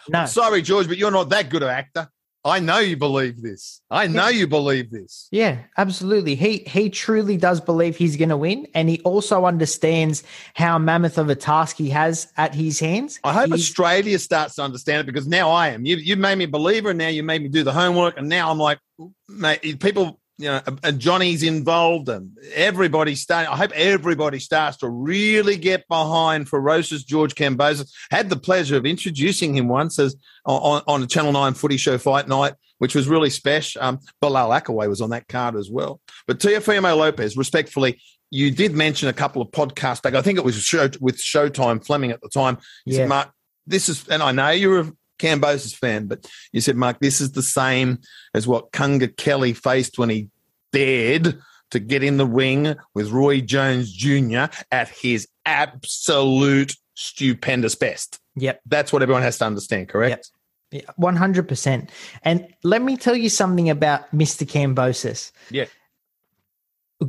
No. 0.10 0.20
I'm 0.22 0.26
sorry, 0.28 0.64
George, 0.64 0.88
but 0.88 0.98
you're 0.98 1.12
not 1.12 1.30
that 1.30 1.50
good 1.52 1.62
an 1.62 1.70
actor. 1.70 2.10
I 2.44 2.60
know 2.60 2.80
you 2.80 2.98
believe 2.98 3.42
this. 3.42 3.82
I 3.92 4.08
know 4.08 4.28
you 4.28 4.48
believe 4.48 4.90
this. 4.90 5.28
Yeah, 5.32 5.60
absolutely. 5.78 6.34
He 6.34 6.60
he 6.66 6.90
truly 6.90 7.38
does 7.38 7.62
believe 7.62 7.98
he's 7.98 8.18
going 8.18 8.30
to 8.30 8.38
win, 8.38 8.68
and 8.74 8.90
he 8.90 9.00
also 9.02 9.46
understands 9.46 10.24
how 10.56 10.80
mammoth 10.80 11.20
of 11.20 11.30
a 11.30 11.36
task 11.36 11.78
he 11.78 11.90
has 11.90 12.32
at 12.38 12.56
his 12.56 12.80
hands. 12.80 13.20
I 13.24 13.34
hope 13.34 13.48
He's- 13.48 13.60
Australia 13.60 14.18
starts 14.18 14.56
to 14.56 14.64
understand 14.64 15.02
it 15.02 15.06
because 15.06 15.28
now 15.28 15.52
I 15.52 15.68
am. 15.70 15.86
You 15.86 15.98
you 15.98 16.16
made 16.16 16.38
me 16.38 16.46
a 16.46 16.48
believer, 16.48 16.90
and 16.90 16.98
now 16.98 17.10
you 17.10 17.22
made 17.22 17.44
me 17.44 17.50
do 17.50 17.64
the 17.64 17.74
homework, 17.74 18.18
and 18.18 18.28
now 18.28 18.50
I'm 18.50 18.58
like, 18.60 18.80
mate, 19.28 19.80
people, 19.80 20.20
you 20.42 20.50
know, 20.50 20.62
and 20.84 21.00
Johnny's 21.00 21.44
involved, 21.44 22.10
and 22.10 22.38
everybody 22.54 23.16
starting. 23.16 23.52
I 23.52 23.56
hope 23.58 23.72
everybody 23.74 24.40
starts 24.40 24.78
to 24.78 24.90
really 24.90 25.58
get 25.58 25.88
behind 25.88 26.50
ferocious 26.50 27.04
George 27.04 27.36
Kambosos. 27.36 27.92
Had 28.10 28.30
the 28.30 28.36
pleasure 28.36 28.76
of 28.78 28.86
introducing 28.86 29.56
him 29.56 29.68
once 29.68 30.00
as 30.00 30.16
on 30.46 30.82
on 30.88 31.04
a 31.04 31.08
Channel 31.08 31.32
Nine 31.32 31.54
Footy 31.54 31.78
Show 31.78 31.98
fight 31.98 32.28
night, 32.28 32.54
which 32.80 32.96
was 32.96 33.08
really 33.08 33.30
special. 33.30 33.82
Um, 33.82 34.00
Bilal 34.20 34.50
Akkawy 34.50 34.90
was 34.90 35.02
on 35.02 35.12
that 35.12 35.28
card 35.28 35.56
as 35.56 35.70
well. 35.70 36.02
But 36.28 36.40
Teofimo 36.40 36.98
Lopez, 36.98 37.38
respectfully. 37.38 38.02
You 38.34 38.50
did 38.50 38.74
mention 38.74 39.10
a 39.10 39.14
couple 39.14 39.42
of 39.42 39.50
podcasts 39.52 40.02
back. 40.02 40.14
I 40.16 40.22
think 40.22 40.38
it 40.38 40.46
was 40.46 40.56
show, 40.56 40.90
with 41.02 41.18
Showtime 41.18 41.86
Fleming 41.86 42.12
at 42.12 42.22
the 42.22 42.30
time. 42.30 42.60
You 42.86 42.94
Yeah. 42.94 43.00
said, 43.00 43.10
Mark, 43.10 43.32
this 43.68 43.90
is, 43.90 44.08
and 44.08 44.24
I 44.24 44.32
know 44.32 44.52
you're 44.52 44.80
a 44.80 44.92
Kambosos 45.20 45.76
fan, 45.76 46.08
but 46.08 46.26
you 46.54 46.62
said, 46.62 46.78
Mark, 46.78 47.00
this 47.02 47.20
is 47.20 47.34
the 47.34 47.44
same 47.44 48.00
as 48.34 48.48
what 48.48 48.72
Kunga 48.72 49.10
Kelly 49.10 49.52
faced 49.52 50.00
when 50.00 50.10
he 50.10 50.30
dared 50.72 51.40
to 51.72 51.80
get 51.80 52.04
in 52.04 52.18
the 52.18 52.26
ring 52.26 52.76
with 52.94 53.12
Roy 53.12 53.42
Jones 53.42 53.92
Jr. 53.92 54.46
at 54.72 54.90
his 54.90 55.28
absolute 55.46 56.76
stupendous 56.96 57.76
best. 57.76 58.20
Yep. 58.36 58.62
That's 58.66 58.94
what 58.94 59.02
everyone 59.02 59.24
has 59.24 59.38
to 59.40 59.46
understand, 59.46 59.90
correct? 59.90 60.30
Yep. 60.72 60.84
Yeah, 60.84 60.92
One 60.96 61.18
hundred 61.18 61.50
percent. 61.50 61.90
And 62.24 62.48
let 62.64 62.82
me 62.82 62.96
tell 62.96 63.16
you 63.16 63.28
something 63.30 63.70
about 63.70 64.14
Mister 64.14 64.46
Kambosos. 64.46 65.32
Yeah. 65.50 65.66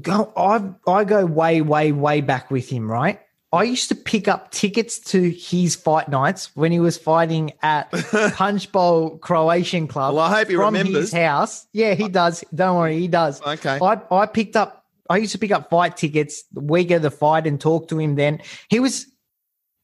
Go, 0.01 0.33
I 0.37 0.71
I 0.91 1.05
go 1.05 1.25
way 1.27 1.61
way 1.61 1.93
way 1.93 2.23
back 2.23 2.51
with 2.51 2.69
him. 2.69 2.91
Right. 2.91 3.21
I 3.53 3.65
used 3.65 3.89
to 3.91 3.95
pick 3.95 4.29
up 4.29 4.51
tickets 4.51 4.99
to 5.11 5.31
his 5.31 5.77
fight 5.77 6.09
nights 6.09 6.51
when 6.57 6.73
he 6.73 6.81
was 6.81 6.97
fighting 6.97 7.53
at 7.63 7.91
Punchbowl 8.35 9.19
Croatian 9.19 9.89
Club. 9.89 10.15
Well, 10.15 10.25
I 10.25 10.39
hope 10.39 10.49
he 10.49 10.55
from 10.55 10.75
remembers. 10.75 11.11
his 11.11 11.13
house. 11.13 11.67
Yeah, 11.73 11.93
he 11.93 12.09
does. 12.09 12.43
Don't 12.55 12.79
worry, 12.79 12.99
he 12.99 13.09
does. 13.09 13.43
Okay. 13.43 13.79
I, 13.83 14.01
I 14.11 14.27
picked 14.27 14.57
up 14.57 14.83
I 15.13 15.19
used 15.19 15.33
to 15.33 15.39
pick 15.39 15.51
up 15.51 15.69
fight 15.69 15.99
tickets 15.99 16.45
the 16.53 16.61
week 16.61 16.91
of 16.91 17.03
the 17.03 17.11
fight 17.11 17.47
and 17.47 17.61
talk 17.61 17.89
to 17.89 17.99
him. 17.99 18.15
Then 18.15 18.41
he 18.71 18.81
was 18.81 19.07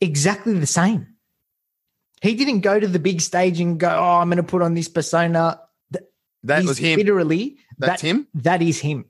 exactly 0.00 0.54
the 0.58 0.66
same. 0.66 1.06
He 2.22 2.34
didn't 2.34 2.60
go 2.60 2.80
to 2.80 2.88
the 2.88 2.98
big 2.98 3.20
stage 3.20 3.60
and 3.60 3.78
go, 3.78 3.88
"Oh, 3.88 4.16
I'm 4.20 4.28
going 4.28 4.38
to 4.38 4.42
put 4.42 4.62
on 4.62 4.72
this 4.74 4.88
persona." 4.88 5.60
That 6.44 6.60
He's 6.60 6.68
was 6.68 6.78
him. 6.78 6.98
Literally, 6.98 7.58
That's 7.78 8.00
that, 8.00 8.08
him. 8.08 8.28
That 8.34 8.62
is 8.62 8.80
him. 8.80 9.04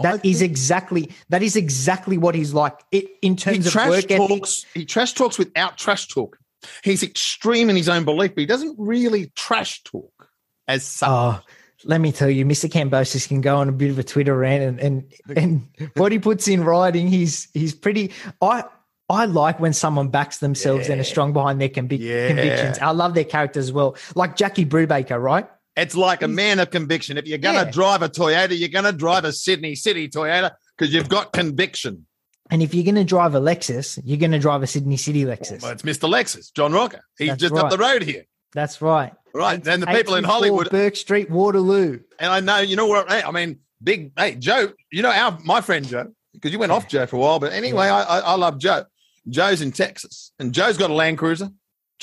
That 0.00 0.24
is 0.24 0.42
exactly 0.42 1.10
that 1.28 1.42
is 1.42 1.54
exactly 1.56 2.18
what 2.18 2.34
he's 2.34 2.52
like 2.52 2.76
it, 2.90 3.06
in 3.22 3.36
terms 3.36 3.66
of 3.66 3.72
trash 3.72 3.88
work 3.90 4.10
ethic. 4.10 4.28
talks. 4.28 4.66
He 4.74 4.84
trash 4.84 5.12
talks 5.12 5.38
without 5.38 5.78
trash 5.78 6.08
talk. 6.08 6.38
He's 6.82 7.02
extreme 7.02 7.70
in 7.70 7.76
his 7.76 7.88
own 7.88 8.04
belief, 8.04 8.34
but 8.34 8.40
he 8.40 8.46
doesn't 8.46 8.74
really 8.78 9.30
trash 9.36 9.82
talk 9.84 10.28
as 10.66 10.82
such. 10.84 11.08
Oh, 11.08 11.40
let 11.84 12.00
me 12.00 12.10
tell 12.10 12.30
you, 12.30 12.44
Mr. 12.46 12.68
Kambosos 12.70 13.28
can 13.28 13.40
go 13.40 13.58
on 13.58 13.68
a 13.68 13.72
bit 13.72 13.90
of 13.90 13.98
a 13.98 14.02
Twitter 14.02 14.36
rant 14.36 14.62
and 14.62 14.80
and, 14.80 15.12
and 15.36 15.90
what 15.96 16.10
he 16.10 16.18
puts 16.18 16.48
in 16.48 16.64
writing, 16.64 17.06
he's 17.08 17.48
he's 17.54 17.74
pretty. 17.74 18.12
I 18.40 18.64
I 19.08 19.26
like 19.26 19.60
when 19.60 19.74
someone 19.74 20.08
backs 20.08 20.38
themselves 20.38 20.88
and 20.88 21.00
are 21.00 21.04
strong 21.04 21.34
behind 21.34 21.60
their 21.60 21.68
convic- 21.68 21.98
Yeah. 22.00 22.28
convictions. 22.28 22.78
I 22.78 22.90
love 22.92 23.14
their 23.14 23.24
characters 23.24 23.66
as 23.66 23.72
well, 23.72 23.96
like 24.14 24.34
Jackie 24.34 24.64
Brubaker, 24.64 25.22
right? 25.22 25.46
It's 25.76 25.96
like 25.96 26.22
a 26.22 26.28
man 26.28 26.60
of 26.60 26.70
conviction. 26.70 27.18
If 27.18 27.26
you're 27.26 27.38
going 27.38 27.56
to 27.56 27.64
Yeah. 27.64 27.70
drive 27.70 28.02
a 28.02 28.08
Toyota, 28.08 28.58
you're 28.58 28.68
going 28.68 28.84
to 28.84 28.92
drive 28.92 29.24
a 29.24 29.32
Sydney 29.32 29.74
City 29.74 30.08
Toyota 30.08 30.52
because 30.76 30.94
you've 30.94 31.08
got 31.08 31.32
conviction. 31.32 32.06
And 32.50 32.62
if 32.62 32.74
you're 32.74 32.84
going 32.84 32.94
to 32.96 33.04
drive 33.04 33.34
a 33.34 33.40
Lexus, 33.40 33.98
you're 34.04 34.18
going 34.18 34.32
to 34.32 34.38
drive 34.38 34.62
a 34.62 34.66
Sydney 34.66 34.96
City 34.96 35.24
oh, 35.24 35.30
Lexus. 35.30 35.62
Well, 35.62 35.72
it's 35.72 35.82
Mr. 35.82 36.08
Lexus, 36.08 36.52
John 36.52 36.72
Rocker. 36.72 37.02
He's 37.18 37.30
That's 37.30 37.40
just 37.40 37.54
up 37.54 37.70
the 37.70 37.78
road 37.78 38.02
here. 38.02 38.24
That's 38.52 38.80
right. 38.80 39.12
Right. 39.34 39.66
And 39.66 39.82
the 39.82 39.86
people 39.86 40.14
in 40.14 40.24
Hollywood, 40.24 40.70
Bourke 40.70 40.94
Street, 40.94 41.28
Waterloo. 41.30 42.00
and 42.20 42.30
I 42.30 42.40
know, 42.40 42.58
you 42.58 42.76
know 42.76 42.86
what? 42.86 43.10
I 43.10 43.30
mean, 43.32 43.58
big, 43.82 44.12
hey, 44.16 44.36
Joe, 44.36 44.72
you 44.92 45.02
know, 45.02 45.10
our, 45.10 45.38
my 45.44 45.60
friend 45.60 45.86
Joe, 45.86 46.12
because 46.32 46.52
you 46.52 46.58
went 46.58 46.70
off 46.70 46.86
Joe 46.86 47.06
for 47.06 47.16
a 47.16 47.18
while, 47.18 47.40
but 47.40 47.52
anyway, 47.52 47.86
I, 47.86 48.02
I, 48.02 48.18
I 48.20 48.34
love 48.36 48.58
Joe. 48.58 48.84
Joe's 49.28 49.62
in 49.62 49.72
Texas, 49.72 50.32
and 50.38 50.52
Joe's 50.52 50.76
got 50.76 50.90
a 50.90 50.94
Land 50.94 51.18
Cruiser. 51.18 51.48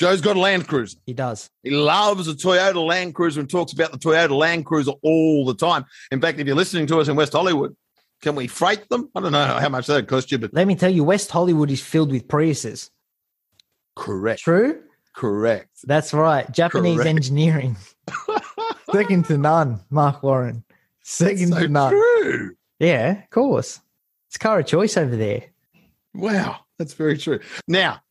Joe's 0.02 0.20
got 0.20 0.34
a 0.36 0.40
Land 0.40 0.66
Cruiser. 0.66 0.98
He 1.06 1.12
does. 1.12 1.48
He 1.62 1.70
loves 1.70 2.26
a 2.26 2.32
Toyota 2.34 2.84
Land 2.84 3.14
Cruiser 3.14 3.38
and 3.38 3.48
talks 3.48 3.72
about 3.72 3.92
the 3.92 3.98
Toyota 3.98 4.36
Land 4.36 4.66
Cruiser 4.66 4.90
all 5.00 5.44
the 5.44 5.54
time. 5.54 5.84
In 6.10 6.20
fact, 6.20 6.40
if 6.40 6.46
you're 6.48 6.56
listening 6.56 6.88
to 6.88 6.98
us 6.98 7.06
in 7.06 7.14
West 7.14 7.32
Hollywood, 7.34 7.76
can 8.20 8.34
we 8.34 8.48
freight 8.48 8.88
them? 8.88 9.08
I 9.14 9.20
don't 9.20 9.30
know 9.30 9.44
how 9.44 9.68
much 9.68 9.86
that 9.86 9.94
would 9.94 10.08
cost 10.08 10.32
you, 10.32 10.38
but 10.38 10.52
Let 10.52 10.66
me 10.66 10.74
tell 10.74 10.90
you, 10.90 11.04
West 11.04 11.30
Hollywood 11.30 11.70
is 11.70 11.80
filled 11.80 12.10
with 12.10 12.26
Priuses. 12.26 12.90
correct. 13.94 14.40
True. 14.42 14.82
Correct. 15.14 15.70
That's 15.84 16.12
right. 16.12 16.50
Japanese 16.50 16.96
Correct. 16.96 17.08
engineering. 17.08 17.76
Second 18.92 19.26
to 19.26 19.38
none, 19.38 19.78
Mark 19.88 20.22
Warren. 20.24 20.64
Second 21.02 21.52
So 21.52 21.60
to 21.60 21.68
none. 21.68 21.90
true. 21.92 22.56
Yeah, 22.80 23.22
of 23.22 23.30
course. 23.30 23.80
It's 24.28 24.36
car 24.36 24.58
of 24.58 24.66
choice 24.66 24.96
over 24.96 25.14
there. 25.14 25.44
Wow, 26.12 26.60
that's 26.78 26.94
very 26.94 27.16
true. 27.18 27.38
Now, 27.68 28.01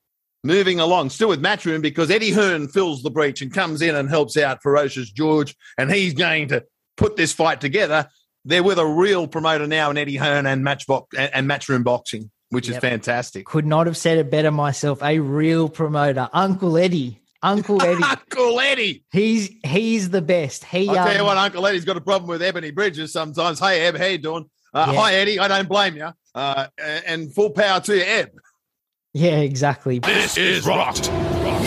moving 0.44 0.80
along, 0.80 1.10
still 1.10 1.30
with 1.30 1.42
Matchroom, 1.42 1.82
because 1.82 2.10
Eddie 2.10 2.32
Hearn 2.32 2.68
fills 2.68 3.04
the 3.04 3.12
breach 3.12 3.42
and 3.42 3.54
comes 3.54 3.82
in 3.82 3.96
and 3.96 4.10
helps 4.10 4.38
out 4.38 4.62
Ferocious 4.62 5.12
George, 5.12 5.56
and 5.78 5.92
he's 5.92 6.14
going 6.14 6.50
to 6.50 6.64
put 6.98 7.16
this 7.16 7.34
fight 7.34 7.62
together. 7.62 8.08
They're 8.46 8.64
with 8.64 8.80
a 8.80 8.86
real 8.86 9.28
promoter 9.28 9.68
now 9.68 9.92
in 9.92 9.98
Eddie 9.98 10.16
Hearn 10.16 10.48
and 10.48 10.64
Matchbox 10.64 11.16
and, 11.16 11.48
Matchroom 11.48 11.84
Boxing, 11.84 12.32
which 12.50 12.68
is 12.68 12.78
fantastic. 12.78 13.46
Could 13.46 13.68
not 13.68 13.86
have 13.86 13.98
said 13.98 14.18
it 14.18 14.32
better 14.32 14.50
myself. 14.52 15.04
A 15.04 15.20
real 15.20 15.70
promoter, 15.70 16.28
Uncle 16.34 16.78
Eddie. 16.78 17.20
Uncle 17.44 17.82
Eddie. 17.84 18.04
Uncle 18.04 18.60
Eddie. 18.60 19.04
he's 19.12 19.52
he's 19.64 20.10
the 20.10 20.22
best. 20.22 20.64
He. 20.64 20.90
I'll 20.90 20.96
tell 20.96 21.14
you 21.14 21.20
um, 21.22 21.28
what, 21.28 21.38
Uncle 21.38 21.66
Eddie's 21.68 21.86
got 21.86 21.98
a 21.98 22.02
problem 22.02 22.30
with 22.30 22.42
Ebony 22.42 22.72
Bridges 22.72 23.14
sometimes. 23.14 23.60
Hey, 23.60 23.82
Eb, 23.86 23.98
how 23.98 24.06
you 24.06 24.18
doing? 24.18 24.50
Uh, 24.74 24.92
Yeah. 24.92 25.00
Hi, 25.02 25.14
Eddie. 25.16 25.40
I 25.40 25.48
don't 25.48 25.68
blame 25.70 25.96
you. 25.98 26.10
Uh, 26.34 26.68
and 26.80 27.34
full 27.34 27.50
power 27.52 27.80
to 27.82 27.96
you, 27.96 28.04
Eb. 28.04 28.30
Yeah, 29.14 29.40
exactly. 29.40 30.00
This 30.00 30.38
is 30.38 30.66
rocked. 30.66 31.10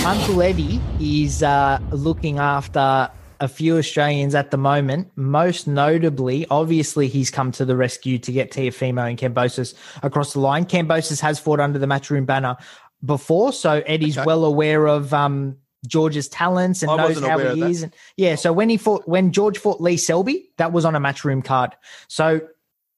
Uncle 0.05 0.41
Eddie 0.43 0.81
is 1.01 1.43
uh, 1.43 1.79
looking 1.91 2.39
after 2.39 3.11
a 3.41 3.49
few 3.49 3.77
Australians 3.77 4.35
at 4.35 4.51
the 4.51 4.57
moment. 4.57 5.11
Most 5.17 5.67
notably, 5.67 6.47
obviously, 6.51 7.07
he's 7.09 7.31
come 7.31 7.53
to 7.53 7.65
the 7.67 7.77
rescue 7.77 8.19
to 8.21 8.33
get 8.33 8.51
Teofimo 8.51 9.09
and 9.09 9.19
Kambosos 9.19 9.75
across 10.03 10.33
the 10.33 10.41
line. 10.41 10.65
Kambosos 10.65 11.21
has 11.21 11.39
fought 11.39 11.61
under 11.61 11.79
the 11.79 11.87
Matchroom 11.87 12.25
banner 12.25 12.57
before, 13.05 13.53
so 13.53 13.83
Eddie's 13.87 14.17
Okay. 14.17 14.25
well 14.25 14.45
aware 14.47 14.87
of 14.87 15.13
um, 15.13 15.59
George's 15.87 16.29
talents 16.29 16.83
and 16.83 16.91
I 16.91 16.97
knows 16.97 17.21
how 17.21 17.39
he 17.55 17.61
is. 17.63 17.83
And 17.83 17.95
yeah, 18.17 18.37
so 18.37 18.55
when 18.55 18.71
he 18.71 18.79
fought, 18.79 19.07
when 19.07 19.33
George 19.33 19.59
fought 19.59 19.83
Lee 19.83 19.99
Selby, 19.99 20.49
that 20.57 20.73
was 20.73 20.87
on 20.87 20.95
a 20.95 21.01
Matchroom 21.01 21.45
card. 21.45 21.77
So 22.09 22.41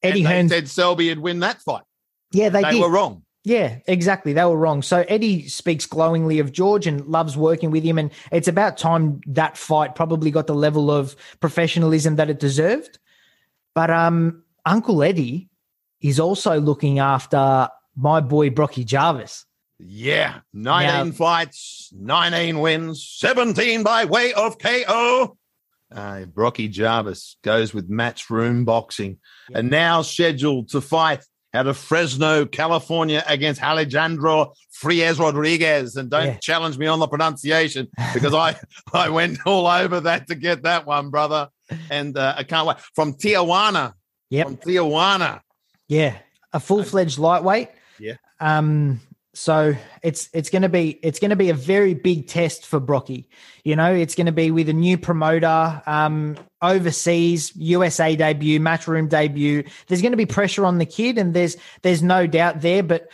Eddie 0.05 0.21
and 0.21 0.29
Hearn, 0.29 0.49
said 0.51 0.69
Selby 0.69 1.09
would 1.09 1.19
win 1.19 1.41
that 1.41 1.61
fight. 1.63 1.83
yeah, 2.31 2.49
they, 2.51 2.63
They, 2.63 2.71
did. 2.73 2.81
were 2.83 2.91
wrong. 2.91 3.23
Yeah, 3.47 3.79
exactly. 3.87 4.33
They 4.33 4.45
were 4.45 4.57
wrong. 4.57 4.83
So 4.83 5.05
Eddie 5.07 5.47
speaks 5.47 5.87
glowingly 5.87 6.41
of 6.41 6.51
George 6.51 6.85
and 6.85 7.07
loves 7.07 7.37
working 7.37 7.71
with 7.71 7.85
him. 7.85 7.97
And 7.97 8.11
it's 8.33 8.49
about 8.49 8.77
time 8.77 9.21
that 9.29 9.57
fight 9.57 9.95
probably 9.95 10.33
got 10.33 10.49
the 10.49 10.55
level 10.55 10.91
of 10.91 11.15
professionalism 11.39 12.17
that 12.17 12.29
it 12.29 12.41
deserved. 12.41 12.99
But 13.73 13.89
um, 13.89 14.43
Uncle 14.65 15.01
Eddie 15.01 15.49
is 16.01 16.19
also 16.19 16.59
looking 16.59 16.99
after 16.99 17.69
my 17.95 18.19
boy 18.21 18.51
Brocky 18.51 18.83
Jarvis. 18.83 19.45
Yeah, 19.79 20.41
19 20.53 21.11
Now- 21.11 21.13
fights, 21.13 21.91
19 21.95 22.59
wins, 22.59 23.07
17 23.17 23.85
by 23.85 24.07
way 24.07 24.33
of 24.33 24.59
KO. 24.59 25.39
Uh, 25.95 26.25
Brocky 26.25 26.67
Jarvis 26.67 27.37
goes 27.45 27.73
with 27.73 27.89
Matchroom 27.89 28.65
Boxing 28.65 29.19
Yeah. 29.51 29.59
and 29.59 29.71
now 29.71 30.03
scheduled 30.03 30.71
to 30.71 30.81
fight 30.81 31.23
out 31.57 31.67
of 31.67 31.77
Fresno, 31.77 32.45
California 32.47 33.25
against 33.27 33.63
Alejandro 33.63 34.53
Frias 34.71 35.19
Rodriguez. 35.19 35.97
And 35.97 36.11
don't 36.11 36.27
Yeah. 36.27 36.37
challenge 36.39 36.79
me 36.79 36.87
on 36.87 36.99
the 37.01 37.09
pronunciation 37.09 37.89
because 38.15 38.35
I, 38.35 38.57
I 38.93 39.09
went 39.09 39.39
all 39.47 39.67
over 39.67 40.01
that 40.01 40.29
to 40.29 40.35
get 40.35 40.63
that 40.63 40.87
one, 40.87 41.11
brother. 41.11 41.49
And 41.91 42.17
uh, 42.17 42.35
I 42.37 42.45
can't 42.45 42.67
wait. 42.67 42.77
From 42.95 43.15
Tijuana. 43.15 43.95
Yep. 44.31 44.47
From 44.47 44.57
Tijuana. 44.59 45.41
Yeah, 45.89 46.19
a 46.53 46.61
full 46.61 46.83
fledged 46.85 47.19
lightweight. 47.19 47.69
Yeah. 47.99 48.15
Um. 48.41 49.01
So 49.37 49.77
it's 50.03 50.31
it's 50.33 50.49
going 50.49 50.63
to 50.63 50.71
be 50.71 50.99
it's 51.03 51.19
going 51.19 51.29
to 51.29 51.37
be 51.37 51.51
a 51.51 51.55
very 51.55 51.93
big 51.93 52.27
test 52.27 52.65
for 52.65 52.81
Brocky. 52.81 53.29
You 53.65 53.77
know, 53.77 53.93
it's 53.93 54.15
going 54.15 54.27
to 54.27 54.33
be 54.33 54.51
with 54.51 54.71
a 54.71 54.73
new 54.73 54.97
promoter, 54.97 55.83
um, 55.85 56.39
overseas, 56.63 57.55
USA 57.55 58.17
debut, 58.17 58.59
matchroom 58.59 59.11
debut. 59.11 59.65
There's 59.89 60.01
going 60.01 60.13
to 60.13 60.17
be 60.17 60.25
pressure 60.25 60.65
on 60.65 60.79
the 60.79 60.87
kid, 60.87 61.19
and 61.19 61.35
there's 61.35 61.59
there's 61.83 62.03
no 62.03 62.27
doubt 62.27 62.63
there. 62.63 62.83
But 62.83 63.11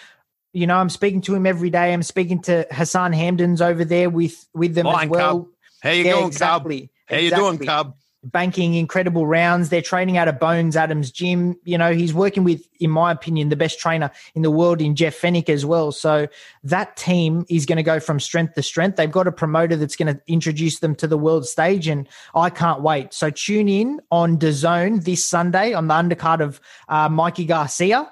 you 0.52 0.68
know, 0.68 0.76
I'm 0.76 0.90
speaking 0.90 1.22
to 1.22 1.34
him 1.34 1.44
every 1.44 1.70
day. 1.70 1.92
I'm 1.92 2.04
speaking 2.04 2.40
to 2.42 2.68
Hassan 2.70 3.12
Hamdans 3.12 3.60
over 3.60 3.84
there 3.84 4.08
with 4.08 4.46
with 4.54 4.76
them 4.76 4.86
as 4.86 5.08
well. 5.08 5.40
Cub. 5.40 5.48
How 5.82 5.90
you 5.90 6.04
yeah, 6.04 6.12
going, 6.12 6.26
exactly. 6.28 6.80
Cub? 6.80 6.90
How 7.06 7.16
you 7.16 7.30
doing, 7.30 7.58
Cub? 7.58 7.96
Banking 8.24 8.74
incredible 8.74 9.26
rounds. 9.26 9.68
They're 9.68 9.82
training 9.82 10.16
out 10.16 10.28
of 10.28 10.38
Bones 10.38 10.76
Adams 10.76 11.10
Gym. 11.10 11.56
You 11.64 11.76
know, 11.76 11.92
he's 11.92 12.14
working 12.14 12.44
with, 12.44 12.66
in 12.78 12.90
my 12.90 13.10
opinion, 13.10 13.48
the 13.48 13.56
best 13.56 13.80
trainer 13.80 14.12
in 14.34 14.42
the 14.42 14.50
world 14.50 14.80
in 14.80 14.94
Jeff 14.94 15.20
Fenech 15.20 15.48
as 15.48 15.66
well. 15.66 15.90
So 15.90 16.28
that 16.62 16.96
team 16.96 17.44
is 17.48 17.66
going 17.66 17.78
to 17.78 17.82
go 17.82 17.98
from 17.98 18.20
strength 18.20 18.54
to 18.54 18.62
strength. 18.62 18.96
They've 18.96 19.10
got 19.10 19.26
a 19.26 19.32
promoter 19.32 19.74
that's 19.74 19.96
going 19.96 20.14
to 20.14 20.20
introduce 20.28 20.78
them 20.78 20.94
to 20.96 21.08
the 21.08 21.18
world 21.18 21.46
stage, 21.46 21.88
and 21.88 22.08
I 22.34 22.50
can't 22.50 22.80
wait. 22.80 23.12
So 23.12 23.30
tune 23.30 23.68
in 23.68 24.00
on 24.12 24.38
DAZN 24.38 25.04
this 25.04 25.28
Sunday 25.28 25.72
on 25.72 25.88
the 25.88 25.94
undercard 25.94 26.40
of 26.40 26.60
uh, 26.88 27.08
Mikey 27.08 27.44
Garcia. 27.44 28.08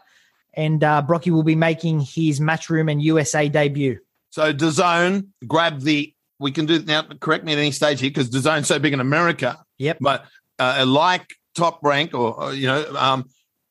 And 0.55 0.83
uh, 0.83 1.03
Brocky 1.03 1.31
will 1.31 1.45
be 1.45 1.55
making 1.55 2.01
his 2.01 2.41
Matchroom 2.41 2.91
and 2.91 3.01
USA 3.01 3.49
debut. 3.49 4.01
So 4.31 4.53
DAZN, 4.53 5.29
grab 5.47 5.81
the. 5.81 6.15
We 6.41 6.51
can 6.51 6.67
do 6.67 6.83
now. 6.83 7.03
Correct 7.21 7.45
me 7.45 7.53
at 7.53 7.59
any 7.59 7.71
stage 7.71 8.01
here 8.01 8.11
because 8.11 8.31
DAZN's 8.31 8.67
so 8.67 8.79
big 8.79 8.93
in 8.93 9.01
America. 9.01 9.59
Yep. 9.79 9.99
But 10.01 10.25
uh, 10.59 10.85
like 10.87 11.27
Top 11.55 11.81
Rank, 11.83 12.15
or, 12.15 12.35
or, 12.35 12.55
you 12.55 12.67
know, 12.67 12.85
um, 12.97 13.27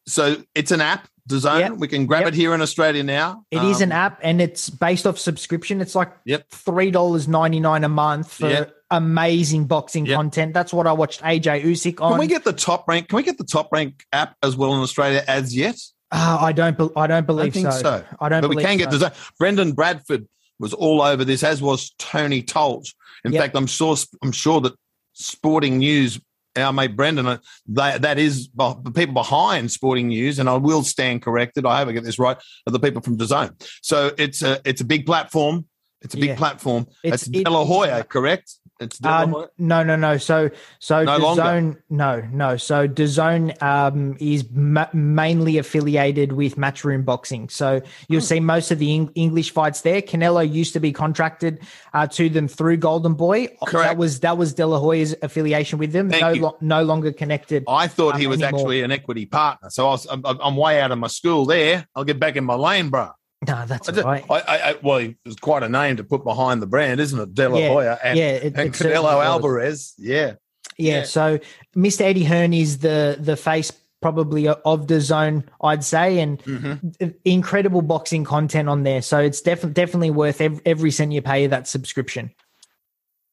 so 0.08 0.38
it's 0.56 0.72
an 0.72 0.80
app. 0.82 1.08
DAZN. 1.28 1.60
Yep. 1.60 1.72
We 1.74 1.88
can 1.88 2.06
grab 2.08 2.22
Yep. 2.22 2.28
it 2.30 2.34
here 2.36 2.54
in 2.56 2.62
Australia 2.62 3.04
now. 3.04 3.44
It 3.52 3.64
is 3.64 3.82
an 3.82 3.92
Um, 3.92 3.98
app 3.98 4.20
and 4.24 4.42
it's 4.42 4.70
based 4.70 5.06
off 5.06 5.20
subscription. 5.20 5.80
It's 5.82 5.94
like 5.94 6.12
Yep. 6.26 6.46
three 6.52 6.90
dollars 6.90 7.28
ninety 7.28 7.60
nine 7.60 7.84
a 7.84 7.90
month 7.90 8.32
for 8.34 8.50
Yep. 8.50 8.74
amazing 8.90 9.66
boxing 9.66 10.08
content. 10.08 10.54
That's 10.56 10.74
what 10.74 10.88
I 10.88 10.92
watched 10.92 11.22
AJ 11.24 11.64
Usyk 11.64 12.02
on. 12.02 12.14
Can 12.14 12.20
we 12.20 12.26
get 12.28 12.44
the 12.44 12.54
Top 12.54 12.88
Rank? 12.88 13.10
Can 13.10 13.18
we 13.18 13.24
get 13.24 13.38
the 13.38 13.44
Top 13.44 13.70
Rank 13.72 14.04
app 14.12 14.36
as 14.42 14.56
well 14.56 14.74
in 14.74 14.80
Australia 14.80 15.24
as 15.28 15.56
yet? 15.56 15.76
Uh, 16.12 16.40
I 16.42 16.52
don't. 16.52 16.76
Be- 16.76 16.90
I 16.96 17.06
don't 17.06 17.18
I 17.18 17.22
believe 17.22 17.54
think 17.54 17.72
so. 17.72 17.80
so. 17.80 18.04
I 18.20 18.30
don't. 18.30 18.42
But 18.42 18.50
we 18.50 18.64
can 18.64 18.78
get 18.78 18.92
so. 18.92 18.98
DAZN. 18.98 19.14
Brendan 19.38 19.74
Bradford 19.74 20.28
was 20.60 20.74
all 20.74 21.02
over 21.02 21.24
this, 21.24 21.44
as 21.44 21.62
was 21.62 21.92
Tony 21.98 22.42
Tolt. 22.44 22.92
In 23.26 23.32
Yep. 23.34 23.42
fact, 23.42 23.56
I'm 23.56 23.68
sure. 23.68 23.96
I'm 24.24 24.32
sure 24.32 24.62
that 24.62 24.74
Sporting 25.14 25.78
News, 25.80 26.20
our 26.58 26.72
mate 26.72 26.96
Brendan, 26.96 27.26
uh, 27.28 27.38
they, 27.68 27.98
that 27.98 28.18
is 28.20 28.50
the 28.56 28.92
people 28.96 29.14
behind 29.14 29.72
Sporting 29.72 30.08
News, 30.08 30.40
and 30.40 30.50
I 30.50 30.56
will 30.56 30.84
stand 30.84 31.22
corrected. 31.22 31.66
I 31.66 31.78
hope 31.78 31.90
I 31.90 31.92
get 31.94 32.04
this 32.04 32.20
right. 32.20 32.38
Are 32.68 32.72
the 32.72 32.80
people 32.80 33.02
from 33.02 33.18
DAZN. 33.18 33.62
So 33.82 34.12
it's 34.18 34.42
a 34.42 34.60
it's 34.66 34.82
a 34.82 34.86
big 34.86 35.06
platform. 35.06 35.66
It's 36.02 36.14
a 36.14 36.18
big 36.18 36.30
Yeah. 36.30 36.36
platform. 36.38 36.88
It's- 37.04 37.28
It's 37.28 37.38
it- 37.38 37.44
De 37.44 37.50
La 37.52 37.66
Hoya, 37.66 38.04
correct? 38.06 38.56
It's 38.80 39.00
Uh, 39.04 39.26
no, 39.58 39.84
no, 39.84 39.96
no. 39.98 40.18
So, 40.18 40.50
so 40.80 41.04
No 41.04 41.18
longer? 41.18 41.42
DAZN, 41.42 41.78
no, 41.90 42.24
no. 42.32 42.56
So 42.58 42.88
DAZN 42.88 43.62
um, 43.62 44.16
is 44.20 44.46
ma- 44.52 44.88
mainly 44.94 45.58
affiliated 45.58 46.32
with 46.34 46.56
Matchroom 46.56 47.04
Boxing. 47.04 47.50
So 47.50 47.82
you'll 48.08 48.22
Hmm. 48.22 48.26
see 48.26 48.40
most 48.40 48.72
of 48.72 48.80
the 48.80 48.94
Eng- 48.96 49.12
English 49.16 49.52
fights 49.52 49.82
there. 49.82 50.02
Canelo 50.02 50.50
used 50.50 50.72
to 50.74 50.80
be 50.80 50.94
contracted 50.94 51.60
uh, 51.94 52.08
to 52.08 52.30
them 52.30 52.48
through 52.48 52.78
Golden 52.78 53.16
Boy. 53.16 53.48
Correct. 53.66 53.90
That 53.90 53.98
was 53.98 54.22
that 54.22 54.38
was 54.38 54.54
De 54.54 54.66
La 54.66 54.80
Hoya's 54.80 55.14
affiliation 55.22 55.78
with 55.78 55.92
them. 55.92 56.10
Thank 56.10 56.22
no, 56.22 56.48
lo- 56.48 56.58
no 56.62 56.84
longer 56.84 57.12
connected. 57.12 57.66
I 57.68 57.88
thought 57.88 58.18
he 58.18 58.26
um, 58.26 58.32
was 58.32 58.42
anymore. 58.42 58.62
actually 58.62 58.82
an 58.84 58.92
equity 58.92 59.26
partner. 59.26 59.70
So 59.70 59.88
I 59.88 59.92
was, 59.92 60.06
I'm, 60.10 60.24
I'm 60.26 60.56
way 60.56 60.80
out 60.80 60.92
of 60.92 60.98
my 61.00 61.08
school 61.08 61.46
there. 61.46 61.86
I'll 61.96 62.06
get 62.06 62.20
back 62.20 62.38
in 62.38 62.46
my 62.46 62.56
lane, 62.56 62.90
bro. 62.90 63.10
No, 63.48 63.66
that's 63.66 63.88
I, 63.88 64.02
right. 64.02 64.26
I, 64.30 64.40
I, 64.42 64.70
I, 64.72 64.76
well, 64.84 64.98
it's 65.26 65.36
quite 65.40 65.64
a 65.64 65.70
name 65.70 65.96
to 65.98 66.04
put 66.04 66.24
behind 66.26 66.62
the 66.62 66.68
brand, 66.68 67.00
isn't 67.00 67.20
it? 67.20 67.34
De 67.34 67.48
La 67.48 67.58
Yeah, 67.58 67.68
Hoya 67.70 68.00
and, 68.04 68.20
yeah, 68.20 68.30
it- 68.32 68.54
and 68.58 68.74
Canelo. 68.74 69.24
Alvarez. 69.24 69.94
Yeah. 69.98 70.34
Yeah, 70.78 70.98
Yeah. 71.00 71.04
so 71.04 71.40
Mr. 71.76 72.02
Eddie 72.02 72.24
Hearn 72.26 72.54
is 72.54 72.80
the 72.80 73.18
the 73.20 73.36
face 73.38 73.72
probably 74.02 74.48
of 74.48 74.88
the 74.88 75.02
zone, 75.02 75.44
I'd 75.62 75.84
say, 75.84 76.20
and 76.20 76.42
Mhm. 76.44 77.16
incredible 77.26 77.82
boxing 77.82 78.24
content 78.24 78.70
on 78.70 78.84
there. 78.84 79.02
So 79.02 79.20
it's 79.20 79.42
definitely 79.42 79.74
definitely 79.74 80.12
worth 80.12 80.40
every, 80.42 80.62
every 80.66 80.92
cent 80.92 81.12
you 81.12 81.22
pay 81.22 81.48
that 81.48 81.68
subscription. 81.68 82.32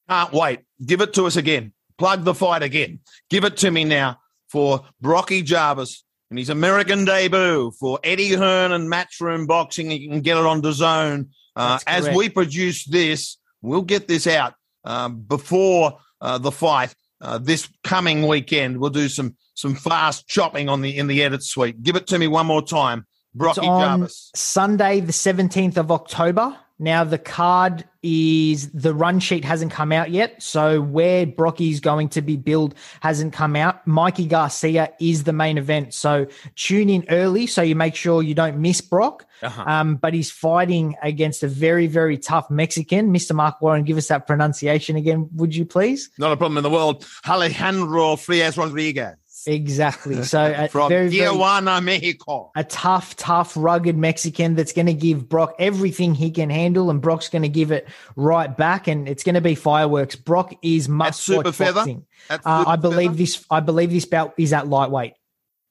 Can't 0.08 0.32
wait. 0.32 0.60
Give 0.84 1.00
it 1.00 1.14
to 1.14 1.24
us 1.26 1.36
again. 1.36 1.72
Plug 1.98 2.24
the 2.24 2.34
fight 2.34 2.62
again. 2.62 3.00
Give 3.30 3.44
it 3.44 3.56
to 3.58 3.70
me 3.70 3.84
now 3.84 4.18
for 4.48 4.84
Brocky 5.00 5.42
Jarvis 5.42 6.04
and 6.30 6.38
his 6.38 6.50
American 6.50 7.04
debut 7.04 7.70
for 7.78 7.98
Eddie 8.02 8.32
Hearn 8.32 8.72
and 8.72 8.90
Matchroom 8.90 9.46
Boxing. 9.46 9.90
You 9.90 10.08
can 10.08 10.20
get 10.20 10.36
it 10.36 10.44
on 10.44 10.60
the 10.60 10.72
zone. 10.72 11.30
Uh, 11.54 11.78
as 11.86 12.08
we 12.10 12.28
produce 12.28 12.84
this, 12.84 13.38
we'll 13.62 13.82
get 13.82 14.08
this 14.08 14.26
out 14.26 14.54
um, 14.84 15.20
before 15.20 15.98
uh, 16.20 16.38
the 16.38 16.50
fight 16.50 16.94
uh, 17.20 17.38
this 17.38 17.68
coming 17.84 18.26
weekend. 18.26 18.78
We'll 18.78 18.90
do 18.90 19.08
some 19.08 19.36
some 19.54 19.74
fast 19.74 20.26
chopping 20.26 20.68
on 20.68 20.82
the 20.82 20.96
in 20.96 21.06
the 21.06 21.22
edit 21.22 21.42
suite. 21.42 21.82
Give 21.82 21.96
it 21.96 22.06
to 22.08 22.18
me 22.18 22.26
one 22.26 22.46
more 22.46 22.62
time, 22.62 23.06
Brocky 23.34 23.60
It's 23.60 23.68
on 23.68 23.80
Jarvis. 23.80 24.30
Sunday, 24.34 25.00
the 25.00 25.12
seventeenth 25.12 25.78
of 25.78 25.90
October. 25.90 26.56
Now 26.78 27.04
the 27.04 27.18
card 27.18 27.84
is 28.02 28.70
the 28.70 28.92
run 28.94 29.18
sheet 29.18 29.44
hasn't 29.44 29.72
come 29.72 29.92
out 29.92 30.10
yet, 30.10 30.42
so 30.42 30.80
where 30.80 31.26
Brocky's 31.26 31.80
going 31.80 32.10
to 32.10 32.22
be 32.22 32.36
billed 32.36 32.74
hasn't 33.00 33.32
come 33.32 33.56
out. 33.56 33.86
Mikey 33.86 34.26
Garcia 34.26 34.92
is 35.00 35.24
the 35.24 35.32
main 35.32 35.56
event, 35.56 35.94
so 35.94 36.26
tune 36.54 36.90
in 36.90 37.06
early 37.08 37.46
so 37.46 37.62
you 37.62 37.74
make 37.74 37.94
sure 37.94 38.22
you 38.22 38.34
don't 38.34 38.58
miss 38.58 38.80
Brock. 38.80 39.26
Uh-huh. 39.42 39.64
Um, 39.66 39.96
but 39.96 40.14
he's 40.14 40.30
fighting 40.30 40.96
against 41.02 41.42
a 41.42 41.48
very, 41.48 41.86
very 41.86 42.18
tough 42.18 42.50
Mexican. 42.50 43.12
Mr. 43.12 43.34
Mark 43.34 43.60
Warren, 43.60 43.84
give 43.84 43.96
us 43.96 44.08
that 44.08 44.26
pronunciation 44.26 44.96
again, 44.96 45.28
would 45.34 45.54
you 45.54 45.64
please? 45.64 46.10
Not 46.18 46.32
a 46.32 46.36
problem 46.36 46.58
in 46.58 46.62
the 46.62 46.70
world. 46.70 47.06
Alejandro 47.26 48.16
Frias 48.16 48.56
Rodriguez 48.56 49.16
Exactly. 49.46 50.16
So 50.26 50.52
a 50.56 50.68
from 50.68 50.88
very, 50.88 51.08
very, 51.08 51.80
Mexico. 51.80 52.50
a 52.56 52.64
tough, 52.64 53.14
tough, 53.16 53.52
rugged 53.56 53.96
Mexican 53.96 54.56
that's 54.56 54.72
going 54.72 54.86
to 54.86 54.94
give 54.94 55.28
Brock 55.28 55.54
everything 55.58 56.14
he 56.14 56.30
can 56.30 56.50
handle, 56.50 56.90
and 56.90 57.00
Brock's 57.00 57.28
going 57.28 57.42
to 57.42 57.48
give 57.48 57.70
it 57.70 57.88
right 58.16 58.54
back, 58.54 58.88
and 58.88 59.08
it's 59.08 59.22
going 59.22 59.34
to 59.36 59.40
be 59.40 59.54
fireworks. 59.54 60.16
Brock 60.16 60.54
is 60.62 60.88
must 60.88 61.22
super 61.22 61.52
feather? 61.52 61.84
Uh, 62.28 62.38
I 62.44 62.76
believe 62.76 63.10
feather? 63.10 63.18
this. 63.18 63.44
I 63.50 63.60
believe 63.60 63.90
this 63.90 64.04
bout 64.04 64.34
is 64.36 64.52
at 64.52 64.66
lightweight. 64.66 65.12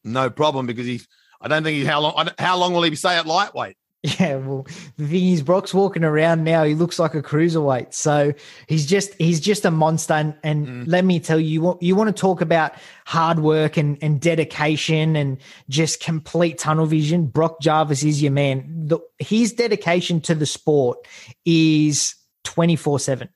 No 0.04 0.30
problem 0.30 0.68
because 0.68 0.86
he's. 0.86 1.08
I 1.42 1.48
don't 1.48 1.64
think 1.64 1.78
he's 1.78 1.88
how 1.88 2.00
long. 2.00 2.30
How 2.40 2.58
long 2.58 2.74
will 2.74 2.84
he 2.84 2.96
stay 2.96 3.18
at 3.18 3.26
lightweight? 3.26 3.76
Yeah, 4.20 4.36
well, 4.36 4.68
the 4.98 5.08
thing 5.08 5.30
is, 5.30 5.42
Brock's 5.42 5.74
walking 5.74 6.04
around 6.04 6.44
now. 6.44 6.64
He 6.64 6.76
looks 6.76 7.00
like 7.00 7.16
a 7.16 7.24
cruiserweight, 7.24 7.92
so 7.94 8.34
he's 8.68 8.86
just 8.86 9.14
he's 9.16 9.40
just 9.40 9.66
a 9.66 9.72
monster. 9.72 10.14
And, 10.14 10.36
and 10.44 10.68
Mm. 10.68 10.84
let 10.88 11.04
me 11.06 11.20
tell 11.20 11.40
you, 11.40 11.48
you 11.48 11.62
want 11.62 11.82
you 11.82 11.96
want 11.96 12.16
to 12.16 12.22
talk 12.22 12.42
about 12.42 12.74
hard 13.06 13.40
work 13.40 13.78
and 13.78 13.98
and 14.04 14.22
dedication 14.22 15.16
and 15.16 15.38
just 15.70 16.02
complete 16.02 16.60
tunnel 16.60 16.86
vision. 16.86 17.26
Brock 17.26 17.60
Jarvis 17.62 18.04
is 18.04 18.22
your 18.22 18.32
man. 18.32 18.88
The, 18.88 19.00
his 19.18 19.54
dedication 19.54 20.22
to 20.22 20.36
the 20.36 20.46
sport 20.46 21.00
is 21.44 22.14
twenty 22.44 22.76
four 22.76 23.00
seven. 23.00 23.30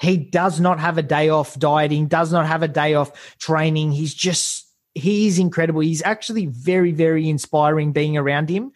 He 0.00 0.16
does 0.16 0.58
not 0.58 0.80
have 0.80 0.98
a 0.98 1.02
day 1.02 1.28
off 1.28 1.56
dieting. 1.58 2.08
Does 2.08 2.32
not 2.32 2.46
have 2.46 2.62
a 2.64 2.68
day 2.68 2.94
off 2.94 3.36
training. 3.38 3.92
He's 3.92 4.14
just 4.14 4.66
he's 4.94 5.38
incredible. 5.38 5.80
He's 5.80 6.02
actually 6.02 6.46
very 6.46 6.90
very 6.90 7.28
inspiring 7.28 7.92
being 7.92 8.16
around 8.16 8.48
him 8.48 8.72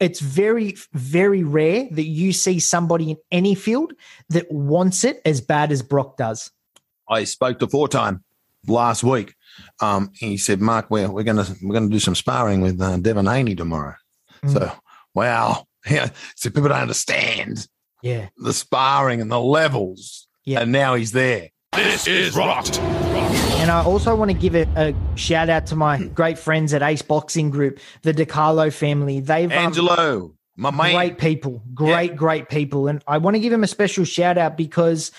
it's 0.00 0.20
very 0.20 0.76
very 0.92 1.42
rare 1.42 1.88
that 1.92 2.06
you 2.06 2.32
see 2.32 2.58
somebody 2.58 3.12
in 3.12 3.16
any 3.30 3.54
field 3.54 3.92
that 4.30 4.50
wants 4.50 5.04
it 5.04 5.20
as 5.24 5.40
bad 5.40 5.70
as 5.72 5.82
Brock 5.82 6.16
does. 6.16 6.50
I 7.08 7.24
spoke 7.24 7.58
to 7.60 7.66
four 7.68 7.88
time 7.88 8.24
last 8.66 9.04
week. 9.04 9.34
Um, 9.80 10.10
he 10.14 10.36
said, 10.36 10.60
"Mark, 10.60 10.86
we're 10.90 11.10
we're 11.10 11.22
gonna 11.22 11.46
we're 11.62 11.74
gonna 11.74 11.88
do 11.88 12.00
some 12.00 12.14
sparring 12.14 12.60
with 12.60 12.80
uh, 12.80 12.96
Devin 12.96 13.26
Haney 13.26 13.54
tomorrow." 13.54 13.94
Mm. 14.44 14.52
So, 14.52 14.72
wow, 15.14 15.66
yeah. 15.90 16.10
So 16.36 16.50
people 16.50 16.68
don't 16.70 16.78
understand 16.78 17.68
Yeah, 18.02 18.28
the 18.36 18.52
sparring 18.52 19.20
and 19.20 19.30
the 19.30 19.40
levels. 19.40 20.26
Yeah. 20.44 20.60
and 20.60 20.72
now 20.72 20.94
he's 20.94 21.12
there. 21.12 21.50
This 21.72 22.06
is 22.06 22.36
rocked. 22.36 22.78
And 23.64 23.70
I 23.70 23.82
also 23.82 24.14
want 24.14 24.30
to 24.30 24.36
give 24.36 24.54
a, 24.54 24.68
a 24.76 25.16
shout 25.16 25.48
out 25.48 25.64
to 25.68 25.76
my 25.76 26.04
great 26.08 26.38
friends 26.38 26.74
at 26.74 26.82
Ace 26.82 27.00
Boxing 27.00 27.48
Group, 27.48 27.80
the 28.02 28.12
DeCarlo 28.12 28.70
family. 28.70 29.20
They've 29.20 29.50
um, 29.50 29.56
my 30.54 30.70
man. 30.70 30.94
great 30.94 31.18
people, 31.18 31.62
great 31.72 32.14
great 32.14 32.50
people, 32.50 32.88
and 32.88 33.02
I 33.06 33.16
want 33.16 33.36
to 33.36 33.40
give 33.40 33.50
them 33.50 33.64
a 33.64 33.66
special 33.66 34.04
shout 34.04 34.36
out 34.36 34.58
because 34.58 35.12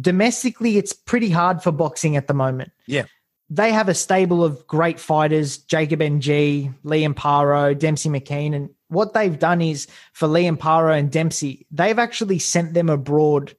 domestically 0.00 0.78
it's 0.78 0.94
pretty 0.94 1.28
hard 1.28 1.62
for 1.62 1.72
boxing 1.72 2.16
at 2.16 2.26
the 2.26 2.32
moment. 2.32 2.72
Yeah. 2.86 3.04
They 3.50 3.70
have 3.70 3.90
a 3.90 3.94
stable 3.94 4.44
of 4.44 4.66
great 4.66 4.98
fighters, 4.98 5.58
Jacob 5.58 6.00
NG, 6.00 6.74
Liam 6.82 7.12
Paro, 7.12 7.78
Dempsey 7.78 8.08
McKean. 8.08 8.54
And 8.54 8.70
what 8.88 9.12
they've 9.12 9.38
done 9.38 9.60
is 9.60 9.88
for 10.14 10.26
Liam 10.26 10.56
Paro 10.56 10.98
and 10.98 11.10
Dempsey, 11.10 11.66
they've 11.70 11.98
actually 11.98 12.38
sent 12.38 12.72
them 12.72 12.88
abroad 12.88 13.54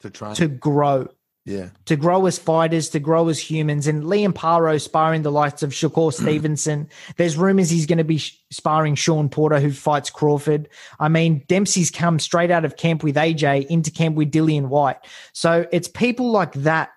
to 0.00 0.10
try. 0.10 0.34
to 0.34 0.48
grow, 0.48 1.08
yeah, 1.46 1.68
to 1.84 1.94
grow 1.94 2.26
as 2.26 2.38
fighters, 2.38 2.88
to 2.90 2.98
grow 2.98 3.28
as 3.28 3.38
humans. 3.38 3.86
And 3.86 4.02
Liam 4.02 4.32
Paro 4.32 4.80
sparring 4.80 5.22
the 5.22 5.30
likes 5.30 5.62
of 5.62 5.70
Shakur 5.70 6.10
mm. 6.10 6.12
Stevenson. 6.12 6.88
There's 7.16 7.36
rumors 7.36 7.70
he's 7.70 7.86
going 7.86 7.98
to 7.98 8.04
be 8.04 8.18
sh- 8.18 8.36
sparring 8.50 8.96
Sean 8.96 9.28
Porter, 9.28 9.60
who 9.60 9.70
fights 9.70 10.10
Crawford. 10.10 10.68
I 10.98 11.08
mean, 11.08 11.44
Dempsey's 11.46 11.92
come 11.92 12.18
straight 12.18 12.50
out 12.50 12.64
of 12.64 12.76
camp 12.76 13.04
with 13.04 13.14
AJ 13.14 13.66
into 13.66 13.92
camp 13.92 14.16
with 14.16 14.32
Dillian 14.32 14.66
Whyte. 14.66 14.98
So 15.32 15.66
it's 15.70 15.86
people 15.86 16.32
like 16.32 16.52
that, 16.54 16.90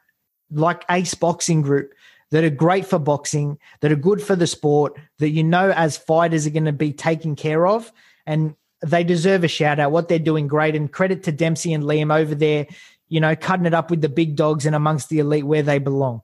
like 0.50 0.84
Ace 0.90 1.14
Boxing 1.14 1.62
Group, 1.62 1.94
that 2.32 2.44
are 2.44 2.50
great 2.50 2.88
for 2.88 2.98
boxing, 2.98 3.60
that 3.82 3.92
are 3.92 3.96
good 3.96 4.22
for 4.22 4.36
the 4.36 4.48
sport, 4.48 4.98
that 5.20 5.30
you 5.30 5.44
know 5.44 5.72
as 5.76 5.96
fighters 5.96 6.48
are 6.48 6.52
going 6.52 6.66
to 6.66 6.74
be 6.74 6.92
taken 6.92 7.36
care 7.36 7.68
of. 7.68 7.92
And 8.26 8.56
they 8.82 9.04
deserve 9.04 9.44
a 9.44 9.48
shout 9.48 9.80
out. 9.80 9.92
What 9.92 10.08
they're 10.08 10.20
doing 10.20 10.48
great. 10.48 10.76
And 10.76 10.92
credit 10.92 11.24
to 11.24 11.32
Dempsey 11.32 11.74
and 11.74 11.84
Liam 11.84 12.16
over 12.16 12.34
there, 12.34 12.66
you 13.10 13.20
know, 13.20 13.36
cutting 13.36 13.66
it 13.66 13.74
up 13.74 13.90
with 13.92 14.02
the 14.02 14.10
big 14.10 14.36
dogs 14.36 14.66
and 14.66 14.76
amongst 14.76 15.10
the 15.10 15.20
elite 15.20 15.46
where 15.46 15.64
they 15.64 15.80
belong. 15.80 16.22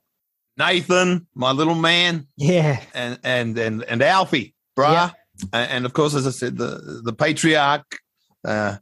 Nathan, 0.58 1.28
my 1.36 1.52
little 1.52 1.76
man, 1.76 2.28
Yeah. 2.38 2.82
and 2.94 3.20
and 3.24 3.58
and 3.58 3.84
and 3.84 4.02
Alfie, 4.02 4.56
bruh. 4.78 4.92
Yeah. 4.94 5.10
And, 5.52 5.86
of 5.86 5.92
course, 5.92 6.16
as 6.16 6.26
I 6.26 6.30
said, 6.32 6.58
the 6.58 7.02
the 7.04 7.12
patriarch, 7.12 7.98
uh, 8.46 8.78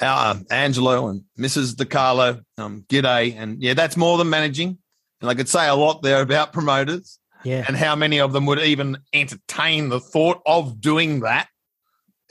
our 0.00 0.36
Angelo 0.50 1.08
and 1.08 1.22
Mrs. 1.36 1.74
DiCarlo, 1.74 2.44
um, 2.58 2.84
g'day, 2.88 3.34
and 3.36 3.60
yeah, 3.60 3.74
that's 3.74 3.96
more 3.96 4.16
than 4.18 4.30
managing. 4.30 4.78
And 5.20 5.28
I 5.30 5.34
could 5.34 5.48
say 5.48 5.66
a 5.66 5.74
lot 5.74 6.02
there 6.02 6.20
about 6.22 6.52
promoters 6.52 7.18
Yeah. 7.44 7.64
and 7.66 7.76
how 7.76 7.96
many 7.96 8.20
of 8.20 8.32
them 8.32 8.46
would 8.46 8.60
even 8.60 8.98
entertain 9.12 9.88
the 9.88 9.98
thought 10.00 10.40
of 10.46 10.80
doing 10.80 11.20
that, 11.20 11.48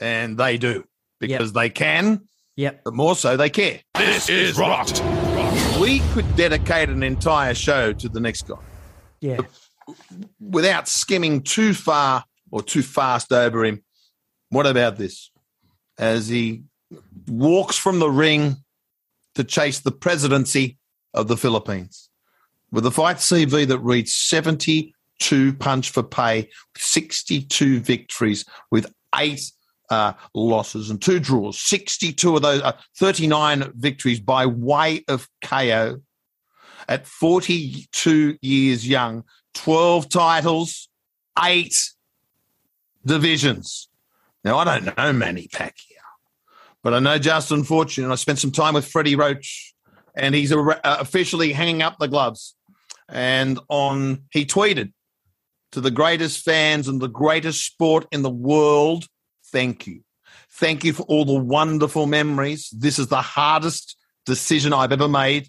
and 0.00 0.38
they 0.38 0.56
do 0.56 0.84
because 1.20 1.52
they 1.52 1.68
can, 1.68 2.22
Yep. 2.56 2.82
but 2.84 2.94
more 2.94 3.16
so 3.16 3.36
they 3.36 3.50
care. 3.50 3.80
This 3.96 4.28
is 4.28 4.56
rocked. 4.56 5.02
We 5.80 6.00
could 6.12 6.36
dedicate 6.36 6.88
an 6.88 7.02
entire 7.02 7.54
show 7.54 7.92
to 7.94 8.08
the 8.08 8.20
next 8.20 8.42
guy. 8.46 8.56
Yeah. 9.20 9.40
without 10.38 10.86
skimming 10.88 11.42
too 11.42 11.72
far 11.74 12.24
or 12.50 12.62
too 12.62 12.82
fast 12.82 13.32
over 13.32 13.64
him, 13.64 13.82
what 14.50 14.66
about 14.66 14.96
this? 14.98 15.30
As 15.98 16.28
he 16.28 16.64
walks 17.26 17.76
from 17.76 17.98
the 17.98 18.10
ring 18.10 18.56
to 19.34 19.44
chase 19.44 19.80
the 19.80 19.90
presidency 19.90 20.78
of 21.12 21.28
the 21.28 21.36
Philippines 21.36 22.10
with 22.70 22.86
a 22.86 22.90
fight 22.90 23.16
CV 23.16 23.66
that 23.66 23.78
reads 23.78 24.12
72 24.12 25.52
punch 25.54 25.90
for 25.90 26.02
pay, 26.02 26.50
62 26.76 27.80
victories 27.80 28.44
with 28.70 28.92
eight 29.16 29.50
uh, 29.90 30.12
losses 30.34 30.90
and 30.90 31.00
two 31.00 31.20
draws, 31.20 31.58
62 31.60 32.36
of 32.36 32.42
those, 32.42 32.62
uh, 32.62 32.72
39 32.96 33.72
victories 33.76 34.20
by 34.20 34.46
way 34.46 35.04
of 35.08 35.28
KO 35.42 36.00
at 36.88 37.06
42 37.06 38.38
years 38.42 38.86
young, 38.86 39.24
12 39.54 40.08
titles, 40.08 40.88
eight 41.44 41.90
divisions. 43.04 43.88
Now, 44.44 44.58
I 44.58 44.64
don't 44.64 44.96
know 44.96 45.12
Manny 45.12 45.48
Pacquiao, 45.48 45.72
but 46.82 46.94
I 46.94 46.98
know 46.98 47.18
Justin 47.18 47.64
Fortune, 47.64 48.10
I 48.10 48.14
spent 48.16 48.38
some 48.38 48.52
time 48.52 48.74
with 48.74 48.86
Freddie 48.86 49.16
Roach 49.16 49.74
and 50.14 50.34
he's 50.34 50.52
uh, 50.52 50.74
officially 50.84 51.52
hanging 51.52 51.82
up 51.82 51.98
the 51.98 52.08
gloves. 52.08 52.54
And 53.08 53.58
on 53.68 54.24
he 54.30 54.46
tweeted 54.46 54.92
to 55.72 55.80
the 55.80 55.90
greatest 55.90 56.44
fans 56.44 56.88
and 56.88 57.00
the 57.00 57.08
greatest 57.08 57.64
sport 57.66 58.06
in 58.12 58.22
the 58.22 58.30
world, 58.30 59.06
thank 59.54 59.86
you. 59.86 60.00
Thank 60.50 60.84
you 60.84 60.92
for 60.92 61.04
all 61.04 61.24
the 61.24 61.32
wonderful 61.32 62.06
memories. 62.06 62.68
This 62.76 62.98
is 62.98 63.06
the 63.06 63.22
hardest 63.22 63.96
decision 64.26 64.72
I've 64.72 64.92
ever 64.92 65.08
made, 65.08 65.48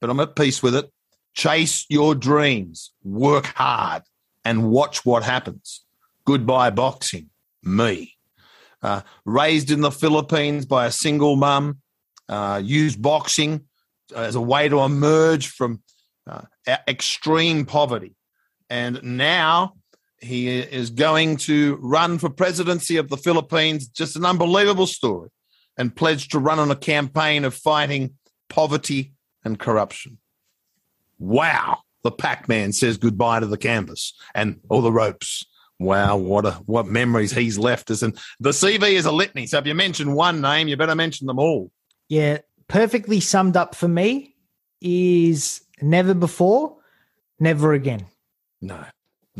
but 0.00 0.08
I'm 0.08 0.20
at 0.20 0.36
peace 0.36 0.62
with 0.62 0.74
it. 0.76 0.88
Chase 1.34 1.84
your 1.88 2.14
dreams, 2.14 2.92
work 3.02 3.46
hard, 3.46 4.04
and 4.44 4.70
watch 4.70 5.04
what 5.04 5.24
happens. 5.24 5.84
Goodbye, 6.24 6.70
boxing. 6.70 7.28
Me. 7.62 8.16
Uh, 8.82 9.02
raised 9.26 9.70
in 9.70 9.80
the 9.82 9.90
Philippines 9.90 10.64
by 10.64 10.86
a 10.86 10.92
single 10.92 11.36
mum, 11.36 11.78
uh, 12.28 12.60
used 12.64 13.02
boxing 13.02 13.66
as 14.14 14.34
a 14.34 14.40
way 14.40 14.68
to 14.68 14.80
emerge 14.80 15.48
from 15.48 15.82
uh, 16.26 16.42
extreme 16.88 17.66
poverty. 17.66 18.14
And 18.70 19.02
now 19.02 19.74
he 20.20 20.58
is 20.58 20.90
going 20.90 21.36
to 21.38 21.76
run 21.80 22.18
for 22.18 22.28
presidency 22.28 22.96
of 22.96 23.08
the 23.08 23.16
Philippines. 23.16 23.88
Just 23.88 24.16
an 24.16 24.24
unbelievable 24.24 24.86
story. 24.86 25.30
And 25.76 25.94
pledged 25.94 26.32
to 26.32 26.38
run 26.38 26.58
on 26.58 26.70
a 26.70 26.76
campaign 26.76 27.44
of 27.44 27.54
fighting 27.54 28.14
poverty 28.48 29.14
and 29.44 29.58
corruption. 29.58 30.18
Wow. 31.18 31.78
The 32.02 32.10
Pac 32.10 32.48
Man 32.48 32.72
says 32.72 32.96
goodbye 32.96 33.40
to 33.40 33.46
the 33.46 33.58
canvas 33.58 34.14
and 34.34 34.60
all 34.68 34.82
the 34.82 34.92
ropes. 34.92 35.46
Wow, 35.78 36.18
what 36.18 36.44
a 36.44 36.52
what 36.66 36.86
memories 36.86 37.32
he's 37.32 37.58
left 37.58 37.90
us. 37.90 38.02
And 38.02 38.18
the 38.38 38.50
CV 38.50 38.92
is 38.92 39.06
a 39.06 39.12
litany. 39.12 39.46
So 39.46 39.58
if 39.58 39.66
you 39.66 39.74
mention 39.74 40.12
one 40.12 40.42
name, 40.42 40.68
you 40.68 40.76
better 40.76 40.94
mention 40.94 41.26
them 41.26 41.38
all. 41.38 41.70
Yeah, 42.08 42.38
perfectly 42.68 43.20
summed 43.20 43.56
up 43.56 43.74
for 43.74 43.88
me 43.88 44.34
is 44.82 45.62
never 45.80 46.12
before, 46.12 46.76
never 47.38 47.72
again. 47.72 48.06
No, 48.60 48.84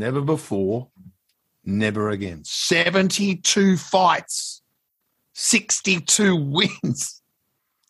never 0.00 0.22
before, 0.22 0.88
never 1.64 2.10
again. 2.10 2.42
72 2.44 3.76
fights, 3.76 4.62
62 5.34 6.36
wins. 6.82 7.22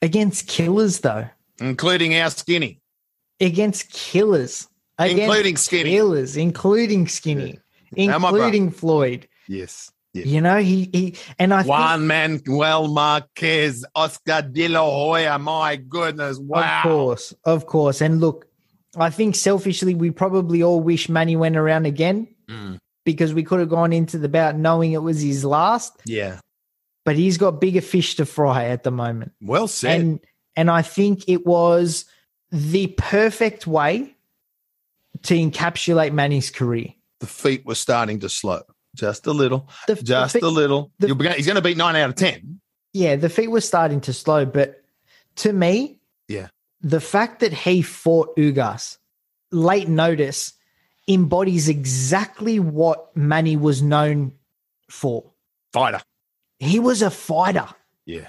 Against 0.02 0.46
killers, 0.46 1.00
though. 1.00 1.28
Including 1.60 2.16
our 2.16 2.30
skinny. 2.30 2.80
Against 3.40 3.92
killers. 3.92 4.68
Against 4.98 5.22
including 5.22 5.56
skinny. 5.56 5.90
Killers, 5.90 6.36
including 6.36 7.08
skinny, 7.08 7.58
yeah. 7.92 8.16
including 8.16 8.70
Floyd. 8.70 9.28
Yes. 9.48 9.90
Yeah. 10.12 10.24
You 10.24 10.40
know, 10.40 10.58
he, 10.58 10.90
he 10.92 11.16
and 11.38 11.54
I 11.54 11.62
Juan 11.62 12.06
Manuel 12.06 12.88
Marquez, 12.88 13.84
Oscar 13.94 14.42
De 14.42 14.68
La 14.68 14.80
Hoya. 14.80 15.38
My 15.38 15.76
goodness. 15.76 16.38
Wow. 16.38 16.78
Of 16.78 16.82
course. 16.82 17.34
Of 17.44 17.66
course. 17.66 18.00
And 18.00 18.20
look, 18.20 18.49
I 18.96 19.10
think 19.10 19.36
selfishly, 19.36 19.94
we 19.94 20.10
probably 20.10 20.62
all 20.62 20.80
wish 20.80 21.08
Manny 21.08 21.36
went 21.36 21.56
around 21.56 21.86
again 21.86 22.28
mm. 22.48 22.78
because 23.04 23.32
we 23.32 23.42
could 23.42 23.60
have 23.60 23.68
gone 23.68 23.92
into 23.92 24.18
the 24.18 24.28
bout 24.28 24.56
knowing 24.56 24.92
it 24.92 25.02
was 25.02 25.20
his 25.20 25.44
last. 25.44 25.92
Yeah. 26.04 26.40
But 27.04 27.16
he's 27.16 27.38
got 27.38 27.60
bigger 27.60 27.80
fish 27.80 28.16
to 28.16 28.26
fry 28.26 28.66
at 28.66 28.82
the 28.82 28.90
moment. 28.90 29.32
Well 29.40 29.68
said. 29.68 30.00
And 30.00 30.20
and 30.56 30.70
I 30.70 30.82
think 30.82 31.28
it 31.28 31.46
was 31.46 32.04
the 32.50 32.88
perfect 32.98 33.66
way 33.66 34.14
to 35.22 35.34
encapsulate 35.34 36.12
Manny's 36.12 36.50
career. 36.50 36.88
The 37.20 37.26
feet 37.26 37.64
were 37.64 37.74
starting 37.74 38.20
to 38.20 38.28
slow 38.28 38.62
just 38.94 39.26
a 39.26 39.32
little, 39.32 39.68
the, 39.86 39.94
just 39.96 40.34
the 40.34 40.40
feet, 40.40 40.44
a 40.44 40.48
little. 40.48 40.90
The, 40.98 41.14
he's 41.36 41.46
going 41.46 41.56
to 41.56 41.62
beat 41.62 41.76
nine 41.76 41.96
out 41.96 42.10
of 42.10 42.16
ten. 42.16 42.60
Yeah, 42.92 43.16
the 43.16 43.28
feet 43.28 43.50
were 43.50 43.60
starting 43.60 44.00
to 44.02 44.12
slow, 44.12 44.44
but 44.44 44.82
to 45.36 45.52
me, 45.52 46.00
yeah, 46.28 46.48
the 46.82 47.00
fact 47.00 47.40
that 47.40 47.52
he 47.52 47.82
fought 47.82 48.34
Ugas 48.36 48.98
late 49.52 49.88
notice 49.88 50.54
embodies 51.08 51.68
exactly 51.68 52.58
what 52.58 53.14
Manny 53.16 53.56
was 53.56 53.82
known 53.82 54.32
for. 54.88 55.24
Fighter. 55.72 56.00
He 56.58 56.78
was 56.78 57.02
a 57.02 57.10
fighter. 57.10 57.68
Yeah. 58.06 58.28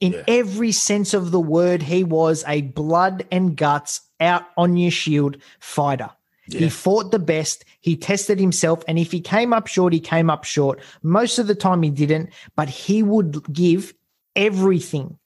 In 0.00 0.12
yeah. 0.12 0.24
every 0.28 0.72
sense 0.72 1.14
of 1.14 1.30
the 1.30 1.40
word, 1.40 1.82
he 1.82 2.04
was 2.04 2.44
a 2.46 2.62
blood 2.62 3.26
and 3.30 3.56
guts 3.56 4.02
out 4.20 4.44
on 4.56 4.76
your 4.76 4.90
shield 4.90 5.38
fighter. 5.58 6.10
Yeah. 6.48 6.60
He 6.60 6.68
fought 6.68 7.10
the 7.10 7.18
best. 7.18 7.64
He 7.80 7.96
tested 7.96 8.38
himself. 8.38 8.84
And 8.86 8.98
if 8.98 9.10
he 9.10 9.20
came 9.20 9.52
up 9.52 9.66
short, 9.66 9.92
he 9.92 10.00
came 10.00 10.30
up 10.30 10.44
short. 10.44 10.80
Most 11.02 11.38
of 11.38 11.46
the 11.46 11.54
time 11.54 11.82
he 11.82 11.90
didn't, 11.90 12.30
but 12.54 12.68
he 12.68 13.02
would 13.02 13.52
give 13.52 13.94
everything. 14.36 15.18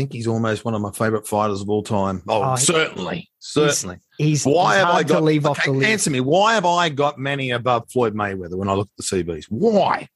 Think 0.00 0.14
he's 0.14 0.26
almost 0.26 0.64
one 0.64 0.72
of 0.72 0.80
my 0.80 0.92
favorite 0.92 1.26
fighters 1.26 1.60
of 1.60 1.68
all 1.68 1.82
time. 1.82 2.22
Oh, 2.26 2.52
oh 2.52 2.56
certainly. 2.56 3.28
Certainly. 3.38 3.98
He's, 4.16 4.44
he's 4.44 4.46
why 4.46 4.76
he's 4.76 4.84
have 4.86 4.94
I 4.94 5.02
got, 5.02 5.22
leave 5.22 5.44
off 5.44 5.58
okay, 5.58 5.70
the 5.70 5.76
list. 5.76 5.90
Answer 5.90 6.10
me. 6.10 6.20
Why 6.20 6.54
have 6.54 6.64
I 6.64 6.88
got 6.88 7.18
Manny 7.18 7.50
above 7.50 7.90
Floyd 7.92 8.14
Mayweather 8.14 8.54
when 8.54 8.70
I 8.70 8.72
look 8.72 8.88
at 8.88 8.96
the 8.96 9.22
CBs? 9.22 9.44
Why? 9.50 10.08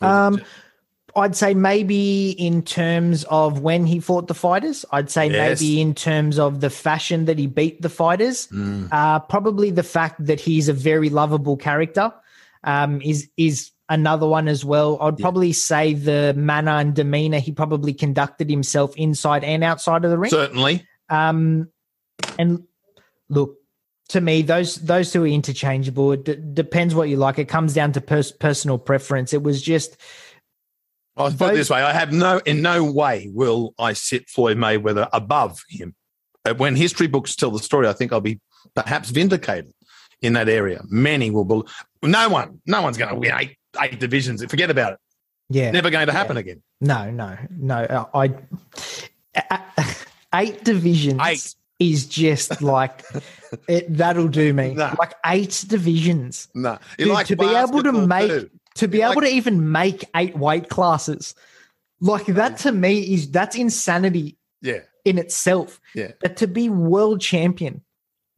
Um, 0.00 0.42
I'd 1.14 1.36
say 1.36 1.54
maybe 1.54 2.32
in 2.32 2.62
terms 2.62 3.22
of 3.30 3.60
when 3.60 3.86
he 3.86 4.00
fought 4.00 4.26
the 4.26 4.34
fighters. 4.34 4.84
I'd 4.90 5.10
say 5.10 5.30
yes. 5.30 5.60
maybe 5.60 5.80
in 5.80 5.94
terms 5.94 6.40
of 6.40 6.60
the 6.60 6.68
fashion 6.68 7.26
that 7.26 7.38
he 7.38 7.46
beat 7.46 7.80
the 7.80 7.88
fighters. 7.88 8.48
Mm. 8.48 8.88
Uh, 8.90 9.20
probably 9.20 9.70
the 9.70 9.84
fact 9.84 10.26
that 10.26 10.40
he's 10.40 10.68
a 10.68 10.72
very 10.72 11.08
lovable 11.08 11.56
character 11.56 12.12
um, 12.64 13.00
is 13.02 13.30
is 13.36 13.70
another 13.88 14.26
one 14.26 14.48
as 14.48 14.64
well. 14.64 14.98
I'd 15.00 15.18
yeah. 15.18 15.22
probably 15.22 15.52
say 15.52 15.94
the 15.94 16.34
manner 16.36 16.72
and 16.72 16.94
demeanor 16.94 17.38
he 17.38 17.52
probably 17.52 17.94
conducted 17.94 18.50
himself 18.50 18.96
inside 18.96 19.44
and 19.44 19.64
outside 19.64 20.04
of 20.04 20.10
the 20.10 20.18
ring. 20.18 20.30
Certainly. 20.30 20.86
Um, 21.08 21.68
and 22.38 22.64
look, 23.28 23.56
to 24.10 24.20
me, 24.20 24.42
those 24.42 24.76
those 24.76 25.12
two 25.12 25.24
are 25.24 25.26
interchangeable. 25.26 26.12
It 26.12 26.24
d- 26.24 26.38
depends 26.54 26.94
what 26.94 27.08
you 27.08 27.16
like. 27.16 27.38
It 27.38 27.48
comes 27.48 27.74
down 27.74 27.92
to 27.92 28.00
pers- 28.00 28.32
personal 28.32 28.78
preference. 28.78 29.32
It 29.32 29.42
was 29.42 29.60
just 29.60 29.96
I'll 31.18 31.32
put 31.32 31.52
it 31.52 31.56
this 31.56 31.68
way: 31.68 31.82
I 31.82 31.92
have 31.92 32.12
no, 32.12 32.38
in 32.38 32.62
no 32.62 32.84
way 32.84 33.28
will 33.32 33.74
I 33.78 33.92
sit 33.92 34.28
Floyd 34.28 34.56
Mayweather 34.56 35.08
above 35.12 35.62
him. 35.68 35.94
When 36.56 36.76
history 36.76 37.08
books 37.08 37.36
tell 37.36 37.50
the 37.50 37.58
story, 37.58 37.88
I 37.88 37.92
think 37.92 38.12
I'll 38.12 38.20
be 38.20 38.40
perhaps 38.74 39.10
vindicated 39.10 39.72
in 40.22 40.34
that 40.34 40.48
area. 40.48 40.82
Many 40.88 41.30
will 41.30 41.44
believe. 41.44 41.66
No 42.02 42.28
one, 42.28 42.62
no 42.64 42.80
one's 42.80 42.96
going 42.96 43.12
to 43.12 43.18
win 43.18 43.32
eight, 43.36 43.57
eight 43.80 43.98
divisions. 43.98 44.44
Forget 44.44 44.70
about 44.70 44.94
it. 44.94 44.98
Yeah, 45.50 45.70
never 45.70 45.90
going 45.90 46.06
to 46.06 46.12
happen 46.12 46.36
yeah. 46.36 46.40
again. 46.40 46.62
No, 46.80 47.10
no, 47.10 47.36
no. 47.50 48.08
I, 48.14 48.34
I 49.34 49.96
eight 50.34 50.64
divisions. 50.64 51.20
Eight 51.24 51.54
is 51.78 52.06
just 52.06 52.60
like 52.60 53.04
it, 53.68 53.96
that'll 53.96 54.28
do 54.28 54.52
me. 54.52 54.74
No. 54.74 54.94
Like 54.98 55.14
eight 55.24 55.64
divisions. 55.68 56.48
No, 56.54 56.78
Dude, 56.98 57.26
to 57.26 57.36
be 57.36 57.46
able 57.46 57.82
to 57.82 57.92
make 57.92 58.28
too 58.30 58.50
to 58.78 58.88
be 58.88 59.02
able 59.02 59.20
to 59.20 59.28
even 59.28 59.72
make 59.72 60.04
eight 60.14 60.36
weight 60.36 60.68
classes 60.68 61.34
like 62.00 62.26
that 62.26 62.56
to 62.58 62.72
me 62.72 63.00
is 63.00 63.30
that's 63.30 63.56
insanity 63.56 64.36
yeah 64.62 64.80
in 65.04 65.18
itself 65.18 65.80
yeah 65.94 66.12
but 66.20 66.36
to 66.36 66.46
be 66.46 66.68
world 66.68 67.20
champion 67.20 67.82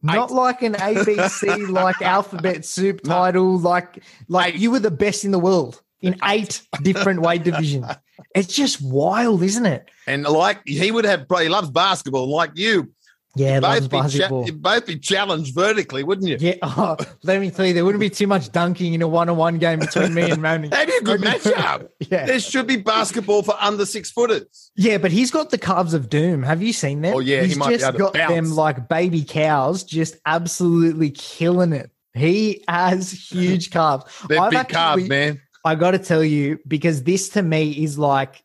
not 0.03 0.31
eight. 0.31 0.35
like 0.35 0.63
an 0.63 0.75
abc 0.75 1.69
like 1.71 2.01
alphabet 2.03 2.65
soup 2.65 3.03
title 3.03 3.59
like 3.59 4.03
like 4.29 4.59
you 4.59 4.71
were 4.71 4.81
the 4.81 4.91
best 4.91 5.25
in 5.25 5.31
the 5.31 5.39
world 5.39 5.83
in 6.01 6.17
eight 6.25 6.63
different 6.83 7.21
weight 7.21 7.45
divisions. 7.45 7.87
It's 8.35 8.55
just 8.55 8.83
wild 8.83 9.43
isn't 9.43 9.67
it? 9.67 9.91
And 10.07 10.25
like 10.25 10.61
he 10.67 10.91
would 10.91 11.05
have 11.05 11.29
probably 11.29 11.49
loves 11.49 11.71
basketball 11.71 12.29
like 12.29 12.53
you 12.55 12.93
yeah, 13.37 13.55
you'd 13.55 13.61
both, 13.89 13.91
be 13.91 14.19
cha- 14.19 14.53
both 14.53 14.87
be 14.87 14.99
challenged 14.99 15.55
vertically, 15.55 16.03
wouldn't 16.03 16.27
you? 16.27 16.37
Yeah. 16.41 16.55
Oh, 16.63 16.97
let 17.23 17.41
me 17.41 17.51
tell 17.51 17.65
you, 17.65 17.73
there 17.73 17.85
wouldn't 17.85 18.01
be 18.01 18.11
too 18.11 18.27
much 18.27 18.51
dunking 18.51 18.95
in 18.95 19.03
a 19.03 19.09
one-on-one 19.09 19.59
game 19.59 19.79
between 19.79 20.13
me 20.15 20.31
and 20.31 20.43
Manny. 20.43 20.69
That'd 20.71 20.89
be 20.89 20.97
a 20.97 21.01
good 21.03 21.21
matchup. 21.27 21.89
yeah. 22.01 22.27
There 22.27 22.41
should 22.41 22.67
be 22.67 22.77
basketball 22.77 23.43
for 23.43 23.55
under 23.61 23.87
six 23.87 24.11
footers. 24.11 24.73
Yeah, 24.75 24.99
but 24.99 25.13
he's 25.13 25.31
got 25.31 25.51
the 25.51 25.59
calves 25.59 25.95
of 25.95 26.09
doom. 26.09 26.43
Have 26.43 26.61
you 26.61 26.73
seen 26.73 27.03
them? 27.03 27.15
Oh 27.15 27.21
yeah, 27.21 27.43
he's 27.43 27.53
he 27.53 27.59
might 27.59 27.79
just 27.79 27.97
got 27.97 28.15
bounce. 28.15 28.33
them 28.33 28.51
like 28.57 28.89
baby 28.89 29.23
cows, 29.23 29.85
just 29.85 30.17
absolutely 30.27 31.11
killing 31.11 31.73
it. 31.73 31.91
He 32.15 32.65
has 32.67 33.13
huge 33.13 33.71
calves. 33.73 34.05
They're 34.29 34.41
I've 34.41 34.51
big 34.51 34.59
actually, 34.59 34.75
calves, 34.75 35.09
man. 35.09 35.41
I 35.65 35.77
got 35.77 35.93
to 35.93 35.99
tell 35.99 36.25
you 36.25 36.59
because 36.67 37.05
this 37.05 37.29
to 37.31 37.43
me 37.43 37.71
is 37.85 37.97
like 37.99 38.43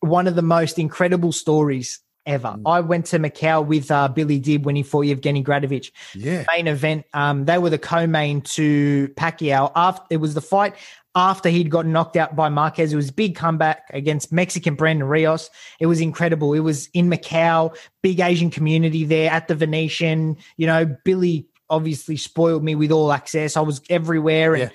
one 0.00 0.26
of 0.26 0.34
the 0.34 0.42
most 0.42 0.78
incredible 0.78 1.32
stories 1.32 2.00
ever. 2.28 2.54
Mm. 2.56 2.62
I 2.66 2.80
went 2.80 3.06
to 3.06 3.18
Macau 3.18 3.66
with 3.66 3.90
uh, 3.90 4.06
Billy 4.08 4.38
Dib 4.38 4.64
when 4.64 4.76
he 4.76 4.84
fought 4.84 5.06
Evgeny 5.06 5.44
Gradovich. 5.44 5.90
Yeah. 6.14 6.44
Main 6.54 6.68
event. 6.68 7.06
Um, 7.12 7.46
they 7.46 7.58
were 7.58 7.70
the 7.70 7.78
co-main 7.78 8.42
to 8.42 9.08
Pacquiao. 9.16 9.72
After 9.74 10.04
it 10.10 10.18
was 10.18 10.34
the 10.34 10.40
fight 10.40 10.74
after 11.18 11.48
he'd 11.48 11.70
gotten 11.70 11.90
knocked 11.90 12.16
out 12.16 12.36
by 12.36 12.48
Marquez. 12.48 12.92
It 12.92 12.96
was 12.96 13.08
a 13.08 13.12
big 13.12 13.34
comeback 13.34 13.90
against 13.92 14.30
Mexican 14.30 14.76
Brandon 14.76 15.08
Rios. 15.08 15.50
It 15.80 15.86
was 15.86 16.00
incredible. 16.00 16.54
It 16.54 16.60
was 16.60 16.88
in 16.94 17.10
Macau, 17.10 17.76
big 18.02 18.20
Asian 18.20 18.50
community 18.50 19.04
there 19.04 19.30
at 19.30 19.48
the 19.48 19.56
Venetian. 19.56 20.36
You 20.56 20.68
know, 20.68 20.96
Billy 21.04 21.48
obviously 21.70 22.16
spoiled 22.16 22.62
me 22.62 22.76
with 22.76 22.92
all 22.92 23.12
access. 23.12 23.56
I 23.56 23.62
was 23.62 23.80
everywhere. 23.90 24.54
And 24.54 24.62
yeah. 24.62 24.70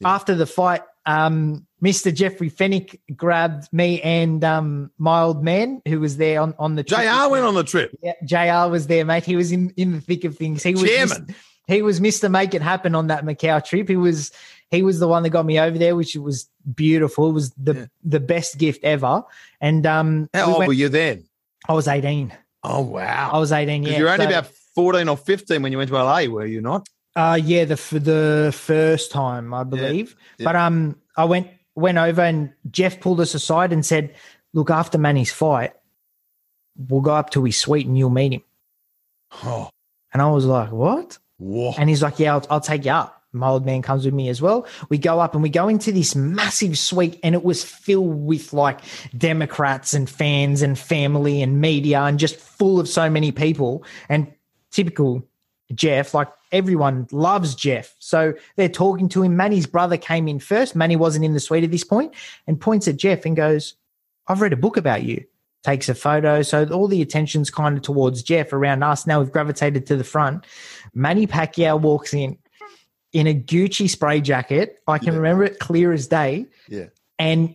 Yeah. 0.00 0.14
after 0.14 0.36
the 0.36 0.46
fight, 0.46 0.82
um, 1.08 1.66
Mr. 1.82 2.12
Jeffrey 2.14 2.50
Fenech 2.50 2.98
grabbed 3.16 3.72
me 3.72 4.00
and 4.02 4.42
um, 4.44 4.90
my 4.98 5.22
old 5.22 5.42
man 5.42 5.80
who 5.86 6.00
was 6.00 6.16
there 6.16 6.40
on, 6.40 6.54
on 6.58 6.74
the 6.74 6.82
trip. 6.84 7.00
JR 7.00 7.30
went 7.30 7.44
on 7.44 7.54
the 7.54 7.64
trip. 7.64 7.96
Yeah, 8.02 8.12
JR 8.24 8.70
was 8.70 8.86
there, 8.88 9.04
mate. 9.04 9.24
He 9.24 9.36
was 9.36 9.50
in, 9.52 9.72
in 9.76 9.92
the 9.92 10.00
thick 10.00 10.24
of 10.24 10.36
things. 10.36 10.62
He 10.62 10.72
was 10.72 10.82
Chairman. 10.84 11.26
Mr. 11.26 11.34
he 11.66 11.82
was 11.82 12.00
Mr. 12.00 12.30
Make 12.30 12.52
It 12.54 12.62
Happen 12.62 12.94
on 12.94 13.06
that 13.06 13.24
Macau 13.24 13.64
trip. 13.64 13.88
He 13.88 13.96
was 13.96 14.32
he 14.70 14.82
was 14.82 14.98
the 14.98 15.08
one 15.08 15.22
that 15.22 15.30
got 15.30 15.46
me 15.46 15.58
over 15.58 15.78
there, 15.78 15.96
which 15.96 16.14
was 16.16 16.48
beautiful. 16.74 17.30
It 17.30 17.32
was 17.32 17.50
the 17.52 17.74
Yeah. 17.74 17.86
the 18.04 18.20
best 18.20 18.58
gift 18.58 18.84
ever. 18.84 19.22
And 19.60 19.86
um 19.86 20.28
How 20.34 20.46
we 20.46 20.50
old 20.52 20.58
went- 20.58 20.68
were 20.68 20.74
you 20.74 20.88
then? 20.90 21.24
I 21.68 21.72
was 21.72 21.88
18. 21.88 22.32
Oh, 22.64 22.82
wow. 22.82 23.30
I 23.32 23.38
was 23.38 23.52
eighteen. 23.52 23.82
yeah. 23.84 23.98
you're 23.98 24.08
only 24.08 24.24
So- 24.26 24.30
about 24.30 24.46
14 24.74 25.08
or 25.08 25.16
15 25.16 25.62
when 25.62 25.72
you 25.72 25.78
went 25.78 25.88
to 25.90 25.96
LA, 25.96 26.26
were 26.26 26.44
you 26.46 26.60
not? 26.60 26.86
Uh 27.16 27.38
yeah, 27.42 27.64
the 27.64 27.76
for 27.76 27.98
the 27.98 28.52
first 28.56 29.10
time, 29.10 29.52
I 29.54 29.64
believe. 29.64 30.14
yeah. 30.38 30.44
But 30.44 30.56
um 30.56 30.96
I 31.16 31.24
went 31.24 31.48
went 31.74 31.98
over 31.98 32.22
and 32.22 32.52
Jeff 32.70 33.00
pulled 33.00 33.20
us 33.20 33.34
aside 33.34 33.72
and 33.72 33.84
said, 33.84 34.14
Look, 34.52 34.70
after 34.70 34.98
Manny's 34.98 35.32
fight, 35.32 35.72
we'll 36.76 37.00
go 37.00 37.12
up 37.14 37.30
to 37.30 37.44
his 37.44 37.58
suite 37.58 37.86
and 37.86 37.96
you'll 37.98 38.10
meet 38.10 38.32
him. 38.32 38.42
Oh, 39.44 39.70
And 40.12 40.22
I 40.22 40.30
was 40.30 40.44
like, 40.44 40.72
What? 40.72 41.18
whoa. 41.38 41.74
And 41.78 41.88
he's 41.88 42.02
like, 42.02 42.18
Yeah, 42.18 42.34
I'll, 42.34 42.46
I'll 42.50 42.60
take 42.60 42.84
you 42.84 42.92
up. 42.92 43.14
My 43.32 43.48
old 43.48 43.66
man 43.66 43.82
comes 43.82 44.06
with 44.06 44.14
me 44.14 44.30
as 44.30 44.40
well. 44.40 44.66
We 44.88 44.96
go 44.96 45.20
up 45.20 45.34
and 45.34 45.42
we 45.42 45.50
go 45.50 45.68
into 45.68 45.92
this 45.92 46.16
massive 46.16 46.78
suite, 46.78 47.20
and 47.22 47.34
it 47.34 47.44
was 47.44 47.62
filled 47.62 48.24
with 48.26 48.54
like 48.54 48.80
Democrats 49.16 49.92
and 49.92 50.08
fans 50.08 50.62
and 50.62 50.78
family 50.78 51.42
and 51.42 51.60
media 51.60 52.00
and 52.00 52.18
just 52.18 52.36
full 52.36 52.80
of 52.80 52.88
so 52.88 53.10
many 53.10 53.30
people. 53.30 53.84
And 54.08 54.32
typical 54.70 55.27
Jeff, 55.74 56.14
like 56.14 56.28
everyone 56.52 57.06
loves 57.12 57.54
Jeff. 57.54 57.94
So 57.98 58.34
they're 58.56 58.68
talking 58.68 59.08
to 59.10 59.22
him. 59.22 59.36
Manny's 59.36 59.66
brother 59.66 59.96
came 59.96 60.26
in 60.28 60.38
first. 60.38 60.74
Manny 60.74 60.96
wasn't 60.96 61.24
in 61.24 61.34
the 61.34 61.40
suite 61.40 61.64
at 61.64 61.70
this 61.70 61.84
point 61.84 62.14
and 62.46 62.60
points 62.60 62.88
at 62.88 62.96
Jeff 62.96 63.24
and 63.26 63.36
goes, 63.36 63.74
I've 64.28 64.40
read 64.40 64.52
a 64.52 64.56
book 64.56 64.76
about 64.76 65.02
you. 65.02 65.24
Takes 65.64 65.88
a 65.88 65.94
photo. 65.94 66.42
So 66.42 66.66
all 66.68 66.88
the 66.88 67.02
attention's 67.02 67.50
kind 67.50 67.76
of 67.76 67.82
towards 67.82 68.22
Jeff 68.22 68.52
around 68.52 68.82
us. 68.82 69.06
Now 69.06 69.20
we've 69.20 69.32
gravitated 69.32 69.86
to 69.86 69.96
the 69.96 70.04
front. 70.04 70.46
Manny 70.94 71.26
Pacquiao 71.26 71.78
walks 71.80 72.14
in 72.14 72.38
in 73.12 73.26
a 73.26 73.34
Gucci 73.34 73.88
spray 73.90 74.20
jacket. 74.20 74.80
I 74.86 74.98
can 74.98 75.08
Yeah. 75.08 75.16
remember 75.16 75.44
it 75.44 75.58
clear 75.58 75.92
as 75.92 76.06
day. 76.06 76.46
Yeah. 76.68 76.86
And 77.18 77.54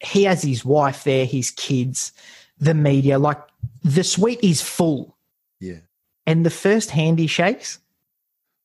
he 0.00 0.24
has 0.24 0.42
his 0.42 0.64
wife 0.64 1.04
there, 1.04 1.26
his 1.26 1.50
kids, 1.50 2.12
the 2.58 2.74
media. 2.74 3.18
Like 3.18 3.40
the 3.84 4.02
suite 4.04 4.40
is 4.42 4.62
full. 4.62 5.11
Yeah. 6.26 6.32
And 6.32 6.46
the 6.46 6.50
first 6.50 6.90
hand 6.90 7.18
he 7.18 7.26
shakes 7.26 7.78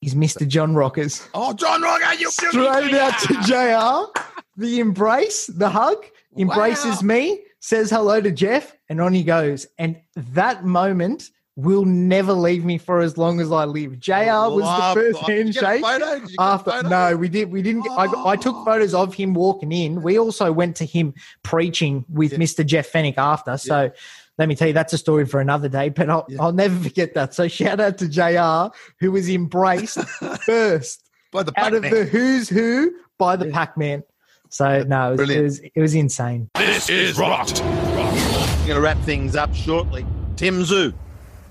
is 0.02 0.14
Mr. 0.16 0.48
John 0.48 0.76
Rockers. 0.76 1.28
Oh, 1.34 1.54
John 1.54 1.82
Rocker, 1.82 2.14
you 2.20 2.30
Straight 2.30 2.94
out 2.94 3.20
to 3.22 3.34
JR. 3.44 4.22
The 4.58 4.80
embrace, 4.80 5.48
the 5.48 5.70
hug, 5.70 6.04
embraces 6.38 6.98
Wow. 7.02 7.08
me, 7.08 7.42
says 7.60 7.90
hello 7.90 8.22
to 8.22 8.32
Jeff, 8.32 8.76
and 8.90 9.00
on 9.02 9.14
he 9.14 9.24
goes. 9.24 9.68
And 9.78 9.98
that 10.16 10.66
moment 10.66 11.30
will 11.56 11.86
never 11.86 12.34
leave 12.34 12.64
me 12.64 12.78
for 12.78 13.00
as 13.00 13.18
long 13.18 13.40
as 13.42 13.52
I 13.52 13.66
live. 13.66 14.00
JR 14.00 14.14
oh, 14.30 14.56
was 14.56 14.64
Love- 14.64 14.96
the 14.96 15.02
first 15.14 15.26
Did 15.26 15.48
you 15.48 15.54
get 15.54 15.64
a 15.64 15.68
handshake. 15.68 15.82
photo? 15.84 16.06
Did 16.20 16.22
you 16.22 16.28
get 16.28 16.40
a 16.40 16.42
After 16.44 16.84
no, 16.84 17.18
we 17.18 17.30
did. 17.30 17.52
We 17.52 17.62
didn't. 17.64 17.82
Get, 17.84 17.92
I, 17.94 18.06
I 18.32 18.36
took 18.36 18.56
Oh. 18.56 18.66
photos 18.66 18.94
of 18.94 19.16
him 19.16 19.34
walking 19.34 19.72
in. 19.72 20.02
We 20.04 20.20
also 20.20 20.52
went 20.52 20.76
to 20.78 20.86
him 20.86 21.16
preaching 21.44 22.06
with 22.10 22.34
Yeah. 22.34 22.38
Mr. 22.40 22.64
Jeff 22.64 22.92
Fenech 22.92 23.18
after. 23.18 23.58
So 23.58 23.90
let 24.38 24.48
me 24.48 24.56
tell 24.56 24.68
you, 24.68 24.74
that's 24.74 24.94
a 24.94 24.98
story 24.98 25.26
for 25.26 25.40
another 25.42 25.68
day. 25.70 25.90
But 25.90 26.10
I'll, 26.10 26.26
Yeah. 26.30 26.38
I'll 26.42 26.54
never 26.54 26.78
forget 26.84 27.14
that. 27.16 27.34
So 27.34 27.48
shout 27.48 27.80
out 27.80 27.98
to 28.00 28.08
Jr. 28.08 28.76
who 29.00 29.12
was 29.12 29.30
embraced 29.30 30.00
first 30.46 31.04
By 31.32 31.44
the 31.44 31.54
out 31.60 31.74
of 31.74 31.84
Pac-Man. 31.84 32.00
the 32.06 32.10
who's 32.10 32.48
who 32.50 32.92
by 33.18 33.36
the 33.36 33.46
Pac-Man. 33.52 34.04
So 34.50 34.84
no, 34.84 35.14
it 35.14 35.20
was, 35.20 35.30
it 35.30 35.42
was 35.42 35.60
it 35.60 35.82
was 35.82 35.96
insane. 35.96 36.50
This 36.56 36.90
is 36.90 37.18
rocked. 37.20 37.62
I'm 37.64 38.68
going 38.68 38.76
to 38.76 38.82
wrap 38.82 38.98
things 39.00 39.36
up 39.36 39.54
shortly. 39.54 40.06
Tim 40.36 40.64
Tszyu, 40.64 40.94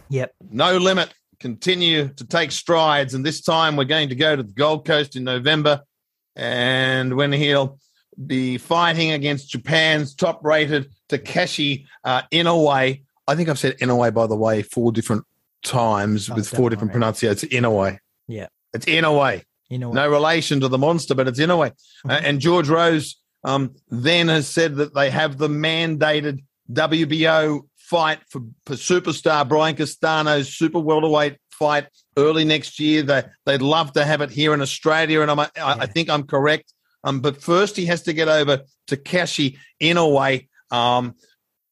Yep. 0.09 0.35
no 0.51 0.77
limit, 0.79 1.13
continue 1.41 2.09
to 2.09 2.25
take 2.25 2.53
strides. 2.53 3.15
And 3.15 3.25
this 3.27 3.41
time 3.43 3.77
we're 3.77 3.85
going 3.85 4.09
to 4.11 4.15
go 4.15 4.37
to 4.37 4.43
the 4.43 4.53
Gold 4.53 4.87
Coast 4.87 5.17
in 5.17 5.25
November. 5.25 5.83
And 6.37 7.17
when 7.17 7.33
he'll 7.33 7.79
be 8.25 8.59
fighting 8.59 9.13
against 9.13 9.51
Japan's 9.51 10.15
top 10.15 10.45
rated 10.45 10.91
Takashi 11.09 11.87
uh, 12.05 12.23
Inoue. 12.33 13.03
I 13.29 13.35
think 13.35 13.49
I've 13.49 13.59
said 13.59 13.79
Inoue, 13.79 14.15
by 14.15 14.27
the 14.27 14.37
way, 14.37 14.63
four 14.63 14.93
different 14.93 15.25
times 15.65 16.31
Oh, 16.31 16.35
with 16.35 16.49
four 16.49 16.71
different 16.71 16.93
pronunciations. 16.93 17.53
Inoue. 17.53 17.99
Yeah. 18.29 18.47
It's 18.73 18.87
Inoue. 18.87 19.43
What? 19.69 19.95
no 19.95 20.09
relation 20.09 20.61
to 20.61 20.69
the 20.69 20.79
monster, 20.79 21.15
but 21.15 21.29
it's 21.29 21.39
in 21.39 21.51
a 21.51 21.57
way. 21.57 21.73
Uh, 22.09 22.21
and 22.23 22.41
George 22.41 22.69
Rose 22.69 23.17
um, 23.45 23.75
then 23.89 24.29
has 24.29 24.49
said 24.49 24.77
that 24.77 24.95
they 24.95 25.11
have 25.11 25.39
the 25.39 25.49
mandated 25.49 26.45
WBO 26.73 27.63
fight 27.77 28.21
for, 28.29 28.43
for 28.65 28.75
superstar 28.75 29.49
Brian 29.49 29.77
Castano's 29.77 30.55
super 30.55 30.79
welterweight 30.79 31.37
fight 31.51 31.87
early 32.17 32.45
next 32.45 32.79
year. 32.79 33.03
They 33.03 33.25
they'd 33.45 33.63
love 33.63 33.93
to 33.95 34.05
have 34.05 34.21
it 34.21 34.31
here 34.31 34.55
in 34.55 34.61
Australia, 34.61 35.21
and 35.23 35.31
I'm, 35.31 35.41
I, 35.41 35.51
I 35.57 35.87
think 35.87 36.11
I'm 36.11 36.25
correct. 36.25 36.73
Um, 37.07 37.21
but 37.21 37.41
first 37.41 37.77
he 37.77 37.87
has 37.87 38.03
to 38.03 38.13
get 38.13 38.29
over 38.29 38.63
to 38.89 38.97
Kashi 38.97 39.59
in 39.81 39.97
a 39.97 40.07
way. 40.07 40.49
Um, 40.71 41.15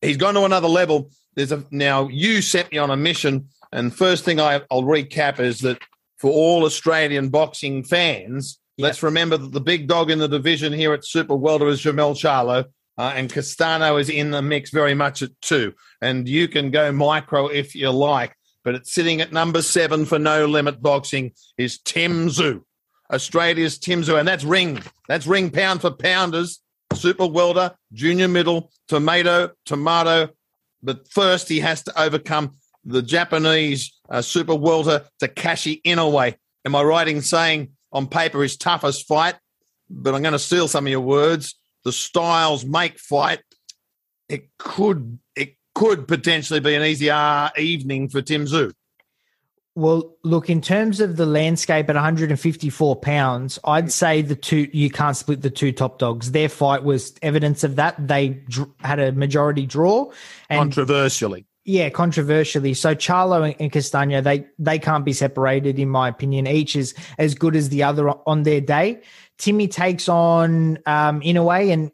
he's 0.00 0.16
gone 0.16 0.34
to 0.34 0.44
another 0.44 0.68
level. 0.68 1.10
There's 1.34 1.52
a 1.52 1.64
now 1.72 2.08
you 2.08 2.40
sent 2.40 2.70
me 2.70 2.78
on 2.78 2.90
a 2.90 2.96
mission, 2.96 3.48
and 3.72 3.94
first 3.94 4.24
thing 4.24 4.38
I, 4.40 4.62
I'll 4.70 4.84
recap 4.84 5.40
is 5.40 5.58
that 5.60 5.78
for 6.18 6.30
all 6.30 6.64
Australian 6.64 7.28
boxing 7.30 7.82
fans, 7.82 8.60
Yeah. 8.76 8.86
let's 8.86 9.02
remember 9.02 9.36
that 9.36 9.52
the 9.52 9.60
big 9.60 9.88
dog 9.88 10.10
in 10.12 10.20
the 10.20 10.28
division 10.28 10.72
here 10.72 10.92
at 10.94 11.04
Super 11.04 11.34
Welter 11.34 11.68
is 11.68 11.82
Jermell 11.82 12.14
Charlo. 12.14 12.66
Uh, 12.96 13.12
and 13.16 13.28
Castano 13.32 13.96
is 13.96 14.08
in 14.08 14.30
the 14.30 14.40
mix 14.40 14.70
very 14.70 14.94
much 14.94 15.20
at 15.20 15.30
two. 15.40 15.74
And 16.00 16.28
you 16.28 16.46
can 16.46 16.70
go 16.70 16.92
micro 16.92 17.48
if 17.48 17.74
you 17.74 17.90
like, 17.90 18.36
but 18.62 18.76
it's 18.76 18.94
sitting 18.94 19.20
at 19.20 19.32
number 19.32 19.62
seven 19.62 20.04
for 20.04 20.20
no 20.20 20.46
limit 20.46 20.80
boxing 20.80 21.32
is 21.58 21.80
Tim 21.80 22.28
Tszyu, 22.28 22.62
Australia's 23.12 23.78
Tim 23.78 24.02
Tszyu. 24.02 24.18
And 24.18 24.26
that's 24.26 24.44
ring. 24.44 24.82
That's 25.08 25.26
ring 25.26 25.50
pound 25.50 25.80
for 25.80 25.90
pounders, 25.90 26.60
super 26.94 27.26
welter, 27.26 27.74
junior 27.92 28.28
middle, 28.28 28.70
tomato, 28.88 29.50
tomato. 29.66 30.30
But 30.82 31.08
first, 31.10 31.48
he 31.48 31.60
has 31.60 31.82
to 31.84 32.00
overcome 32.00 32.56
the 32.84 33.02
Japanese 33.02 33.98
uh, 34.08 34.22
super 34.22 34.54
welter 34.54 35.04
Takashi 35.20 35.82
Inoue. 35.82 36.34
Am 36.64 36.74
I 36.74 36.82
right 36.82 37.08
in 37.08 37.22
saying 37.22 37.72
on 37.92 38.06
paper 38.06 38.42
his 38.42 38.56
toughest 38.56 39.06
fight? 39.06 39.36
But 39.88 40.14
I'm 40.14 40.22
going 40.22 40.32
to 40.32 40.38
steal 40.38 40.68
some 40.68 40.86
of 40.86 40.90
your 40.90 41.00
words. 41.00 41.54
The 41.84 41.92
styles 41.92 42.64
make 42.64 42.98
fight. 42.98 43.40
It 44.28 44.48
could 44.58 45.18
it 45.36 45.56
could 45.74 46.08
potentially 46.08 46.60
be 46.60 46.74
an 46.74 46.82
easier 46.82 47.50
evening 47.58 48.08
for 48.08 48.22
Tim 48.22 48.46
Tszyu. 48.46 48.72
Well, 49.76 50.14
look, 50.22 50.48
in 50.48 50.60
terms 50.60 51.00
of 51.00 51.16
the 51.16 51.26
landscape 51.26 51.88
at 51.88 51.96
154 51.96 52.96
pounds, 52.96 53.58
I'd 53.64 53.90
say 53.90 54.22
the 54.22 54.36
two, 54.36 54.68
you 54.72 54.88
can't 54.88 55.16
split 55.16 55.42
the 55.42 55.50
two 55.50 55.72
top 55.72 55.98
dogs. 55.98 56.30
Their 56.30 56.48
fight 56.48 56.84
was 56.84 57.12
evidence 57.22 57.64
of 57.64 57.74
that. 57.76 57.96
They 58.06 58.28
dr- 58.48 58.70
had 58.80 59.00
a 59.00 59.10
majority 59.10 59.66
draw. 59.66 60.12
And 60.48 60.60
Controversially. 60.60 61.44
yeah, 61.64 61.88
controversially. 61.90 62.74
So 62.74 62.94
Charlo 62.94 63.44
and, 63.44 63.56
and 63.60 63.72
Castano, 63.72 64.20
they, 64.20 64.46
they 64.60 64.78
can't 64.78 65.04
be 65.04 65.12
separated, 65.12 65.80
in 65.80 65.88
my 65.88 66.08
opinion. 66.08 66.46
Each 66.46 66.76
is 66.76 66.94
as 67.18 67.34
good 67.34 67.56
as 67.56 67.70
the 67.70 67.82
other 67.82 68.10
on 68.10 68.44
their 68.44 68.60
day. 68.60 69.02
Timmy 69.38 69.66
takes 69.66 70.08
on 70.08 70.78
um, 70.86 71.20
Inoue, 71.20 71.72
and 71.72 71.90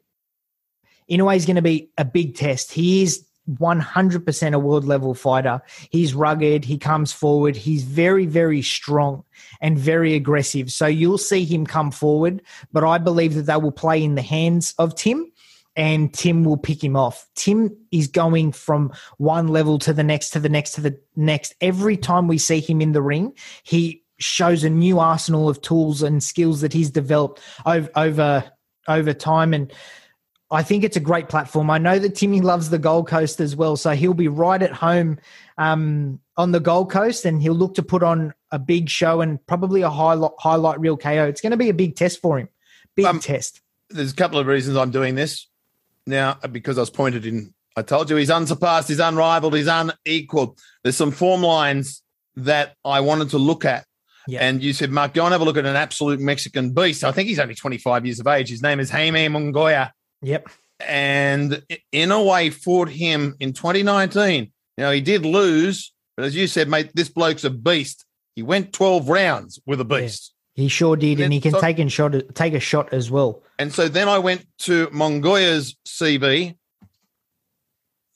Inoue 1.10 1.34
is 1.34 1.46
going 1.46 1.56
to 1.56 1.62
be 1.62 1.90
a 1.96 2.04
big 2.04 2.36
test. 2.36 2.72
He 2.72 3.04
is 3.04 3.24
100% 3.50 4.52
a 4.54 4.58
world 4.58 4.84
level 4.84 5.14
fighter. 5.14 5.60
He's 5.90 6.14
rugged. 6.14 6.64
He 6.64 6.78
comes 6.78 7.12
forward. 7.12 7.56
He's 7.56 7.82
very, 7.82 8.26
very 8.26 8.62
strong 8.62 9.24
and 9.60 9.78
very 9.78 10.14
aggressive. 10.14 10.70
So 10.70 10.86
you'll 10.86 11.18
see 11.18 11.44
him 11.44 11.66
come 11.66 11.90
forward, 11.90 12.42
but 12.72 12.84
I 12.84 12.98
believe 12.98 13.34
that 13.34 13.42
they 13.42 13.56
will 13.56 13.72
play 13.72 14.02
in 14.02 14.14
the 14.14 14.22
hands 14.22 14.74
of 14.78 14.94
Tim 14.94 15.30
and 15.76 16.12
Tim 16.12 16.44
will 16.44 16.56
pick 16.56 16.82
him 16.82 16.96
off. 16.96 17.28
Tim 17.34 17.76
is 17.90 18.08
going 18.08 18.52
from 18.52 18.92
one 19.18 19.48
level 19.48 19.78
to 19.80 19.92
the 19.92 20.02
next, 20.02 20.30
to 20.30 20.40
the 20.40 20.48
next, 20.48 20.72
to 20.72 20.80
the 20.80 20.98
next. 21.16 21.54
Every 21.60 21.96
time 21.96 22.28
we 22.28 22.38
see 22.38 22.60
him 22.60 22.80
in 22.80 22.92
the 22.92 23.02
ring, 23.02 23.34
he 23.62 24.02
shows 24.18 24.64
a 24.64 24.70
new 24.70 24.98
arsenal 24.98 25.48
of 25.48 25.62
tools 25.62 26.02
and 26.02 26.22
skills 26.22 26.60
that 26.60 26.72
he's 26.72 26.90
developed 26.90 27.40
over, 27.64 27.88
over, 27.96 28.44
over 28.88 29.14
time. 29.14 29.54
And 29.54 29.72
I 30.52 30.62
think 30.62 30.82
it's 30.82 30.96
a 30.96 31.00
great 31.00 31.28
platform. 31.28 31.70
I 31.70 31.78
know 31.78 31.98
that 31.98 32.16
Timmy 32.16 32.40
loves 32.40 32.70
the 32.70 32.78
Gold 32.78 33.06
Coast 33.06 33.40
as 33.40 33.54
well, 33.54 33.76
so 33.76 33.92
he'll 33.92 34.14
be 34.14 34.26
right 34.26 34.60
at 34.60 34.72
home 34.72 35.18
um, 35.58 36.18
on 36.36 36.50
the 36.50 36.58
Gold 36.58 36.90
Coast, 36.90 37.24
and 37.24 37.40
he'll 37.40 37.54
look 37.54 37.74
to 37.74 37.82
put 37.82 38.02
on 38.02 38.34
a 38.50 38.58
big 38.58 38.88
show 38.88 39.20
and 39.20 39.44
probably 39.46 39.82
a 39.82 39.90
highlight 39.90 40.32
highlight 40.38 40.80
reel 40.80 40.96
KO. 40.96 41.24
It's 41.26 41.40
going 41.40 41.52
to 41.52 41.56
be 41.56 41.68
a 41.68 41.74
big 41.74 41.94
test 41.94 42.20
for 42.20 42.38
him. 42.38 42.48
Big 42.96 43.06
Um, 43.06 43.20
test. 43.20 43.60
There's 43.90 44.12
a 44.12 44.16
couple 44.16 44.38
of 44.38 44.46
reasons 44.46 44.76
I'm 44.76 44.90
doing 44.90 45.14
this. 45.14 45.46
Now, 46.06 46.34
because 46.50 46.78
I 46.78 46.80
was 46.80 46.90
pointed 46.90 47.26
in, 47.26 47.54
I 47.76 47.82
told 47.82 48.10
you 48.10 48.16
he's 48.16 48.30
unsurpassed, 48.30 48.88
he's 48.88 48.98
unrivaled, 48.98 49.54
he's 49.54 49.68
unequaled. 49.68 50.58
There's 50.82 50.96
some 50.96 51.12
form 51.12 51.42
lines 51.42 52.02
that 52.36 52.74
I 52.84 53.00
wanted 53.00 53.30
to 53.30 53.38
look 53.38 53.64
at. 53.64 53.84
Yeah. 54.26 54.40
And 54.40 54.62
you 54.62 54.72
said, 54.72 54.90
Mark, 54.90 55.14
go 55.14 55.24
and 55.24 55.32
have 55.32 55.40
a 55.40 55.44
look 55.44 55.56
at 55.56 55.66
an 55.66 55.76
absolute 55.76 56.20
Mexican 56.20 56.72
beast. 56.72 57.04
I 57.04 57.12
think 57.12 57.28
he's 57.28 57.38
only 57.38 57.54
25 57.54 58.06
years 58.06 58.20
of 58.20 58.26
age. 58.26 58.48
His 58.48 58.62
name 58.62 58.80
is 58.80 58.90
Jaime 58.90 59.28
Munguia. 59.28 59.90
Yep. 60.22 60.48
And 60.86 61.62
Inoue, 61.92 62.52
fought 62.52 62.88
him 62.88 63.36
in 63.40 63.52
2019. 63.52 64.52
Now, 64.78 64.90
he 64.90 65.00
did 65.00 65.26
lose, 65.26 65.92
but 66.16 66.24
as 66.24 66.34
you 66.34 66.46
said, 66.46 66.68
mate, 66.68 66.90
this 66.94 67.08
bloke's 67.08 67.44
a 67.44 67.50
beast. 67.50 68.04
He 68.34 68.42
went 68.42 68.72
12 68.72 69.08
rounds 69.08 69.60
with 69.66 69.80
a 69.80 69.84
beast. 69.84 70.32
He 70.54 70.68
sure 70.68 70.96
did, 70.96 71.18
And 71.18 71.24
and 71.24 71.32
he 71.32 71.40
can 71.40 71.52
so- 71.52 71.60
take 71.60 71.78
and 71.78 71.90
shot 71.92 72.14
take 72.34 72.54
a 72.54 72.60
shot 72.60 72.92
as 72.92 73.10
well. 73.10 73.42
And 73.58 73.72
so 73.72 73.88
then 73.88 74.08
I 74.08 74.18
went 74.18 74.46
to 74.60 74.88
Munguia's 74.88 75.76
CV. 75.86 76.56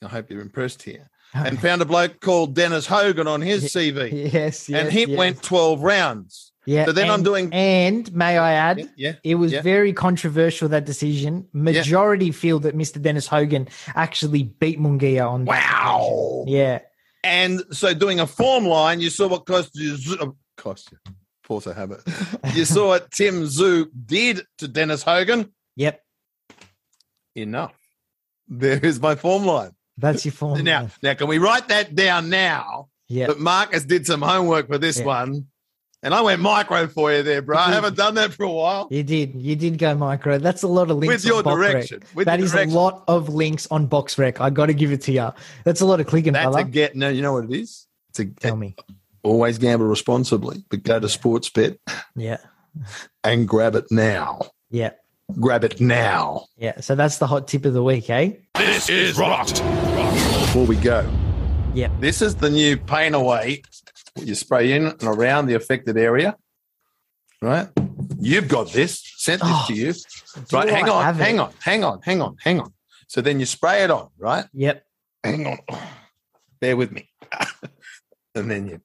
I 0.03 0.09
hope 0.09 0.31
you're 0.31 0.41
impressed 0.43 0.83
here. 0.83 1.11
And 1.33 1.61
found 1.61 1.83
a 1.83 1.85
bloke 1.85 2.21
called 2.21 2.55
Dennis 2.55 2.87
Hogan 2.87 3.27
on 3.27 3.41
his 3.41 3.73
CV. 3.73 4.33
yes, 4.33 4.69
yes, 4.69 4.71
and 4.71 4.93
he 4.93 5.05
yes. 5.05 5.19
went 5.19 5.43
12 5.43 5.83
rounds. 5.83 6.53
Yeah. 6.67 6.87
so 6.87 6.93
then 6.93 7.11
I'm 7.11 7.23
doing- 7.23 7.53
And 7.53 8.13
may 8.15 8.39
I 8.39 8.53
add, 8.55 8.79
Yeah. 8.79 8.87
yeah. 8.97 9.13
It 9.23 9.35
was 9.35 9.53
Yeah. 9.53 9.63
very 9.63 9.93
controversial 9.93 10.69
that 10.71 10.85
decision. 10.87 11.47
Majority 11.53 12.31
feel 12.33 12.59
that 12.61 12.77
Mr. 12.77 13.01
Dennis 13.01 13.27
Hogan 13.27 13.69
actually 13.95 14.45
beat 14.45 14.79
Munguia 14.81 15.29
on. 15.29 15.45
Wow. 15.45 16.45
Yeah. 16.47 16.81
And 17.23 17.63
so 17.71 17.95
doing 17.95 18.21
a 18.21 18.27
form 18.27 18.67
line, 18.67 19.01
you 19.01 19.11
saw 19.11 19.29
what 19.29 19.47
cost 19.47 19.71
you, 19.75 19.97
uh, 20.21 20.27
cost 20.57 20.93
you, 20.93 20.99
force 21.43 21.67
a 21.67 21.75
habit. 21.75 22.01
You 22.55 22.65
saw 22.65 22.89
what 22.89 23.11
Tim 23.11 23.45
Tszyu 23.45 23.87
did 24.07 24.43
to 24.59 24.69
Dennis 24.69 25.03
Hogan. 25.03 25.53
Yep. 25.77 26.01
Enough. 27.35 27.73
There 28.49 28.79
is 28.85 29.01
my 29.01 29.15
form 29.17 29.45
line. 29.47 29.73
That's 29.97 30.25
your 30.25 30.33
form. 30.33 30.63
Now, 30.65 30.81
line. 30.83 30.91
now, 31.03 31.15
can 31.15 31.29
we 31.29 31.39
write 31.39 31.69
that 31.69 31.95
down 31.95 32.29
now? 32.29 32.89
Yeah. 33.09 33.27
But 33.27 33.39
Marcus 33.41 33.85
did 33.85 34.07
some 34.07 34.23
homework 34.23 34.69
for 34.69 34.79
this 34.79 34.99
Yeah. 34.99 35.05
one. 35.07 35.47
And 36.05 36.13
I 36.15 36.21
went 36.21 36.43
micro 36.43 36.87
for 36.87 37.11
you 37.13 37.23
there, 37.23 37.41
bro. 37.41 37.57
I 37.57 37.73
haven't 37.73 37.97
done 37.97 38.15
that 38.17 38.33
for 38.35 38.43
a 38.45 38.51
while. 38.51 38.89
You 38.91 39.03
did. 39.03 39.35
You 39.35 39.57
did 39.57 39.79
go 39.79 39.95
micro. 39.95 40.37
That's 40.39 40.63
a 40.63 40.69
lot 40.69 40.91
of 40.91 40.99
links. 40.99 41.15
With 41.15 41.25
your 41.25 41.39
on 41.39 41.45
BoxRec. 41.45 41.57
direction. 41.73 42.03
With 42.15 42.27
That 42.27 42.39
your 42.41 42.45
is 42.45 42.53
direction. 42.53 42.77
a 42.77 42.79
lot 42.79 43.05
of 43.09 43.31
links 43.31 43.67
on 43.71 43.89
BoxRec. 43.89 44.39
I 44.39 44.51
got 44.51 44.67
to 44.67 44.75
give 44.75 44.93
it 44.93 45.01
to 45.03 45.13
you. 45.13 45.31
That's 45.65 45.81
a 45.81 45.87
lot 45.87 46.01
of 46.01 46.07
clicking, 46.07 46.35
That's 46.35 46.45
brother. 46.51 46.69
a 46.69 46.71
get. 46.71 46.95
No, 46.95 47.09
you 47.09 47.23
know 47.23 47.33
what 47.33 47.45
it 47.45 47.53
is? 47.53 47.87
It's 48.11 48.21
a 48.21 48.27
Tell 48.27 48.55
me. 48.55 48.77
always 49.23 49.57
gamble 49.57 49.87
responsibly, 49.87 50.63
but 50.69 50.83
go 50.83 51.01
to 51.01 51.07
Sportsbet 51.07 51.79
Yeah. 52.15 52.37
and 53.25 53.49
grab 53.49 53.75
it 53.75 53.87
now. 53.91 54.43
Yeah. 54.71 54.91
Grab 55.41 55.65
it 55.65 55.81
now. 55.81 56.45
Yeah. 56.59 56.81
So 56.83 56.95
that's 56.95 57.17
the 57.17 57.27
hot 57.27 57.49
tip 57.49 57.65
of 57.65 57.73
the 57.73 57.83
week, 57.83 58.11
eh? 58.11 58.33
This 58.57 58.91
is 58.91 59.17
rocked. 59.19 59.63
Before 59.63 60.67
we 60.67 60.77
go, 60.77 61.11
Yep. 61.73 61.93
this 62.01 62.21
is 62.21 62.35
the 62.37 62.51
new 62.51 62.77
pain 62.77 63.15
away. 63.15 63.63
You 64.21 64.35
spray 64.35 64.73
in 64.73 64.87
and 64.87 65.03
around 65.05 65.47
the 65.47 65.55
affected 65.55 65.97
area. 65.97 66.37
Right? 67.43 67.69
You've 68.19 68.49
got 68.49 68.73
this. 68.73 69.03
Sent 69.17 69.41
this 69.43 69.51
Oh, 69.53 69.65
to 69.69 69.75
you. 69.75 69.95
Right. 70.53 70.69
Hang 70.69 70.89
on. 70.89 71.15
Hang 71.15 71.41
on. 71.41 71.53
Hang 71.61 71.85
on. 71.85 72.01
Hang 72.03 72.23
on. 72.23 72.37
Hang 72.43 72.61
on. 72.61 72.73
So 73.09 73.21
then 73.21 73.39
you 73.41 73.47
spray 73.47 73.83
it 73.85 73.91
on, 73.91 74.09
right? 74.19 74.47
Yep. 74.55 74.85
Hang 75.23 75.47
on. 75.47 75.59
Bear 76.61 76.77
with 76.77 76.93
me. 76.93 77.11
and 78.35 78.51
then 78.51 78.69
you 78.69 78.81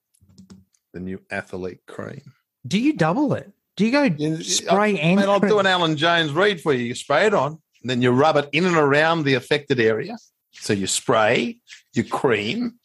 the 0.93 0.99
new 0.99 1.21
athlete 1.31 1.79
cream. 1.87 2.21
Do 2.67 2.79
you 2.79 2.93
double 2.93 3.33
it? 3.33 3.51
Do 3.77 3.85
you 3.85 3.91
go 3.91 4.03
You- 4.03 4.43
spray 4.43 4.95
I- 4.99 5.01
and 5.01 5.19
I'll 5.21 5.39
do 5.39 5.59
an 5.59 5.67
Alan 5.67 5.95
Jones 5.95 6.31
read 6.31 6.59
for 6.59 6.73
you. 6.73 6.83
You 6.83 6.95
spray 6.95 7.27
it 7.27 7.33
on, 7.33 7.51
and 7.81 7.89
then 7.89 8.01
you 8.01 8.11
rub 8.11 8.35
it 8.37 8.49
in 8.51 8.65
and 8.65 8.75
around 8.75 9.23
the 9.23 9.35
affected 9.35 9.79
area. 9.79 10.17
So 10.51 10.73
you 10.73 10.87
spray, 10.87 11.57
you 11.93 12.03
cream, 12.03 12.79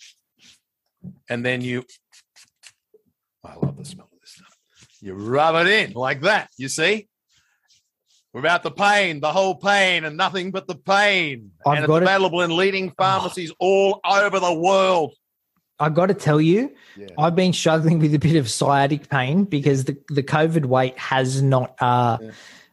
and 1.29 1.45
then 1.45 1.63
you. 1.63 1.85
I 3.45 3.55
love 3.57 3.77
the 3.77 3.85
smell 3.85 4.09
of 4.13 4.21
this 4.21 4.31
stuff. 4.33 4.57
You 5.01 5.15
rub 5.15 5.55
it 5.67 5.71
in 5.71 5.93
like 5.93 6.23
that. 6.23 6.49
You 6.57 6.69
see? 6.69 7.09
Without 8.33 8.65
the 8.65 8.71
pain, 8.73 9.21
the 9.21 9.31
whole 9.33 9.55
pain, 9.55 10.05
and 10.05 10.17
nothing 10.17 10.51
but 10.51 10.67
the 10.67 10.75
pain. 10.75 11.53
I've 11.65 11.77
and 11.77 11.85
it's 11.85 11.93
it- 11.93 12.03
available 12.03 12.41
in 12.43 12.57
leading 12.57 12.91
pharmacies 12.91 13.53
all 13.61 14.01
over 14.05 14.41
the 14.41 14.53
world. 14.55 15.13
I've 15.79 15.95
got 15.95 16.07
to 16.07 16.15
tell 16.15 16.41
you, 16.41 16.73
Yeah. 16.97 17.09
I've 17.19 17.35
been 17.37 17.53
struggling 17.53 17.99
with 17.99 18.15
a 18.15 18.19
bit 18.19 18.37
of 18.37 18.49
sciatic 18.49 19.09
pain 19.09 19.43
because 19.45 19.85
the, 19.85 19.97
the 20.09 20.23
COVID 20.23 20.67
weight 20.67 20.97
has 20.99 21.43
not 21.43 21.75
uh, 21.81 22.19
Yeah. 22.21 22.31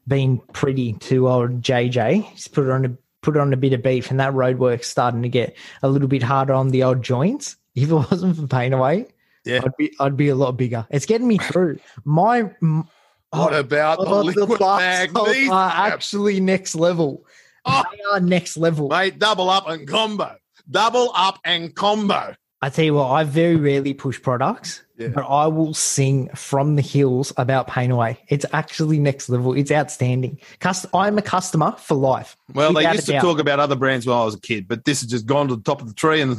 been 0.08 0.38
pretty 0.54 0.94
to 0.94 1.28
old 1.28 1.62
JJ. 1.64 2.24
He's 2.26 2.48
put 2.48 2.66
it 2.66 2.70
on 2.72 2.86
a 2.86 2.98
put 3.22 3.36
it 3.36 3.40
on 3.40 3.54
a 3.54 3.58
bit 3.58 3.74
of 3.74 3.84
beef, 3.84 4.10
and 4.10 4.20
that 4.20 4.34
road 4.34 4.58
work's 4.58 4.88
starting 4.90 5.22
to 5.24 5.30
get 5.30 5.56
a 5.84 5.90
little 5.90 6.08
bit 6.08 6.24
harder 6.24 6.54
on 6.54 6.70
the 6.70 6.84
old 6.84 7.04
joints. 7.04 7.56
If 7.76 7.90
it 7.90 7.94
wasn't 8.12 8.36
for 8.38 8.48
pain 8.48 8.74
away, 8.74 9.08
Yeah. 9.46 9.62
I'd 9.64 9.78
be 9.78 9.94
I'd 10.00 10.18
be 10.18 10.30
a 10.30 10.36
lot 10.36 10.54
bigger. 10.54 10.86
It's 10.90 11.06
getting 11.06 11.28
me 11.28 11.38
through. 11.38 11.80
My 12.04 12.44
oh, 12.44 12.88
What 13.32 13.54
oh, 13.54 13.60
about 13.60 14.00
the 14.00 14.06
oh, 14.06 14.22
liquid 14.22 14.60
magnesium? 14.60 15.52
are 15.52 15.72
actually 15.72 16.40
next 16.40 16.76
level. 16.76 17.26
Oh. 17.66 17.84
They 17.92 18.02
are 18.12 18.20
next 18.20 18.58
level. 18.58 18.90
Mate, 18.90 19.20
double 19.20 19.50
up 19.50 19.68
and 19.68 19.88
combo. 19.88 20.36
Double 20.70 21.12
up 21.16 21.40
and 21.44 21.74
combo. 21.76 22.36
I 22.64 22.70
tell 22.70 22.86
you 22.86 22.94
what, 22.94 23.10
I 23.10 23.24
very 23.24 23.56
rarely 23.56 23.96
push 23.96 24.22
products, 24.22 24.84
Yeah. 24.96 25.08
but 25.08 25.26
I 25.28 25.48
will 25.48 25.74
sing 25.74 26.30
from 26.36 26.76
the 26.76 26.84
hills 26.84 27.34
about 27.38 27.68
Pain 27.68 27.90
Away. 27.90 28.20
It's 28.28 28.46
actually 28.54 29.00
next 29.00 29.30
level. 29.30 29.54
It's 29.54 29.72
outstanding. 29.72 30.40
Cust- 30.60 30.86
I'm 30.94 31.18
a 31.18 31.24
customer 31.24 31.72
for 31.80 31.96
life. 31.96 32.38
Well, 32.54 32.72
they 32.72 32.90
used 32.92 33.08
to 33.08 33.20
talk 33.20 33.40
about 33.40 33.60
other 33.60 33.76
brands 33.76 34.06
when 34.06 34.16
I 34.16 34.24
was 34.24 34.36
a 34.36 34.40
kid, 34.40 34.68
but 34.68 34.86
this 34.86 35.02
has 35.02 35.10
just 35.10 35.26
gone 35.26 35.48
to 35.48 35.56
the 35.56 35.64
top 35.64 35.82
of 35.82 35.88
the 35.88 35.96
tree. 35.96 36.22
And 36.22 36.38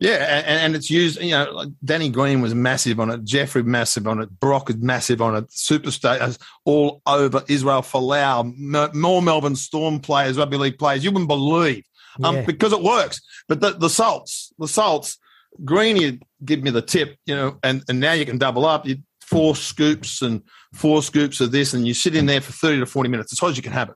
yeah, 0.00 0.42
and, 0.46 0.60
and 0.60 0.74
it's 0.74 0.90
used, 0.90 1.20
you 1.20 1.32
know, 1.32 1.50
like 1.52 1.68
Danny 1.84 2.08
Green 2.08 2.40
was 2.40 2.54
massive 2.54 2.98
on 2.98 3.10
it, 3.10 3.22
Jeffrey 3.22 3.62
massive 3.62 4.08
on 4.08 4.20
it, 4.20 4.40
Brock 4.40 4.70
is 4.70 4.76
massive 4.78 5.20
on 5.20 5.36
it, 5.36 5.48
Superstars 5.50 6.38
all 6.64 7.02
over 7.06 7.44
Israel 7.48 7.82
Folau, 7.82 8.56
more 8.94 9.20
Melbourne 9.20 9.56
Storm 9.56 10.00
players, 10.00 10.38
rugby 10.38 10.56
league 10.56 10.78
players. 10.78 11.04
You 11.04 11.10
wouldn't 11.12 11.28
believe 11.28 11.84
um, 12.24 12.36
Yeah. 12.36 12.46
because 12.46 12.72
it 12.72 12.82
works. 12.82 13.20
But 13.46 13.60
the, 13.60 13.72
the 13.72 13.90
salts, 13.90 14.52
the 14.58 14.68
salts, 14.68 15.18
Green, 15.64 15.96
you 15.96 16.18
give 16.44 16.62
me 16.62 16.70
the 16.70 16.80
tip, 16.82 17.16
you 17.26 17.36
know, 17.36 17.58
and, 17.62 17.82
and 17.88 18.00
now 18.00 18.12
you 18.12 18.24
can 18.24 18.38
double 18.38 18.64
up. 18.64 18.86
You 18.86 18.98
four 19.30 19.54
scoops 19.56 20.22
and 20.22 20.42
four 20.74 21.02
scoops 21.02 21.40
of 21.40 21.52
this, 21.52 21.72
and 21.72 21.86
you 21.86 21.94
sit 21.94 22.14
in 22.16 22.26
there 22.26 22.40
for 22.40 22.52
30 22.52 22.80
to 22.80 22.86
40 22.86 23.08
minutes, 23.08 23.32
as 23.32 23.38
hot 23.38 23.50
as 23.50 23.56
you 23.56 23.62
can 23.62 23.72
have 23.72 23.90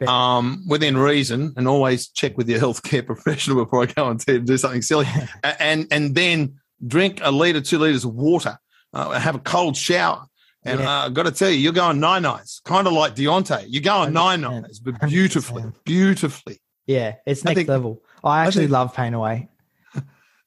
it 0.00 0.08
um, 0.08 0.64
within 0.68 0.96
reason, 0.98 1.52
and 1.56 1.68
always 1.68 2.08
check 2.08 2.36
with 2.36 2.48
your 2.48 2.58
healthcare 2.60 3.04
professional 3.12 3.64
before 3.64 3.82
I 3.82 3.86
go 3.86 4.10
you 4.10 4.18
to 4.18 4.40
do 4.40 4.56
something 4.58 4.82
silly. 4.82 5.06
And 5.60 5.86
and 5.90 6.14
then 6.14 6.60
drink 6.86 7.20
a 7.22 7.30
liter, 7.30 7.60
two 7.60 7.78
liters 7.78 8.04
of 8.04 8.14
water, 8.14 8.58
uh, 8.92 9.10
have 9.18 9.34
a 9.36 9.38
cold 9.40 9.76
shower. 9.76 10.26
And 10.64 10.80
Yeah. 10.80 10.90
uh, 11.02 11.06
I've 11.06 11.14
got 11.14 11.22
to 11.24 11.30
tell 11.32 11.48
you, 11.50 11.56
you're 11.58 11.72
going 11.72 12.00
nine 12.00 12.22
nines, 12.22 12.60
kind 12.64 12.86
of 12.86 12.92
like 12.92 13.14
Deontay. 13.14 13.66
You're 13.68 13.82
going 13.82 14.12
nine 14.12 14.40
100%. 14.42 14.62
nines, 14.62 14.78
but 14.80 15.00
beautifully, 15.08 15.62
100%. 15.62 15.74
beautifully. 15.84 16.60
Yeah, 16.86 17.14
it's 17.26 17.44
I 17.46 17.50
next 17.50 17.56
think- 17.58 17.68
level. 17.68 18.02
I 18.24 18.44
actually 18.46 18.64
think- 18.64 18.72
love 18.72 18.94
Pain 18.94 19.14
Away. 19.14 19.48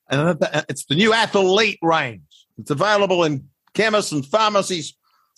And 0.10 0.38
it's 0.70 0.86
the 0.86 0.96
new 0.96 1.14
athlete 1.14 1.80
range. 1.82 2.22
It's 2.60 2.70
available 2.70 3.24
in 3.24 3.50
chemists 3.74 4.11
and 4.11 4.26
pharmacies 4.26 4.93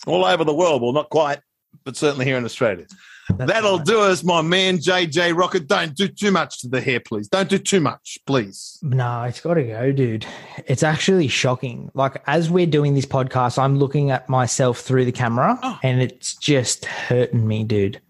all 0.06 0.24
over 0.24 0.44
the 0.44 0.54
world. 0.54 0.82
Well, 0.82 0.92
not 0.92 1.10
quite, 1.10 1.40
but 1.84 1.96
certainly 1.96 2.24
here 2.26 2.36
in 2.36 2.44
Australia. 2.44 2.86
That's 3.28 3.50
That'll 3.50 3.78
right. 3.78 3.86
do 3.86 4.00
us, 4.02 4.22
my 4.22 4.40
man, 4.40 4.78
JJ 4.78 5.36
Rocker. 5.36 5.58
Don't 5.58 5.96
do 5.96 6.06
too 6.06 6.30
much 6.30 6.60
to 6.60 6.68
the 6.68 6.80
hair, 6.80 7.00
please. 7.00 7.26
Don't 7.26 7.48
do 7.48 7.58
too 7.58 7.80
much, 7.80 8.18
please. 8.24 8.78
No, 8.82 9.22
it's 9.24 9.40
got 9.40 9.54
to 9.54 9.64
go, 9.64 9.90
dude. 9.90 10.24
It's 10.66 10.84
actually 10.84 11.26
shocking. 11.26 11.90
Like, 11.94 12.22
as 12.28 12.50
we're 12.50 12.66
doing 12.66 12.94
this 12.94 13.04
podcast, 13.06 13.58
I'm 13.60 13.78
looking 13.80 14.12
at 14.12 14.28
myself 14.28 14.78
through 14.78 15.06
the 15.06 15.12
camera 15.12 15.58
Oh. 15.60 15.76
and 15.82 16.00
it's 16.00 16.36
just 16.36 16.84
hurting 16.84 17.44
me, 17.48 17.64
dude. 17.64 18.00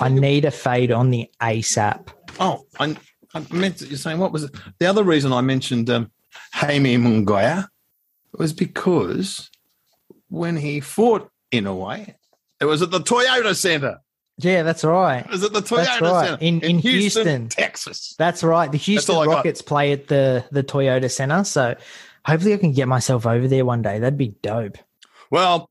I 0.00 0.08
need 0.10 0.44
a 0.44 0.50
fade 0.50 0.92
on 0.92 1.10
the 1.10 1.30
ASAP. 1.40 2.08
oh, 2.38 2.66
I, 2.78 2.96
I 3.34 3.46
meant 3.50 3.78
that 3.78 3.88
you're 3.88 3.96
saying 3.98 4.18
what 4.18 4.32
was 4.32 4.42
it? 4.44 4.50
The 4.78 4.86
other 4.86 5.04
reason 5.04 5.32
I 5.32 5.40
mentioned 5.40 5.88
um, 5.88 6.10
Jaime 6.52 6.96
Munguia 6.96 7.66
was 8.36 8.52
because 8.52 9.50
when 10.28 10.56
he 10.56 10.80
fought 10.80 11.28
Inoue, 11.52 12.14
it 12.60 12.64
was 12.64 12.82
at 12.82 12.90
the 12.90 13.00
Toyota 13.00 13.54
Center. 13.54 13.98
Yeah, 14.38 14.62
that's 14.64 14.84
right. 14.84 15.20
It 15.24 15.30
was 15.30 15.44
at 15.44 15.52
the 15.54 15.60
Toyota 15.62 15.84
That's 15.84 16.00
right. 16.02 16.26
Center 16.28 16.44
In- 16.44 16.60
in 16.62 16.78
Houston. 16.80 17.48
Texas. 17.48 18.14
That's 18.18 18.42
right. 18.44 18.70
The 18.70 18.76
Houston 18.78 19.16
I 19.16 19.24
got. 19.24 19.36
Rockets 19.36 19.62
play 19.62 19.92
at 19.92 20.08
the 20.08 20.44
the 20.52 20.62
Toyota 20.62 21.10
Center, 21.10 21.42
so 21.44 21.74
hopefully 22.24 22.52
I 22.54 22.58
can 22.58 22.72
get 22.72 22.86
myself 22.88 23.26
over 23.26 23.48
there 23.48 23.64
one 23.64 23.80
day. 23.82 23.98
That'd 23.98 24.18
be 24.18 24.34
dope. 24.42 24.76
Well, 25.30 25.70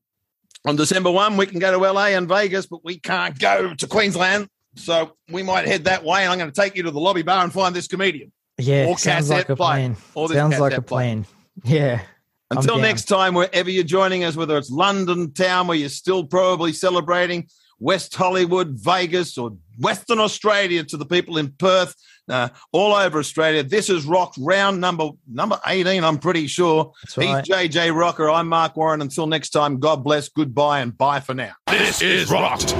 on 0.66 0.74
December 0.76 1.10
1, 1.12 1.36
we 1.36 1.46
can 1.46 1.60
go 1.60 1.70
to 1.70 1.78
LA 1.92 2.06
and 2.06 2.28
Vegas, 2.28 2.66
but 2.66 2.84
we 2.84 2.98
can't 2.98 3.38
go 3.38 3.72
to 3.74 3.86
Queensland. 3.86 4.48
So 4.74 5.16
we 5.30 5.42
might 5.44 5.66
head 5.66 5.84
that 5.84 6.02
way, 6.04 6.24
and 6.24 6.32
I'm 6.32 6.38
going 6.38 6.50
to 6.50 6.60
take 6.60 6.76
you 6.76 6.82
to 6.82 6.90
the 6.90 6.98
lobby 7.00 7.22
bar 7.22 7.44
and 7.44 7.52
find 7.52 7.74
this 7.74 7.86
comedian. 7.86 8.32
Yeah, 8.58 8.86
Or 8.86 8.98
sounds 8.98 9.30
like 9.30 9.48
a 9.48 9.54
play. 9.56 9.66
plan. 9.66 9.96
Or 10.14 10.28
Sounds 10.28 10.58
like 10.58 10.72
a 10.74 10.82
play. 10.82 11.04
plan. 11.04 11.26
Yeah. 11.64 12.00
I'm 12.50 12.58
Until 12.58 12.78
next 12.78 13.06
time, 13.06 13.34
wherever 13.34 13.68
you're 13.68 13.82
joining 13.82 14.22
us, 14.22 14.36
whether 14.36 14.56
it's 14.56 14.70
London 14.70 15.32
town 15.32 15.66
where 15.66 15.76
you're 15.76 15.88
still 15.88 16.24
probably 16.24 16.72
celebrating, 16.72 17.48
West 17.80 18.14
Hollywood, 18.14 18.70
Vegas, 18.70 19.36
or 19.36 19.56
Western 19.78 20.20
Australia, 20.20 20.84
to 20.84 20.96
the 20.96 21.04
people 21.04 21.38
in 21.38 21.50
Perth, 21.50 21.94
uh, 22.28 22.48
all 22.72 22.94
over 22.94 23.18
Australia. 23.18 23.62
This 23.62 23.90
is 23.90 24.04
Rock 24.04 24.34
round 24.38 24.80
number 24.80 25.10
number 25.30 25.60
18, 25.66 26.04
I'm 26.04 26.18
pretty 26.18 26.46
sure. 26.46 26.92
That's 27.02 27.16
right. 27.18 27.44
He's 27.46 27.54
JJ 27.54 27.98
Rocker. 27.98 28.30
I'm 28.30 28.48
Mark 28.48 28.76
Warren. 28.76 29.02
Until 29.02 29.26
next 29.26 29.50
time, 29.50 29.78
God 29.80 30.04
bless, 30.04 30.28
goodbye, 30.28 30.80
and 30.80 30.96
bye 30.96 31.20
for 31.20 31.34
now. 31.34 31.52
This 31.66 32.00
is 32.00 32.30
Rocked. 32.30 32.74